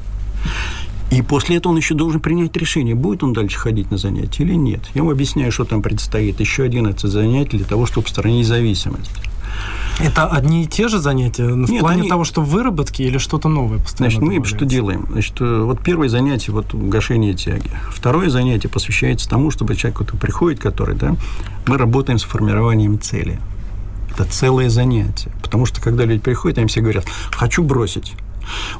И 1.11 1.21
после 1.21 1.57
этого 1.57 1.71
он 1.71 1.77
еще 1.77 1.93
должен 1.93 2.19
принять 2.19 2.55
решение, 2.57 2.93
будет 2.93 3.23
он 3.23 3.33
дальше 3.33 3.57
ходить 3.57 3.91
на 3.91 3.97
занятия 3.97 4.43
или 4.43 4.55
нет. 4.55 4.81
Я 4.93 5.01
ему 5.01 5.11
объясняю, 5.11 5.51
что 5.51 5.63
там 5.63 5.81
предстоит. 5.81 6.39
Еще 6.39 6.63
11 6.63 6.99
занятий 7.09 7.57
для 7.57 7.65
того, 7.65 7.85
чтобы 7.85 8.05
устранить 8.05 8.45
зависимость. 8.45 9.11
Это 9.99 10.27
одни 10.27 10.63
и 10.63 10.67
те 10.67 10.87
же 10.87 10.99
занятия 10.99 11.45
в 11.47 11.71
Нет, 11.71 11.79
плане 11.79 12.01
они... 12.01 12.09
того, 12.09 12.23
что 12.23 12.41
выработки 12.41 13.01
или 13.01 13.17
что-то 13.17 13.49
новое 13.49 13.79
постоянно 13.79 14.17
Значит, 14.17 14.39
мы 14.39 14.45
что 14.45 14.65
делаем? 14.65 15.07
Значит, 15.09 15.41
э, 15.41 15.61
вот 15.63 15.81
первое 15.81 16.07
занятие 16.07 16.51
вот 16.51 16.73
гашение 16.73 17.33
тяги. 17.33 17.71
Второе 17.89 18.29
занятие 18.29 18.69
посвящается 18.69 19.27
тому, 19.27 19.49
чтобы 19.49 19.75
человек, 19.75 19.97
который 19.97 20.17
приходит, 20.17 20.59
который, 20.59 20.95
да, 20.95 21.15
мы 21.65 21.77
работаем 21.77 22.19
с 22.19 22.23
формированием 22.23 22.99
цели. 22.99 23.39
Это 24.11 24.25
целое 24.25 24.69
занятие. 24.69 25.31
Потому 25.41 25.65
что, 25.65 25.81
когда 25.81 26.05
люди 26.05 26.21
приходят, 26.21 26.59
они 26.59 26.67
все 26.67 26.81
говорят, 26.81 27.05
хочу 27.31 27.63
бросить. 27.63 28.13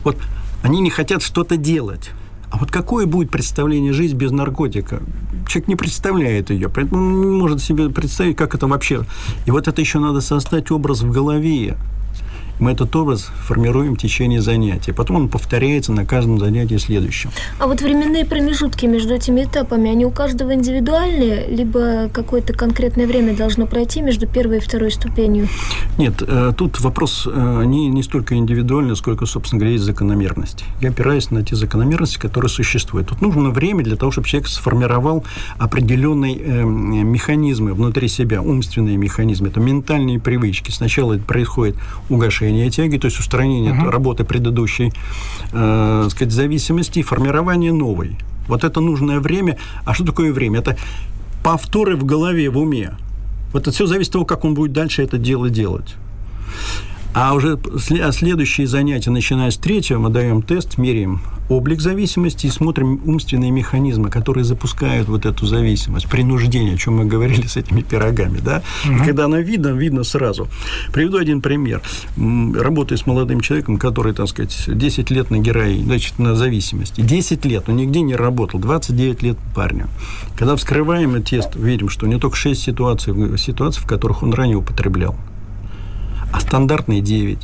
Вот 0.04 0.18
они 0.64 0.82
не 0.82 0.90
хотят 0.90 1.22
что-то 1.22 1.58
делать. 1.58 2.12
А 2.50 2.58
вот 2.58 2.72
какое 2.72 3.06
будет 3.06 3.30
представление 3.30 3.92
жизни 3.92 4.16
без 4.16 4.32
наркотика? 4.32 5.02
Человек 5.48 5.68
не 5.68 5.76
представляет 5.76 6.50
ее, 6.50 6.70
поэтому 6.70 7.26
не 7.26 7.38
может 7.38 7.62
себе 7.62 7.90
представить, 7.90 8.38
как 8.38 8.56
это 8.56 8.68
вообще. 8.68 9.06
И 9.46 9.52
вот 9.52 9.68
это 9.68 9.82
еще 9.82 10.00
надо 10.00 10.22
создать 10.22 10.72
образ 10.72 11.02
в 11.02 11.12
голове. 11.12 11.78
Мы 12.60 12.72
этот 12.72 12.96
образ 12.96 13.30
формируем 13.46 13.96
в 13.96 13.98
течение 14.00 14.42
занятия. 14.42 14.94
Потом 14.94 15.18
он 15.18 15.30
повторяется 15.30 15.92
на 15.92 16.06
каждом 16.06 16.40
занятии 16.40 16.78
следующем. 16.78 17.30
А 17.60 17.68
вот 17.68 17.82
временные 17.82 18.26
промежутки 18.26 18.86
между 18.88 19.14
этими 19.14 19.44
этапами, 19.44 19.92
они 19.92 20.06
у 20.06 20.12
каждого 20.12 20.54
индивидуальные, 20.54 21.48
либо 21.48 22.10
какое-то 22.12 22.54
конкретное 22.54 23.06
время 23.06 23.36
должно 23.36 23.68
пройти 23.68 24.02
между 24.02 24.26
первой 24.26 24.58
и 24.58 24.60
второй 24.60 24.92
ступенью? 24.92 25.48
Нет, 26.00 26.24
э, 26.26 26.52
тут 26.58 26.80
вопрос 26.80 27.28
э, 27.32 27.64
не, 27.66 27.90
не 27.90 28.02
столько 28.02 28.36
индивидуальный, 28.36 28.96
сколько, 28.96 29.26
собственно 29.28 29.60
говоря, 29.60 29.74
есть 29.74 29.86
закономерности. 29.86 30.66
Я 30.82 30.90
опираюсь 30.90 31.30
на 31.30 31.44
те 31.44 31.56
закономерности, 31.56 32.18
которые 32.18 32.50
существуют. 32.50 33.10
Тут 33.10 33.22
нужно 33.22 33.52
время 33.52 33.84
для 33.84 33.96
того, 33.96 34.12
чтобы 34.12 34.28
человек 34.28 34.48
сформировал 34.50 35.24
определенные 35.60 36.38
э, 36.38 36.64
механизмы 36.64 37.74
внутри 37.74 38.08
себя, 38.08 38.42
умственные 38.42 38.98
механизмы. 38.98 39.50
Это 39.50 39.60
ментальные 39.60 40.20
привычки. 40.20 40.72
Сначала 40.72 41.14
это 41.14 41.24
происходит 41.24 41.76
угошение 42.10 42.47
уменьшение 42.48 42.70
тяги, 42.70 42.98
то 42.98 43.06
есть 43.06 43.20
устранение 43.20 43.74
угу. 43.74 43.90
работы 43.90 44.24
предыдущей 44.24 44.94
э, 45.52 46.08
сказать, 46.10 46.34
зависимости 46.34 47.00
и 47.00 47.04
формирование 47.04 47.74
новой. 47.74 48.16
Вот 48.48 48.64
это 48.64 48.80
нужное 48.80 49.20
время. 49.20 49.58
А 49.86 49.94
что 49.94 50.06
такое 50.06 50.32
время? 50.34 50.60
Это 50.60 50.78
повторы 51.44 51.96
в 51.96 52.06
голове, 52.06 52.50
в 52.50 52.58
уме. 52.58 52.92
Вот 53.54 53.64
это 53.64 53.72
все 53.72 53.86
зависит 53.86 54.10
от 54.10 54.14
того, 54.14 54.26
как 54.26 54.46
он 54.46 54.54
будет 54.54 54.74
дальше 54.74 55.04
это 55.04 55.18
дело 55.18 55.50
делать. 55.50 55.96
А 57.20 57.34
уже 57.34 57.58
следующие 57.80 58.68
занятия, 58.68 59.10
начиная 59.10 59.50
с 59.50 59.58
третьего, 59.58 59.98
мы 59.98 60.10
даем 60.12 60.44
тест, 60.44 60.78
меряем 60.78 61.22
облик 61.50 61.82
зависимости 61.82 62.46
и 62.46 62.50
смотрим 62.52 63.02
умственные 63.06 63.50
механизмы, 63.50 64.12
которые 64.12 64.44
запускают 64.44 65.08
вот 65.08 65.26
эту 65.26 65.48
зависимость, 65.48 66.08
принуждение, 66.08 66.76
о 66.76 66.78
чем 66.78 66.98
мы 66.98 67.06
говорили 67.06 67.48
с 67.48 67.58
этими 67.58 67.82
пирогами, 67.82 68.38
да? 68.38 68.62
Угу. 68.86 69.04
Когда 69.04 69.26
она 69.26 69.40
видно, 69.40 69.70
видно 69.70 70.04
сразу. 70.04 70.48
Приведу 70.94 71.18
один 71.18 71.42
пример. 71.42 71.82
Работаю 72.18 73.00
с 73.00 73.08
молодым 73.08 73.42
человеком, 73.42 73.78
который, 73.78 74.14
так 74.14 74.28
сказать, 74.28 74.66
10 74.68 75.10
лет 75.10 75.32
на 75.32 75.40
героине, 75.40 75.86
значит, 75.86 76.20
на 76.20 76.36
зависимости. 76.36 77.02
10 77.02 77.46
лет, 77.46 77.68
он 77.68 77.78
нигде 77.78 78.02
не 78.02 78.16
работал, 78.16 78.60
29 78.60 79.24
лет 79.24 79.38
парню. 79.56 79.88
Когда 80.36 80.56
вскрываем 80.56 81.20
тест, 81.24 81.56
видим, 81.56 81.90
что 81.90 82.06
не 82.06 82.20
только 82.20 82.38
6 82.38 82.62
ситуаций, 82.62 83.40
ситуаций, 83.40 83.82
в 83.82 83.88
которых 83.88 84.22
он 84.22 84.34
ранее 84.34 84.58
употреблял 84.58 85.16
а 86.32 86.40
стандартные 86.40 87.02
9, 87.02 87.40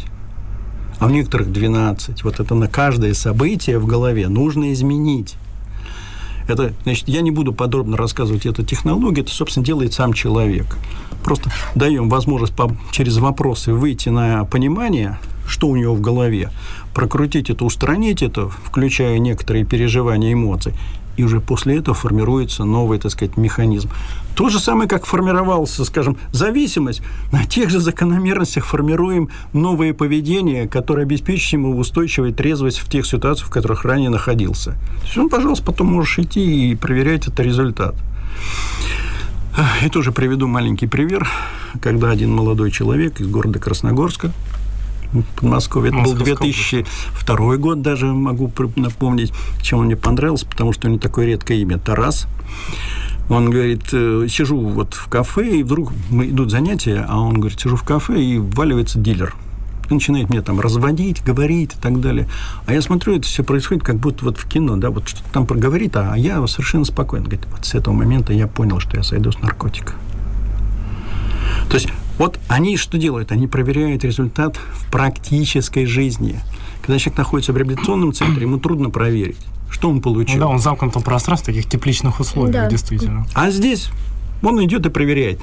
а 1.00 1.06
у 1.06 1.10
некоторых 1.10 1.52
12. 1.52 2.24
Вот 2.24 2.40
это 2.40 2.56
на 2.56 2.68
каждое 2.68 3.14
событие 3.14 3.80
в 3.80 3.86
голове 3.86 4.28
нужно 4.28 4.74
изменить. 4.74 5.36
Это, 6.48 6.74
значит, 6.84 7.08
я 7.08 7.22
не 7.22 7.32
буду 7.32 7.54
подробно 7.54 7.96
рассказывать 7.96 8.46
эту 8.46 8.64
технологию, 8.64 9.24
это, 9.24 9.34
собственно, 9.34 9.66
делает 9.66 9.94
сам 9.94 10.14
человек. 10.14 10.78
Просто 11.24 11.50
даем 11.74 12.10
возможность 12.10 12.54
по, 12.54 12.76
через 12.92 13.18
вопросы 13.18 13.74
выйти 13.74 14.10
на 14.10 14.44
понимание, 14.44 15.20
что 15.48 15.68
у 15.68 15.76
него 15.76 15.96
в 15.96 16.02
голове, 16.02 16.52
прокрутить 16.94 17.50
это, 17.50 17.64
устранить 17.64 18.22
это, 18.22 18.50
включая 18.50 19.20
некоторые 19.20 19.64
переживания, 19.64 20.34
эмоции, 20.34 20.74
и 21.18 21.24
уже 21.24 21.40
после 21.40 21.78
этого 21.78 21.96
формируется 21.96 22.64
новый, 22.66 23.00
так 23.00 23.12
сказать, 23.12 23.38
механизм. 23.38 23.90
То 24.36 24.50
же 24.50 24.60
самое, 24.60 24.90
как 24.90 25.06
формировался, 25.06 25.86
скажем, 25.86 26.18
зависимость, 26.32 27.02
на 27.32 27.46
тех 27.46 27.70
же 27.70 27.80
закономерностях 27.80 28.66
формируем 28.66 29.30
новое 29.54 29.94
поведение, 29.94 30.68
которое 30.68 31.04
обеспечит 31.04 31.54
ему 31.54 31.78
устойчивую 31.78 32.34
трезвость 32.34 32.80
в 32.80 32.90
тех 32.90 33.06
ситуациях, 33.06 33.50
в 33.50 33.52
которых 33.52 33.86
ранее 33.86 34.10
находился. 34.10 34.72
То 34.72 35.06
есть 35.06 35.18
он, 35.18 35.30
пожалуйста, 35.30 35.66
потом 35.66 35.88
можешь 35.88 36.20
идти 36.20 36.72
и 36.72 36.76
проверять 36.76 37.28
этот 37.28 37.40
результат. 37.42 37.96
И 39.84 39.90
тоже 39.90 40.12
приведу 40.12 40.48
маленький 40.48 40.88
пример, 40.88 41.30
когда 41.80 42.10
один 42.10 42.34
молодой 42.34 42.72
человек 42.72 43.22
из 43.22 43.28
города 43.28 43.60
Красногорска 43.60 44.32
Подмосковье. 45.36 45.92
Это 45.92 46.02
был 46.02 46.14
2002 46.14 47.58
год, 47.58 47.82
даже 47.82 48.08
могу 48.08 48.52
напомнить, 48.76 49.34
чем 49.62 49.80
он 49.80 49.86
мне 49.86 49.96
понравился, 49.96 50.46
потому 50.46 50.74
что 50.74 50.88
у 50.88 50.92
него 50.92 51.00
такое 51.00 51.26
редкое 51.26 51.58
имя 51.58 51.78
Тарас. 51.78 52.28
Он 53.30 53.50
говорит, 53.50 53.86
«Э, 53.94 54.28
сижу 54.30 54.58
вот 54.60 54.94
в 54.94 55.08
кафе, 55.08 55.60
и 55.60 55.64
вдруг 55.64 55.94
мы 56.10 56.28
идут 56.28 56.52
занятия, 56.52 57.06
а 57.08 57.20
он 57.20 57.40
говорит, 57.40 57.60
сижу 57.60 57.78
в 57.78 57.84
кафе, 57.84 58.22
и 58.22 58.38
вваливается 58.38 59.00
дилер. 59.00 59.34
И 59.90 59.94
начинает 59.94 60.30
мне 60.30 60.42
там 60.42 60.60
разводить, 60.60 61.24
говорить 61.24 61.74
и 61.76 61.82
так 61.82 62.00
далее. 62.02 62.28
А 62.66 62.74
я 62.74 62.82
смотрю, 62.82 63.16
это 63.18 63.26
все 63.26 63.44
происходит 63.44 63.84
как 63.84 63.96
будто 63.98 64.26
вот 64.26 64.38
в 64.38 64.48
кино, 64.48 64.76
да, 64.76 64.90
вот 64.90 65.08
что-то 65.08 65.26
там 65.32 65.46
проговорит, 65.46 65.96
а 65.96 66.16
я 66.16 66.46
совершенно 66.48 66.86
спокойно. 66.86 67.26
Говорит, 67.26 67.48
вот 67.52 67.66
с 67.66 67.74
этого 67.76 67.94
момента 67.94 68.34
я 68.34 68.48
понял, 68.48 68.80
что 68.80 68.98
я 68.98 69.04
сойду 69.04 69.32
с 69.32 69.40
наркотика. 69.40 69.94
То 71.70 71.76
есть 71.76 71.90
вот 72.18 72.40
они 72.48 72.78
что 72.78 72.98
делают? 72.98 73.32
Они 73.32 73.48
проверяют 73.48 74.04
результат 74.04 74.58
в 74.58 74.92
практической 74.92 75.86
жизни. 75.86 76.40
Когда 76.82 77.00
человек 77.00 77.18
находится 77.18 77.54
в 77.54 77.58
реабилитационном 77.58 78.14
центре, 78.14 78.44
ему 78.44 78.60
трудно 78.60 78.90
проверить, 78.90 79.40
что 79.70 79.90
он 79.90 80.02
получил. 80.02 80.36
Ну 80.36 80.42
да, 80.42 80.48
он 80.48 80.58
в 80.58 80.62
замкнутом 80.62 81.02
пространстве, 81.02 81.54
таких 81.54 81.70
тепличных 81.70 82.20
условиях, 82.20 82.54
да. 82.54 82.70
действительно. 82.70 83.26
А 83.34 83.50
здесь 83.50 83.90
он 84.42 84.64
идет 84.64 84.86
и 84.86 84.90
проверяет. 84.90 85.40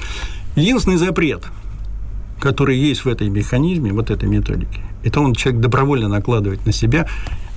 Единственный 0.55 0.97
запрет, 0.97 1.45
который 2.39 2.77
есть 2.77 3.05
в 3.05 3.07
этой 3.07 3.29
механизме, 3.29 3.91
вот 3.91 4.11
этой 4.11 4.29
методике, 4.29 4.81
это 5.03 5.19
он 5.19 5.33
человек 5.33 5.61
добровольно 5.61 6.07
накладывает 6.07 6.65
на 6.65 6.71
себя. 6.71 7.07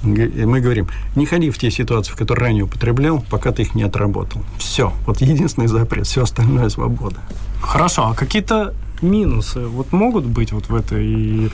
Мы 0.03 0.61
говорим, 0.61 0.89
не 1.17 1.25
ходи 1.25 1.51
в 1.51 1.59
те 1.59 1.71
ситуации, 1.71 2.13
в 2.13 2.17
которые 2.17 2.49
ранее 2.49 2.65
употреблял, 2.65 3.25
пока 3.31 3.53
ты 3.53 3.63
их 3.63 3.75
не 3.75 3.83
отработал. 3.83 4.43
Все. 4.59 4.93
Вот 5.07 5.21
единственный 5.21 5.67
запрет, 5.67 6.07
все 6.07 6.23
остальное 6.23 6.69
свобода. 6.69 7.17
Хорошо, 7.63 8.09
а 8.09 8.15
какие-то 8.15 8.75
минусы 9.03 9.67
вот 9.67 9.93
могут 9.93 10.25
быть 10.25 10.53
вот 10.53 10.69
в 10.69 10.75
этой... 10.75 11.51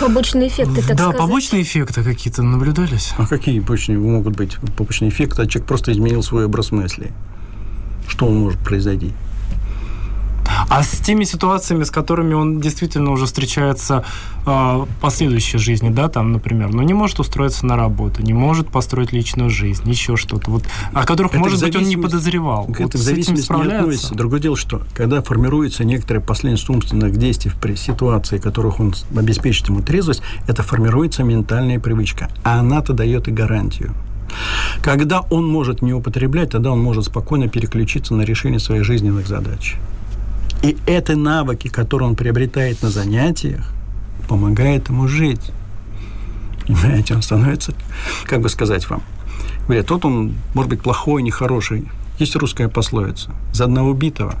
Побочные 0.00 0.48
эффекты, 0.48 0.76
так 0.76 0.86
да, 0.86 0.94
сказать. 0.94 1.12
Да, 1.12 1.18
побочные 1.18 1.62
эффекты 1.62 2.04
какие-то 2.04 2.42
наблюдались. 2.42 3.14
А 3.16 3.26
какие 3.26 3.58
побочные 3.60 3.98
могут 3.98 4.36
быть 4.36 4.56
побочные 4.76 5.10
эффекты? 5.10 5.42
А 5.42 5.46
человек 5.46 5.66
просто 5.68 5.92
изменил 5.92 6.22
свой 6.22 6.44
образ 6.44 6.70
мысли. 6.70 7.12
Что 8.08 8.26
он 8.26 8.38
может 8.38 8.60
произойти? 8.60 9.12
А 10.68 10.82
с 10.82 10.98
теми 10.98 11.24
ситуациями, 11.24 11.84
с 11.84 11.90
которыми 11.90 12.34
он 12.34 12.60
действительно 12.60 13.10
уже 13.10 13.26
встречается 13.26 14.04
э, 14.46 14.86
последующей 15.00 15.58
жизни, 15.58 15.90
да, 15.90 16.08
там, 16.08 16.32
например, 16.32 16.70
но 16.70 16.78
ну, 16.78 16.82
не 16.82 16.94
может 16.94 17.20
устроиться 17.20 17.66
на 17.66 17.76
работу, 17.76 18.22
не 18.22 18.32
может 18.32 18.68
построить 18.68 19.12
личную 19.12 19.50
жизнь, 19.50 19.88
еще 19.88 20.16
что-то, 20.16 20.50
вот, 20.50 20.64
о 20.92 21.04
которых, 21.04 21.32
это 21.32 21.40
может 21.40 21.60
быть, 21.60 21.76
он 21.76 21.84
не 21.84 21.96
подозревал. 21.96 22.68
Это 22.70 22.82
вот 22.82 22.94
в 22.94 22.98
зависимости 22.98 23.52
не 23.52 23.72
относится. 23.72 24.14
Другое 24.14 24.40
дело, 24.40 24.56
что 24.56 24.82
когда 24.94 25.22
формируется 25.22 25.84
некоторые 25.84 26.22
последствия 26.22 26.74
умственных 26.74 27.16
действий 27.16 27.52
при 27.60 27.74
ситуации, 27.74 28.38
которых 28.38 28.80
он 28.80 28.94
обеспечит 29.16 29.68
ему 29.68 29.82
трезвость, 29.82 30.22
это 30.46 30.62
формируется 30.62 31.22
ментальная 31.22 31.78
привычка, 31.78 32.28
а 32.44 32.60
она-то 32.60 32.92
дает 32.92 33.28
и 33.28 33.30
гарантию. 33.30 33.94
Когда 34.82 35.20
он 35.30 35.46
может 35.46 35.82
не 35.82 35.92
употреблять, 35.92 36.50
тогда 36.50 36.72
он 36.72 36.80
может 36.80 37.04
спокойно 37.04 37.48
переключиться 37.48 38.14
на 38.14 38.22
решение 38.22 38.60
своих 38.60 38.84
жизненных 38.84 39.26
задач. 39.26 39.76
И 40.62 40.76
это 40.86 41.16
навыки, 41.16 41.68
которые 41.68 42.08
он 42.08 42.16
приобретает 42.16 42.82
на 42.82 42.90
занятиях, 42.90 43.70
помогает 44.28 44.88
ему 44.88 45.06
жить. 45.06 45.52
Понимаете, 46.66 47.14
он 47.14 47.22
становится, 47.22 47.74
как 48.24 48.40
бы 48.40 48.48
сказать 48.48 48.88
вам, 48.90 49.02
говорят, 49.66 49.86
тот 49.86 50.04
он, 50.04 50.34
может 50.54 50.68
быть, 50.68 50.82
плохой, 50.82 51.22
нехороший. 51.22 51.88
Есть 52.18 52.34
русская 52.36 52.68
пословица. 52.68 53.30
За 53.52 53.64
одного 53.64 53.90
убитого 53.90 54.34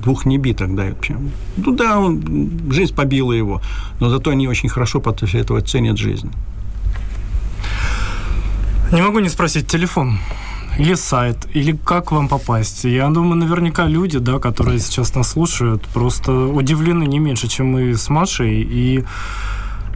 двух 0.00 0.26
небиток 0.26 0.74
дают. 0.74 0.98
Ну 1.56 1.72
да, 1.72 1.98
он, 1.98 2.50
жизнь 2.70 2.94
побила 2.94 3.32
его, 3.32 3.62
но 4.00 4.08
зато 4.08 4.30
они 4.30 4.48
очень 4.48 4.68
хорошо 4.68 5.00
после 5.00 5.40
этого 5.40 5.60
ценят 5.60 5.98
жизнь. 5.98 6.30
Не 8.92 9.02
могу 9.02 9.20
не 9.20 9.28
спросить 9.28 9.68
телефон 9.68 10.18
или 10.80 10.94
сайт, 10.94 11.36
или 11.54 11.76
как 11.84 12.10
вам 12.10 12.28
попасть. 12.28 12.84
Я 12.84 13.08
думаю, 13.08 13.36
наверняка 13.36 13.86
люди, 13.86 14.18
да, 14.18 14.38
которые 14.38 14.78
сейчас 14.80 15.14
нас 15.14 15.30
слушают, 15.30 15.82
просто 15.94 16.32
удивлены 16.32 17.04
не 17.04 17.18
меньше, 17.18 17.48
чем 17.48 17.66
мы 17.66 17.94
с 17.94 18.08
Машей, 18.08 18.62
и 18.62 19.04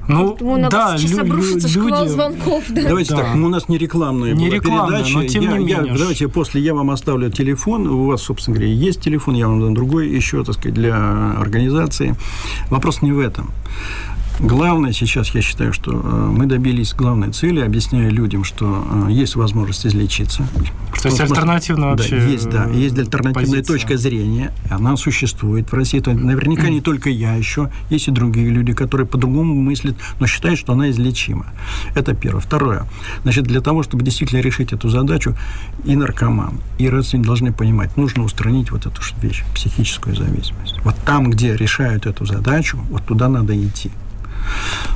ну, 0.06 0.36
Думаю, 0.36 0.68
да, 0.68 0.96
лю- 0.98 1.20
обрушится 1.20 1.66
люди... 1.68 2.08
звонков, 2.08 2.64
да. 2.68 2.82
Давайте 2.82 3.16
да. 3.16 3.22
так, 3.22 3.34
у 3.34 3.48
нас 3.48 3.68
не 3.68 3.78
рекламная 3.78 4.34
не 4.34 4.46
была 4.48 4.56
рекламная, 4.56 4.98
передача. 4.98 5.18
но 5.18 5.26
тем 5.26 5.42
я, 5.42 5.52
не 5.52 5.58
менее. 5.58 5.82
Я, 5.86 5.96
давайте 5.96 6.28
после 6.28 6.60
я 6.60 6.74
вам 6.74 6.90
оставлю 6.90 7.30
телефон. 7.30 7.86
У 7.86 8.06
вас, 8.06 8.22
собственно 8.22 8.56
говоря, 8.56 8.70
есть 8.70 9.00
телефон, 9.00 9.34
я 9.34 9.48
вам 9.48 9.60
дам 9.60 9.74
другой 9.74 10.08
еще, 10.08 10.44
так 10.44 10.56
сказать, 10.56 10.74
для 10.74 11.32
организации. 11.38 12.16
Вопрос 12.68 13.00
не 13.00 13.12
в 13.12 13.18
этом. 13.18 13.50
Главное 14.40 14.92
сейчас, 14.92 15.28
я 15.30 15.42
считаю, 15.42 15.72
что 15.72 15.92
э, 15.92 15.96
мы 15.96 16.46
добились 16.46 16.92
главной 16.92 17.30
цели, 17.30 17.60
объясняя 17.60 18.10
людям, 18.10 18.42
что 18.42 18.84
э, 19.08 19.12
есть 19.12 19.36
возможность 19.36 19.86
излечиться. 19.86 20.46
То 21.00 21.08
есть 21.08 21.20
альтернативная 21.20 21.90
вообще 21.90 22.18
да, 22.18 22.24
есть, 22.24 22.50
да, 22.50 22.64
есть 22.66 22.98
альтернативная 22.98 23.44
позиция. 23.44 23.62
точка 23.62 23.96
зрения, 23.96 24.52
она 24.70 24.96
существует 24.96 25.70
в 25.70 25.74
России. 25.74 26.00
Это 26.00 26.14
наверняка 26.14 26.68
не 26.68 26.80
только 26.80 27.10
я 27.10 27.34
еще, 27.34 27.70
есть 27.90 28.08
и 28.08 28.10
другие 28.10 28.48
люди, 28.48 28.72
которые 28.72 29.06
по-другому 29.06 29.54
мыслят, 29.54 29.96
но 30.18 30.26
считают, 30.26 30.58
что 30.58 30.72
она 30.72 30.90
излечима. 30.90 31.46
Это 31.94 32.14
первое. 32.14 32.40
Второе. 32.40 32.86
Значит, 33.22 33.44
для 33.44 33.60
того, 33.60 33.84
чтобы 33.84 34.02
действительно 34.02 34.40
решить 34.40 34.72
эту 34.72 34.88
задачу, 34.88 35.36
и 35.84 35.94
наркоман, 35.94 36.60
и 36.78 36.88
родственники 36.88 37.26
должны 37.26 37.52
понимать, 37.52 37.96
нужно 37.96 38.24
устранить 38.24 38.72
вот 38.72 38.86
эту 38.86 39.00
вещь, 39.22 39.44
психическую 39.54 40.16
зависимость. 40.16 40.74
Вот 40.82 40.96
там, 41.04 41.30
где 41.30 41.54
решают 41.56 42.06
эту 42.06 42.26
задачу, 42.26 42.78
вот 42.90 43.04
туда 43.04 43.28
надо 43.28 43.56
идти. 43.56 43.90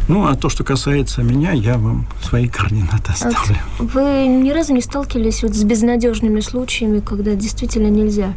Ну, 0.08 0.26
а 0.26 0.34
то, 0.36 0.48
что 0.48 0.64
касается 0.64 1.22
меня, 1.22 1.52
я 1.52 1.76
вам 1.76 2.06
свои 2.22 2.48
координаты 2.48 3.12
оставлю. 3.12 3.56
Вот 3.78 3.92
вы 3.94 4.26
ни 4.26 4.50
разу 4.50 4.72
не 4.72 4.80
сталкивались 4.80 5.42
вот 5.42 5.54
с 5.54 5.64
безнадежными 5.64 6.40
случаями, 6.40 7.00
когда 7.00 7.34
действительно 7.34 7.88
нельзя? 7.88 8.34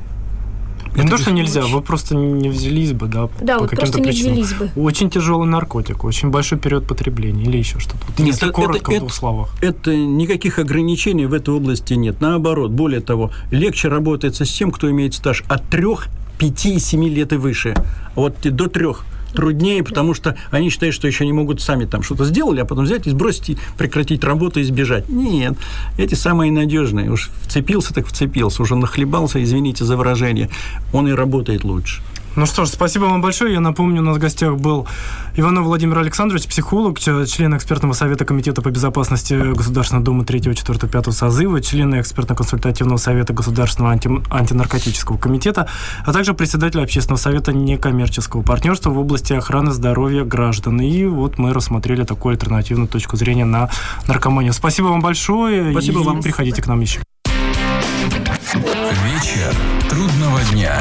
Не 0.95 1.07
то, 1.07 1.17
что 1.17 1.31
нельзя, 1.31 1.61
вы 1.65 1.81
просто 1.81 2.15
не 2.15 2.49
взялись 2.49 2.91
бы, 2.91 3.07
да, 3.07 3.29
да 3.41 3.55
по 3.55 3.61
вот 3.61 3.69
каким-то 3.69 3.99
причинам. 3.99 4.35
Не 4.35 4.43
взялись 4.43 4.59
бы. 4.59 4.81
Очень 4.81 5.09
тяжелый 5.09 5.47
наркотик, 5.47 6.03
очень 6.03 6.29
большой 6.29 6.59
период 6.59 6.85
потребления 6.85 7.43
или 7.43 7.57
еще 7.57 7.79
что-то. 7.79 7.99
Вот 8.07 8.19
нет, 8.19 8.35
это, 8.35 8.51
коротко, 8.51 8.91
это, 8.91 8.97
в 8.97 8.99
двух 8.99 9.13
словах. 9.13 9.49
Это 9.61 9.95
никаких 9.95 10.59
ограничений 10.59 11.25
в 11.25 11.33
этой 11.33 11.53
области 11.53 11.93
нет. 11.93 12.19
Наоборот, 12.19 12.71
более 12.71 12.99
того, 12.99 13.31
легче 13.51 13.87
работается 13.87 14.43
с 14.43 14.51
тем, 14.51 14.71
кто 14.71 14.89
имеет 14.91 15.13
стаж 15.13 15.43
от 15.47 15.63
3, 15.69 15.85
5, 16.37 16.81
7 16.81 17.07
лет 17.07 17.31
и 17.31 17.37
выше. 17.37 17.73
Вот 18.15 18.35
до 18.41 18.67
трех 18.67 19.05
труднее, 19.31 19.83
потому 19.83 20.13
что 20.13 20.35
они 20.51 20.69
считают, 20.69 20.95
что 20.95 21.07
еще 21.07 21.25
не 21.25 21.33
могут 21.33 21.61
сами 21.61 21.85
там 21.85 22.03
что-то 22.03 22.25
сделали, 22.25 22.61
а 22.61 22.65
потом 22.65 22.85
взять 22.85 23.07
и 23.07 23.09
сбросить, 23.09 23.49
и 23.49 23.57
прекратить 23.77 24.23
работу 24.23 24.59
и 24.59 24.63
сбежать. 24.63 25.09
Нет, 25.09 25.55
эти 25.97 26.15
самые 26.15 26.51
надежные. 26.51 27.11
Уж 27.11 27.29
вцепился, 27.43 27.93
так 27.93 28.07
вцепился, 28.07 28.61
уже 28.61 28.75
нахлебался, 28.75 29.43
извините 29.43 29.85
за 29.85 29.97
выражение, 29.97 30.49
он 30.93 31.07
и 31.07 31.11
работает 31.11 31.63
лучше. 31.63 32.01
Ну 32.35 32.45
что 32.45 32.63
ж, 32.63 32.69
спасибо 32.69 33.05
вам 33.05 33.21
большое. 33.21 33.53
Я 33.53 33.59
напомню, 33.59 34.01
у 34.01 34.05
нас 34.05 34.15
в 34.15 34.19
гостях 34.19 34.55
был 34.55 34.87
Иванов 35.35 35.65
Владимир 35.65 35.97
Александрович, 35.99 36.47
психолог, 36.47 36.97
член 36.97 37.57
экспертного 37.57 37.91
совета 37.91 38.23
Комитета 38.23 38.61
по 38.61 38.69
безопасности 38.69 39.33
Государственного 39.53 40.05
Дума 40.05 40.23
3, 40.23 40.55
4, 40.55 40.79
5 40.79 41.13
созыва, 41.13 41.61
член 41.61 41.99
экспертно-консультативного 41.99 42.97
совета 42.97 43.33
Государственного 43.33 43.91
анти... 43.91 44.09
антинаркотического 44.29 45.17
комитета, 45.17 45.67
а 46.05 46.13
также 46.13 46.33
председатель 46.33 46.81
общественного 46.81 47.19
совета 47.19 47.51
некоммерческого 47.51 48.43
партнерства 48.43 48.91
в 48.91 48.99
области 48.99 49.33
охраны 49.33 49.71
здоровья 49.71 50.23
граждан. 50.23 50.79
И 50.79 51.05
вот 51.05 51.37
мы 51.37 51.53
рассмотрели 51.53 52.05
такую 52.05 52.31
альтернативную 52.31 52.87
точку 52.87 53.17
зрения 53.17 53.45
на 53.45 53.69
наркоманию. 54.07 54.53
Спасибо 54.53 54.87
вам 54.87 55.01
большое. 55.01 55.71
Спасибо 55.71 55.99
и 55.99 56.03
вам. 56.03 56.21
Приходите 56.21 56.61
к 56.61 56.67
нам 56.67 56.79
еще. 56.79 57.01
Вечер 58.53 59.55
трудного 59.89 60.39
дня. 60.51 60.79